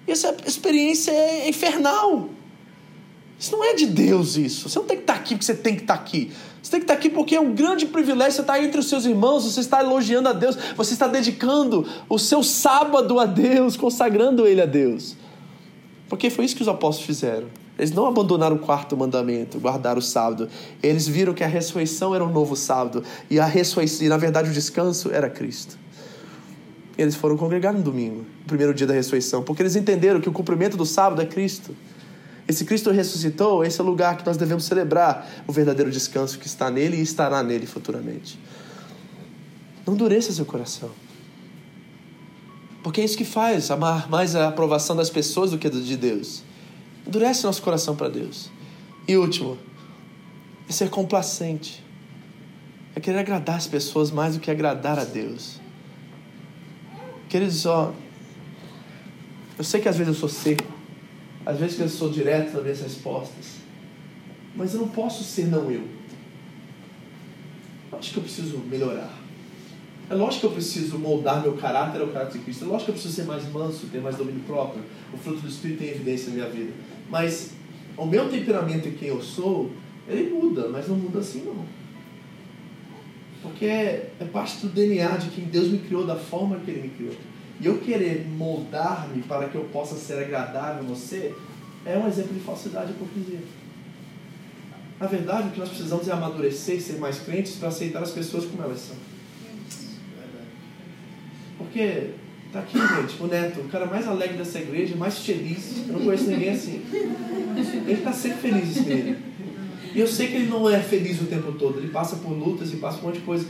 E 0.07 0.13
essa 0.13 0.37
experiência 0.47 1.11
é 1.11 1.49
infernal. 1.49 2.31
Isso 3.39 3.53
não 3.53 3.63
é 3.63 3.75
de 3.75 3.87
Deus, 3.87 4.37
isso. 4.37 4.69
Você 4.69 4.79
não 4.79 4.87
tem 4.87 4.97
que 4.97 5.03
estar 5.03 5.15
aqui 5.15 5.35
porque 5.35 5.45
você 5.45 5.55
tem 5.55 5.77
que 5.77 5.83
estar 5.83 5.95
aqui. 5.95 6.33
Você 6.63 6.71
tem 6.71 6.81
que 6.81 6.85
estar 6.85 6.95
aqui 6.95 7.11
porque 7.11 7.37
é 7.37 7.41
um 7.41 7.55
grande 7.55 7.87
privilégio. 7.87 8.33
Você 8.33 8.41
está 8.41 8.63
entre 8.63 8.81
os 8.81 8.89
seus 8.89 9.05
irmãos, 9.05 9.45
você 9.45 9.61
está 9.61 9.81
elogiando 9.81 10.29
a 10.29 10.33
Deus, 10.33 10.57
você 10.77 10.95
está 10.95 11.07
dedicando 11.07 11.87
o 12.09 12.19
seu 12.19 12.43
sábado 12.43 13.21
a 13.21 13.27
Deus, 13.27 13.77
consagrando 13.77 14.47
ele 14.47 14.63
a 14.63 14.67
Deus. 14.67 15.17
Porque 16.09 16.31
foi 16.31 16.45
isso 16.45 16.57
que 16.57 16.63
os 16.63 16.69
apóstolos 16.69 17.07
fizeram. 17.07 17.49
Eles 17.79 17.93
não 17.93 18.07
abandonaram 18.07 18.57
o 18.57 18.59
quarto 18.59 18.97
mandamento, 18.97 19.59
guardaram 19.59 19.99
o 19.99 20.03
sábado. 20.03 20.49
Eles 20.83 21.07
viram 21.07 21.35
que 21.35 21.45
a 21.45 21.47
ressurreição 21.47 22.15
era 22.15 22.25
um 22.25 22.33
novo 22.33 22.57
sábado. 22.57 23.05
E 23.29 23.39
a 23.39 23.45
ressurreição, 23.45 24.07
e 24.07 24.09
na 24.09 24.17
verdade 24.17 24.49
o 24.49 24.53
descanso 24.53 25.11
era 25.11 25.29
Cristo. 25.29 25.79
Eles 26.97 27.15
foram 27.15 27.37
congregar 27.37 27.75
no 27.75 27.83
domingo, 27.83 28.25
no 28.41 28.47
primeiro 28.47 28.73
dia 28.73 28.87
da 28.87 28.95
ressurreição, 28.95 29.43
porque 29.43 29.61
eles 29.61 29.77
entenderam 29.77 30.21
que 30.21 30.29
o 30.29 30.33
cumprimento 30.33 30.77
do 30.77 30.87
sábado 30.87 31.21
é 31.21 31.27
Cristo. 31.27 31.77
Esse 32.49 32.65
Cristo 32.65 32.91
ressuscitou, 32.91 33.65
esse 33.65 33.79
é 33.79 33.85
o 33.85 33.87
lugar 33.87 34.17
que 34.17 34.25
nós 34.25 34.37
devemos 34.37 34.65
celebrar 34.65 35.29
o 35.47 35.53
verdadeiro 35.53 35.91
descanso 35.91 36.39
que 36.39 36.47
está 36.47 36.71
nele 36.71 36.97
e 36.97 37.03
estará 37.03 37.43
nele 37.43 37.67
futuramente. 37.67 38.39
Não 39.85 39.95
endureça 39.95 40.33
seu 40.33 40.47
coração. 40.47 40.91
Porque 42.83 43.01
é 43.01 43.05
isso 43.05 43.19
que 43.19 43.25
faz 43.25 43.71
amar 43.71 44.09
mais 44.09 44.35
a 44.35 44.49
aprovação 44.49 44.97
das 44.97 45.11
pessoas 45.11 45.51
do 45.51 45.59
que 45.59 45.69
de 45.69 45.97
Deus. 45.97 46.46
Endurece 47.07 47.45
nosso 47.45 47.63
coração 47.63 47.95
para 47.95 48.09
Deus. 48.09 48.51
E 49.07 49.17
último, 49.17 49.57
é 50.69 50.73
ser 50.73 50.91
complacente. 50.91 51.85
É 52.95 53.01
querer 53.01 53.19
agradar 53.19 53.57
as 53.57 53.67
pessoas 53.67 54.11
mais 54.11 54.35
do 54.35 54.41
que 54.41 54.51
agradar 54.51 54.99
a 54.99 55.05
Deus. 55.05 55.61
Queridos, 57.29 57.67
ó, 57.67 57.93
eu 59.59 59.65
sei 59.65 59.81
que 59.81 59.89
às 59.89 59.97
vezes 59.97 60.15
eu 60.15 60.19
sou 60.19 60.29
seco, 60.29 60.65
às 61.45 61.59
vezes 61.59 61.79
eu 61.79 61.89
sou 61.89 62.11
direto 62.11 62.55
nas 62.55 62.63
minhas 62.63 62.81
respostas, 62.81 63.57
mas 64.55 64.75
eu 64.75 64.81
não 64.81 64.89
posso 64.89 65.23
ser 65.23 65.47
não 65.47 65.71
eu. 65.71 65.87
Eu 67.93 67.99
acho 67.99 68.13
que 68.13 68.17
eu 68.17 68.23
preciso 68.23 68.59
melhorar. 68.59 69.26
É 70.09 70.15
lógico 70.15 70.41
que 70.41 70.47
eu 70.47 70.53
preciso 70.53 70.99
moldar 70.99 71.43
meu 71.43 71.55
caráter 71.55 72.01
ao 72.01 72.09
caráter 72.09 72.39
de 72.39 72.45
Cristo. 72.45 72.65
É 72.65 72.69
lógico 72.69 72.85
que 72.85 72.91
eu 72.91 72.95
preciso 72.95 73.15
ser 73.15 73.25
mais 73.25 73.51
manso, 73.51 73.87
ter 73.89 74.01
mais 74.01 74.17
domínio 74.17 74.43
próprio. 74.47 74.83
O 75.13 75.17
fruto 75.17 75.41
do 75.41 75.49
Espírito 75.49 75.81
tem 75.81 75.89
evidência 75.89 76.29
na 76.29 76.35
minha 76.35 76.49
vida. 76.49 76.73
Mas 77.11 77.53
o 77.97 78.07
meu 78.07 78.29
temperamento 78.29 78.89
e 78.89 78.93
quem 78.93 79.09
eu 79.09 79.21
sou, 79.21 79.71
ele 80.09 80.31
muda, 80.31 80.69
mas 80.69 80.87
não 80.87 80.97
muda 80.97 81.19
assim 81.19 81.43
não. 81.43 81.65
Porque 83.43 83.65
é, 83.65 84.13
é 84.21 84.25
parte 84.25 84.59
do 84.59 84.69
DNA 84.69 85.17
de 85.17 85.31
quem 85.31 85.45
Deus 85.45 85.69
me 85.69 85.79
criou, 85.79 86.07
da 86.07 86.17
forma 86.17 86.59
que 86.61 86.71
Ele 86.71 86.83
me 86.83 86.89
criou. 86.91 87.15
E 87.61 87.67
eu 87.67 87.79
querer 87.79 88.27
moldar-me 88.27 89.23
para 89.23 89.49
que 89.49 89.55
eu 89.55 89.65
possa 89.73 89.97
ser 89.97 90.23
agradável 90.23 90.83
a 90.83 90.87
você, 90.87 91.35
é 91.85 91.97
um 91.97 92.07
exemplo 92.07 92.35
de 92.35 92.41
falsidade 92.41 92.93
e 92.93 92.95
hipocrisia. 92.95 93.41
Na 95.01 95.07
verdade, 95.07 95.49
o 95.49 95.51
que 95.53 95.59
nós 95.59 95.69
precisamos 95.69 96.09
é 96.09 96.13
amadurecer 96.13 96.77
e 96.77 96.81
ser 96.81 96.99
mais 96.99 97.21
crentes 97.21 97.57
para 97.57 97.69
aceitar 97.69 98.03
as 98.03 98.11
pessoas 98.11 98.45
como 98.45 98.63
elas 98.63 98.81
são. 98.81 98.97
Porque 101.59 102.11
tá 102.53 102.61
aqui, 102.61 102.79
gente, 102.79 103.23
o 103.23 103.27
Neto, 103.27 103.61
o 103.61 103.69
cara 103.69 103.87
mais 103.87 104.07
alegre 104.07 104.37
dessa 104.37 104.59
igreja, 104.59 104.97
mais 104.97 105.19
feliz. 105.19 105.85
Eu 105.87 105.95
não 105.95 106.05
conheço 106.05 106.29
ninguém 106.29 106.51
assim. 106.51 106.83
Ele 107.87 107.93
está 107.93 108.13
sempre 108.13 108.51
feliz, 108.51 108.71
esse 108.71 108.89
menino. 108.89 109.17
E 109.95 110.01
eu 110.01 110.07
sei 110.07 110.29
que 110.29 110.35
ele 110.35 110.49
não 110.49 110.69
é 110.69 110.79
feliz 110.81 111.21
o 111.23 111.25
tempo 111.25 111.53
todo, 111.53 111.79
ele 111.79 111.89
passa 111.89 112.17
por 112.17 112.31
lutas 112.31 112.73
e 112.73 112.77
passa 112.77 112.99
por 112.99 113.05
um 113.05 113.07
monte 113.09 113.21
de 113.21 113.25
coisa. 113.25 113.47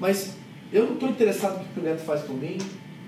Mas 0.00 0.36
eu 0.72 0.86
não 0.86 0.94
estou 0.94 1.10
interessado 1.10 1.58
no 1.58 1.64
que 1.64 1.80
o 1.80 1.82
Neto 1.82 2.00
faz 2.00 2.22
por 2.22 2.34
mim, 2.34 2.56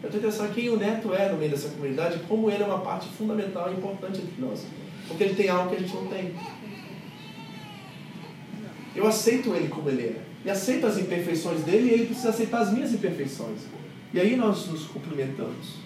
eu 0.03 0.09
estou 0.09 0.19
interessado 0.19 0.51
em 0.51 0.53
quem 0.53 0.69
o 0.69 0.77
Neto 0.77 1.15
é 1.15 1.31
no 1.31 1.39
meio 1.39 1.51
dessa 1.51 1.69
comunidade, 1.69 2.19
como 2.29 2.51
ele 2.51 2.63
é 2.63 2.67
uma 2.67 2.81
parte 2.81 3.09
fundamental 3.17 3.71
e 3.71 3.77
importante 3.77 4.21
entre 4.21 4.41
nós. 4.41 4.67
Porque 5.09 5.25
ele 5.25 5.35
tem 5.35 5.49
algo 5.49 5.71
que 5.71 5.77
a 5.77 5.79
gente 5.79 5.95
não 5.95 6.07
tem. 6.07 6.35
Eu 8.95 9.07
aceito 9.07 9.55
ele 9.55 9.69
como 9.69 9.89
ele 9.89 10.03
é. 10.03 10.17
E 10.45 10.51
aceito 10.51 10.87
as 10.87 10.99
imperfeições 10.99 11.63
dele 11.63 11.89
e 11.89 11.93
ele 11.93 12.07
precisa 12.07 12.31
aceitar 12.31 12.61
as 12.61 12.73
minhas 12.73 12.93
imperfeições. 12.93 13.61
E 14.15 14.21
aí 14.21 14.37
nós 14.37 14.67
nos 14.67 14.85
cumprimentamos. 14.85 15.77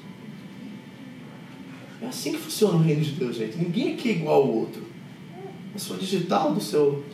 É 2.02 2.06
assim 2.06 2.32
que 2.32 2.38
funciona 2.38 2.74
o 2.74 2.82
reino 2.82 3.02
de 3.02 3.12
Deus, 3.12 3.36
gente. 3.36 3.56
Ninguém 3.56 3.94
aqui 3.94 4.10
é 4.10 4.12
igual 4.12 4.42
ao 4.42 4.48
outro. 4.48 4.82
A 5.74 5.78
sua 5.78 5.96
digital 5.96 6.52
do 6.52 6.60
seu 6.60 7.04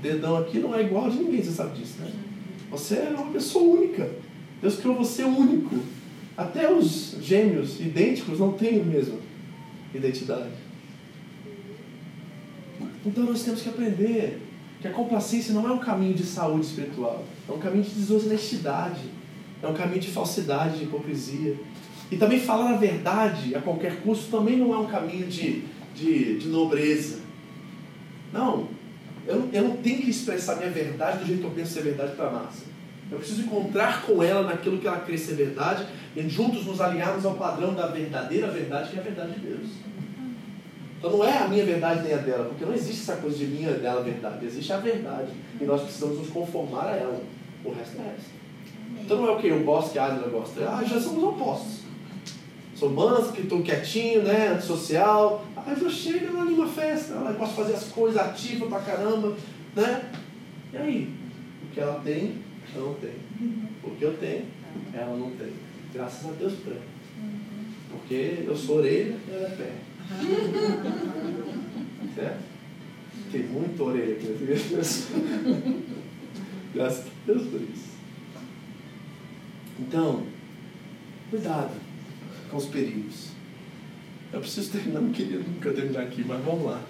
dedão 0.00 0.36
aqui 0.36 0.58
não 0.58 0.74
é 0.74 0.82
igual 0.82 1.10
de 1.10 1.18
ninguém, 1.18 1.42
você 1.42 1.50
sabe 1.50 1.78
disso, 1.78 2.00
né? 2.00 2.10
Você 2.70 2.96
é 2.96 3.08
uma 3.10 3.30
pessoa 3.32 3.78
única. 3.78 4.10
Deus 4.60 4.76
criou 4.76 4.96
você 4.96 5.22
único. 5.22 5.76
Até 6.36 6.72
os 6.72 7.16
gêmeos 7.20 7.80
idênticos 7.80 8.38
não 8.40 8.52
têm 8.52 8.80
a 8.80 8.84
mesma 8.84 9.18
identidade. 9.94 10.50
Então 13.06 13.24
nós 13.24 13.42
temos 13.42 13.62
que 13.62 13.68
aprender 13.68 14.40
que 14.80 14.88
a 14.88 14.90
complacência 14.90 15.54
não 15.54 15.68
é 15.68 15.72
um 15.72 15.78
caminho 15.78 16.14
de 16.14 16.24
saúde 16.24 16.66
espiritual, 16.66 17.24
é 17.48 17.52
um 17.52 17.58
caminho 17.58 17.84
de 17.84 17.90
desonestidade, 17.90 19.02
é 19.64 19.68
um 19.68 19.74
caminho 19.74 20.00
de 20.00 20.08
falsidade, 20.08 20.78
de 20.78 20.84
hipocrisia. 20.84 21.56
E 22.10 22.16
também 22.16 22.38
falar 22.38 22.74
a 22.74 22.76
verdade 22.76 23.54
a 23.54 23.60
qualquer 23.60 24.00
custo 24.02 24.30
também 24.30 24.56
não 24.56 24.74
é 24.74 24.78
um 24.78 24.86
caminho 24.86 25.26
de, 25.26 25.64
de, 25.94 26.38
de 26.38 26.48
nobreza. 26.48 27.20
Não, 28.32 28.68
eu, 29.26 29.48
eu 29.52 29.62
não 29.62 29.76
tenho 29.78 30.02
que 30.02 30.10
expressar 30.10 30.56
minha 30.56 30.70
verdade 30.70 31.20
do 31.20 31.26
jeito 31.26 31.40
que 31.40 31.46
eu 31.46 31.50
penso 31.50 31.72
ser 31.72 31.82
verdade 31.82 32.12
para 32.14 32.28
a 32.28 32.30
massa. 32.30 32.64
Eu 33.10 33.18
preciso 33.18 33.42
encontrar 33.42 34.02
com 34.02 34.22
ela 34.22 34.42
naquilo 34.42 34.78
que 34.78 34.86
ela 34.86 35.00
crê 35.00 35.16
ser 35.16 35.34
verdade 35.34 35.86
e 36.16 36.28
juntos 36.28 36.66
nos 36.66 36.80
alinharmos 36.80 37.24
ao 37.24 37.34
padrão 37.34 37.74
da 37.74 37.86
verdadeira 37.86 38.48
verdade, 38.48 38.90
que 38.90 38.96
é 38.96 39.00
a 39.00 39.02
verdade 39.02 39.32
de 39.32 39.40
Deus. 39.40 39.68
Então 40.98 41.18
não 41.18 41.24
é 41.24 41.38
a 41.38 41.48
minha 41.48 41.64
verdade 41.64 42.02
nem 42.02 42.14
a 42.14 42.16
dela, 42.16 42.46
porque 42.46 42.64
não 42.64 42.74
existe 42.74 43.02
essa 43.02 43.16
coisa 43.20 43.36
de 43.36 43.46
minha 43.46 43.72
dela 43.72 44.02
verdade, 44.02 44.46
existe 44.46 44.72
a 44.72 44.78
verdade. 44.78 45.32
E 45.60 45.64
nós 45.64 45.82
precisamos 45.82 46.18
nos 46.18 46.28
conformar 46.28 46.86
a 46.86 46.96
ela. 46.96 47.22
O 47.64 47.72
resto 47.72 47.98
é 47.98 48.10
resto. 48.10 48.43
Então 49.02 49.18
não 49.18 49.28
é 49.28 49.32
o 49.32 49.38
que 49.38 49.48
eu 49.48 49.62
gosto 49.64 49.92
que 49.92 49.98
a 49.98 50.06
Adela 50.06 50.28
gosta. 50.28 50.68
Ah, 50.68 50.84
já 50.84 51.00
somos 51.00 51.22
opostos. 51.22 51.80
sou 52.74 52.90
manso, 52.90 53.32
que 53.32 53.42
estou 53.42 53.62
quietinho, 53.62 54.22
né? 54.22 54.48
Antissocial. 54.48 55.44
Aí 55.56 55.80
eu 55.80 55.90
chego, 55.90 56.26
ela 56.26 56.42
anima 56.42 56.64
a 56.64 56.68
festa, 56.68 57.14
ela 57.14 57.32
posso 57.34 57.54
fazer 57.54 57.74
as 57.74 57.84
coisas 57.84 58.20
ativas 58.20 58.68
pra 58.68 58.80
caramba, 58.80 59.36
né? 59.74 60.10
E 60.72 60.76
aí? 60.76 61.14
O 61.62 61.74
que 61.74 61.80
ela 61.80 62.00
tem, 62.04 62.38
eu 62.74 62.82
não 62.82 62.94
tenho. 62.94 63.68
O 63.82 63.90
que 63.90 64.02
eu 64.02 64.16
tenho, 64.18 64.44
ela 64.92 65.16
não 65.16 65.30
tem. 65.30 65.52
Graças 65.92 66.28
a 66.28 66.32
Deus 66.32 66.54
por 66.54 66.72
ela. 66.72 66.82
Porque 67.90 68.44
eu 68.46 68.56
sou 68.56 68.78
orelha 68.78 69.16
e 69.28 69.34
ela 69.34 69.46
é 69.46 69.50
pé. 69.50 69.72
certo? 72.14 72.42
Tem 73.30 73.42
muita 73.44 73.82
orelha 73.82 74.14
aqui 74.14 74.26
igreja. 74.26 74.64
Graças 76.74 77.06
a 77.06 77.10
Deus 77.26 77.46
por 77.48 77.60
isso. 77.62 77.93
Então, 79.78 80.22
cuidado 81.30 81.72
com 82.50 82.56
os 82.56 82.66
perigos. 82.66 83.28
Eu 84.32 84.40
preciso 84.40 84.70
terminar, 84.70 85.00
não 85.00 85.12
queria 85.12 85.38
nunca 85.38 85.72
terminar 85.72 86.02
aqui, 86.02 86.24
mas 86.26 86.44
vamos 86.44 86.66
lá. 86.66 86.80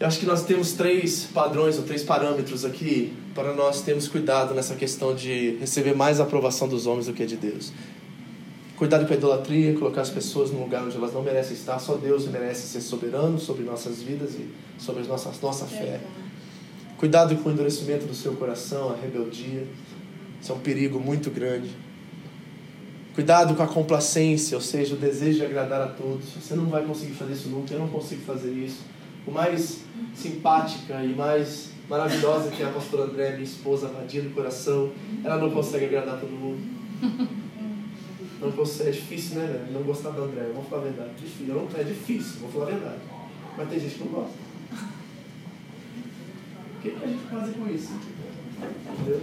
Eu 0.00 0.06
acho 0.06 0.18
que 0.18 0.26
nós 0.26 0.44
temos 0.44 0.72
três 0.72 1.24
padrões 1.24 1.78
ou 1.78 1.84
três 1.84 2.02
parâmetros 2.02 2.64
aqui 2.64 3.12
para 3.34 3.54
nós 3.54 3.82
termos 3.82 4.08
cuidado 4.08 4.52
nessa 4.52 4.74
questão 4.74 5.14
de 5.14 5.56
receber 5.56 5.94
mais 5.94 6.20
aprovação 6.20 6.68
dos 6.68 6.86
homens 6.86 7.06
do 7.06 7.12
que 7.12 7.24
de 7.24 7.36
Deus. 7.36 7.72
Cuidado 8.76 9.06
com 9.06 9.12
a 9.12 9.16
idolatria, 9.16 9.72
colocar 9.74 10.00
as 10.00 10.10
pessoas 10.10 10.50
num 10.50 10.60
lugar 10.60 10.82
onde 10.82 10.96
elas 10.96 11.12
não 11.12 11.22
merecem 11.22 11.54
estar. 11.54 11.78
Só 11.78 11.94
Deus 11.94 12.26
merece 12.26 12.66
ser 12.66 12.80
soberano 12.80 13.38
sobre 13.38 13.62
nossas 13.62 14.02
vidas 14.02 14.34
e 14.34 14.48
sobre 14.78 15.04
a 15.04 15.06
nossa, 15.06 15.30
nossa 15.40 15.64
fé. 15.64 16.00
Cuidado 16.98 17.36
com 17.36 17.48
o 17.48 17.52
endurecimento 17.52 18.04
do 18.04 18.14
seu 18.14 18.34
coração, 18.34 18.90
a 18.90 18.96
rebeldia. 18.96 19.66
Isso 20.44 20.52
é 20.52 20.54
um 20.54 20.60
perigo 20.60 21.00
muito 21.00 21.30
grande. 21.30 21.70
Cuidado 23.14 23.54
com 23.54 23.62
a 23.62 23.66
complacência, 23.66 24.54
ou 24.54 24.60
seja, 24.60 24.94
o 24.94 24.98
desejo 24.98 25.38
de 25.38 25.46
agradar 25.46 25.80
a 25.80 25.86
todos. 25.86 26.34
Você 26.34 26.54
não 26.54 26.66
vai 26.66 26.84
conseguir 26.84 27.14
fazer 27.14 27.32
isso 27.32 27.48
nunca, 27.48 27.72
eu 27.72 27.78
não 27.80 27.88
consigo 27.88 28.20
fazer 28.26 28.52
isso. 28.52 28.82
O 29.26 29.30
mais 29.30 29.80
simpática 30.14 31.02
e 31.02 31.14
mais 31.14 31.70
maravilhosa 31.88 32.50
que 32.50 32.62
é 32.62 32.66
a 32.66 32.68
pastora 32.68 33.04
André, 33.04 33.30
minha 33.30 33.42
esposa, 33.42 33.88
vadia 33.88 34.20
do 34.20 34.34
coração, 34.34 34.92
ela 35.24 35.38
não 35.38 35.50
consegue 35.50 35.86
agradar 35.86 36.20
todo 36.20 36.32
mundo. 36.32 36.60
Não 38.38 38.52
consegue, 38.52 38.90
é 38.90 38.92
difícil, 38.92 39.38
né, 39.38 39.46
velho? 39.46 39.72
Não 39.72 39.82
gostar 39.82 40.10
da 40.10 40.20
André, 40.20 40.50
vamos 40.52 40.68
falar 40.68 40.82
a 40.82 40.84
verdade. 40.84 41.10
Difícil, 41.14 41.54
não, 41.54 41.66
é 41.74 41.84
difícil, 41.84 42.40
vou 42.40 42.50
falar 42.50 42.66
a 42.66 42.70
verdade. 42.70 43.00
Mas 43.56 43.68
tem 43.70 43.80
gente 43.80 43.94
que 43.94 44.04
não 44.04 44.12
gosta. 44.12 44.34
O 46.76 46.82
que, 46.82 46.88
a 47.02 47.06
gente 47.06 47.24
fazer 47.30 47.52
com 47.54 47.74
isso? 47.74 47.94
Entendeu? 48.92 49.22